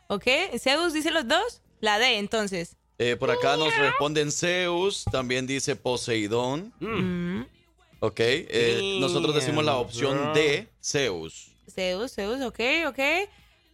Ok. 0.07 0.25
Zeus 0.59 0.93
dice 0.93 1.09
los 1.11 1.27
dos. 1.27 1.61
La 1.79 1.97
D, 1.97 2.17
entonces. 2.17 2.77
Eh, 2.99 3.15
por 3.15 3.31
acá 3.31 3.57
nos 3.57 3.75
responden 3.75 4.31
Zeus, 4.31 5.03
también 5.11 5.47
dice 5.47 5.75
Poseidón. 5.75 6.71
Mm. 6.79 7.41
Ok, 7.99 8.19
eh, 8.19 8.97
nosotros 8.99 9.33
decimos 9.33 9.65
la 9.65 9.77
opción 9.77 10.33
D, 10.33 10.69
Zeus. 10.83 11.51
Zeus, 11.69 12.13
Zeus, 12.13 12.41
ok, 12.41 12.59
ok. 12.87 12.99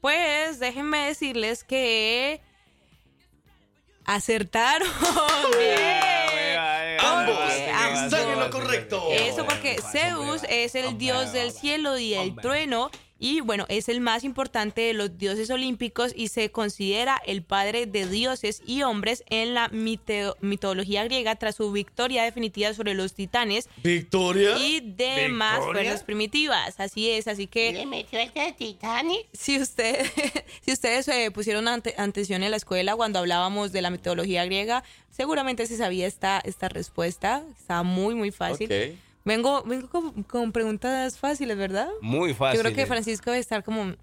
Pues 0.01 0.59
déjenme 0.59 1.07
decirles 1.07 1.63
que 1.63 2.41
acertaron. 4.05 4.87
Bien. 5.57 6.99
Ambos 6.99 7.35
Porque 7.37 7.69
ambos. 7.71 8.03
están 8.13 8.29
en 8.29 8.38
correcto. 8.49 9.03
Eso 9.11 9.45
porque 9.45 9.77
Zeus 9.91 10.41
es 10.49 10.75
el 10.75 10.97
dios 10.97 11.31
del 11.33 11.51
cielo 11.51 11.97
y 11.97 12.13
el 12.13 12.35
trueno 12.35 12.89
y 13.21 13.41
bueno, 13.41 13.65
es 13.67 13.89
el 13.89 13.99
más 13.99 14.23
importante 14.23 14.79
de 14.79 14.93
los 14.93 15.17
dioses 15.17 15.49
olímpicos 15.49 16.13
y 16.15 16.29
se 16.29 16.51
considera 16.51 17.21
el 17.25 17.43
padre 17.43 17.85
de 17.85 18.07
dioses 18.07 18.61
y 18.65 18.83
hombres 18.83 19.25
en 19.29 19.53
la 19.53 19.67
mite- 19.71 20.33
mitología 20.39 21.03
griega 21.03 21.35
tras 21.35 21.55
su 21.55 21.69
victoria 21.73 22.23
definitiva 22.23 22.73
sobre 22.73 22.93
los 22.93 23.13
titanes 23.15 23.67
Victoria. 23.83 24.57
y 24.57 24.79
demás 24.79 25.57
¿Victoria? 25.57 25.81
fuerzas 25.83 26.03
primitivas. 26.05 26.79
Así 26.79 27.09
es, 27.09 27.27
así 27.27 27.47
que 27.47 27.73
¿Le 27.73 27.85
metió 27.85 28.19
el 28.19 28.31
de 28.33 28.53
Titanic? 28.53 29.27
si 29.33 29.59
usted, 29.59 29.97
si 30.61 30.71
ustedes 30.71 31.05
eh, 31.09 31.29
pusieron 31.29 31.67
ante- 31.67 31.95
atención 31.97 32.41
en 32.43 32.51
la 32.51 32.57
escuela 32.57 32.95
cuando 32.95 33.19
hablábamos 33.19 33.73
de 33.73 33.81
la 33.81 33.89
mitología 33.89 34.45
griega, 34.45 34.85
seguramente 35.09 35.65
se 35.67 35.75
sabía 35.75 36.07
esta, 36.07 36.39
esta 36.45 36.69
respuesta. 36.69 37.43
Estaba 37.59 37.83
muy, 37.83 38.15
muy 38.15 38.31
fácil. 38.39 38.65
Ok. 38.71 38.97
Vengo, 39.25 39.61
vengo 39.63 39.87
con, 39.89 40.23
con 40.23 40.51
preguntas 40.51 41.19
fáciles, 41.19 41.55
¿verdad? 41.57 41.89
Muy 42.01 42.33
fácil. 42.33 42.57
Yo 42.57 42.63
creo 42.63 42.75
que 42.75 42.87
Francisco 42.87 43.29
debe 43.29 43.39
estar 43.41 43.63
como... 43.63 43.93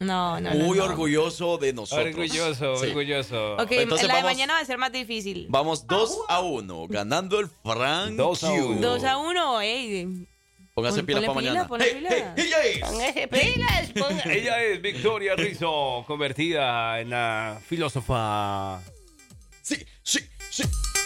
No, 0.00 0.40
no, 0.40 0.54
no. 0.54 0.64
Muy 0.64 0.78
no. 0.78 0.84
orgulloso 0.84 1.58
de 1.58 1.72
nosotros. 1.72 2.06
Orgulloso, 2.14 2.76
Sí. 2.76 2.86
orgulloso. 2.86 3.54
Ok, 3.56 3.72
Entonces 3.72 4.06
la 4.06 4.14
de 4.14 4.22
vamos- 4.22 4.32
mañana 4.36 4.52
va 4.54 4.60
a 4.60 4.64
ser 4.64 4.78
más 4.78 4.92
difícil. 4.92 5.46
Vamos 5.50 5.86
2 5.88 6.18
a 6.28 6.40
1, 6.40 6.86
ganando 6.88 7.40
el 7.40 7.48
Frank. 7.48 8.12
Dos 8.12 8.42
a 8.44 8.52
uno. 8.52 8.80
Dos 8.80 9.02
a 9.04 9.16
uno, 9.18 9.60
ey. 9.60 10.26
Póngase 10.74 10.98
Pon- 10.98 11.06
pilas 11.06 11.24
ponle 11.24 11.26
para 11.26 11.40
pila, 11.40 11.50
mañana. 11.52 11.68
ponle 11.68 11.84
Hey, 11.84 11.94
pila. 11.96 12.34
hey, 12.36 12.44
ella 12.46 12.62
es. 12.62 12.78
Póngase 12.80 13.28
pilas, 13.28 13.90
póngase. 14.08 14.38
Ella 14.38 14.62
es 14.62 14.80
Victoria 14.80 15.34
Rizzo, 15.34 16.04
convertida 16.06 17.00
en 17.00 17.10
la 17.10 17.60
filósofa. 17.66 18.80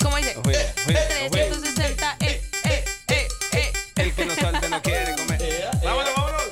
¿Cómo 0.03 0.17
dice? 0.17 0.37
Oye, 0.45 0.59
oye, 0.89 0.99
oye. 1.23 1.29
360, 1.31 2.17
eh, 2.21 2.43
eh, 2.65 2.85
eh, 3.09 3.29
eh. 3.53 3.73
El 3.97 4.13
que 4.15 4.27
no 4.27 4.35
salta 4.35 4.69
no 4.69 4.83
quiere 4.83 5.15
comer. 5.17 5.71
¡Vámonos, 5.85 6.15
vámonos! 6.15 6.43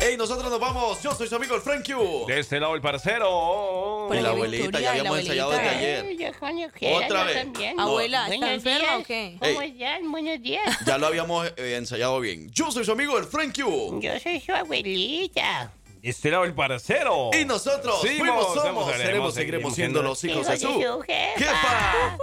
Hey, 0.00 0.16
nosotros 0.16 0.50
nos 0.50 0.60
vamos. 0.60 1.02
Yo 1.02 1.14
soy 1.14 1.26
su 1.26 1.34
amigo 1.36 1.54
el 1.56 1.62
Frank 1.62 1.84
Q. 1.86 2.26
De 2.28 2.38
este 2.40 2.60
lado 2.60 2.74
el 2.74 2.80
parcero. 2.80 4.04
Por 4.08 4.16
Y 4.16 4.20
la 4.20 4.28
ahí, 4.28 4.34
abuelita, 4.36 4.62
Victoria, 4.64 4.80
ya 4.80 4.92
la 4.94 4.98
habíamos 5.00 5.18
ensayado 5.20 5.50
desde 5.50 5.62
abuelita. 5.68 5.78
ayer. 5.80 6.34
Ay, 6.42 6.58
yo 6.90 6.96
Otra 6.96 7.20
yo 7.20 7.24
vez. 7.26 7.36
también. 7.42 7.76
No. 7.76 7.82
Abuela, 7.82 8.18
¿está 8.24 8.28
Buenos 8.36 8.50
enferma 8.50 8.78
días. 8.88 9.00
o 9.00 9.04
qué? 9.04 9.36
¿Cómo 9.40 9.62
Ey. 9.62 9.72
están? 9.72 10.12
Buenos 10.12 10.42
días. 10.42 10.78
Ya 10.86 10.98
lo 10.98 11.06
habíamos 11.06 11.46
eh, 11.56 11.76
ensayado 11.76 12.20
bien. 12.20 12.50
Yo 12.52 12.70
soy 12.70 12.84
su 12.84 12.92
amigo 12.92 13.18
el 13.18 13.24
Frank 13.24 13.54
Q. 13.60 14.00
Yo 14.00 14.20
soy 14.20 14.38
su 14.40 14.52
abuelita. 14.52 15.72
Este 16.08 16.30
lado 16.30 16.44
el 16.44 16.54
parcero. 16.54 17.30
Y 17.32 17.44
nosotros 17.44 18.00
Fuimos, 18.00 18.18
fuimos, 18.28 18.54
somos, 18.54 18.96
seremos, 18.96 19.34
seguiremos 19.34 19.74
siendo 19.74 20.02
los 20.02 20.22
hijos 20.22 20.46
de 20.46 20.54
Hijo 20.56 20.72
su 20.72 20.78
de 20.78 20.86
su 20.86 21.00
jefa. 21.02 21.38
jefa. 21.38 22.16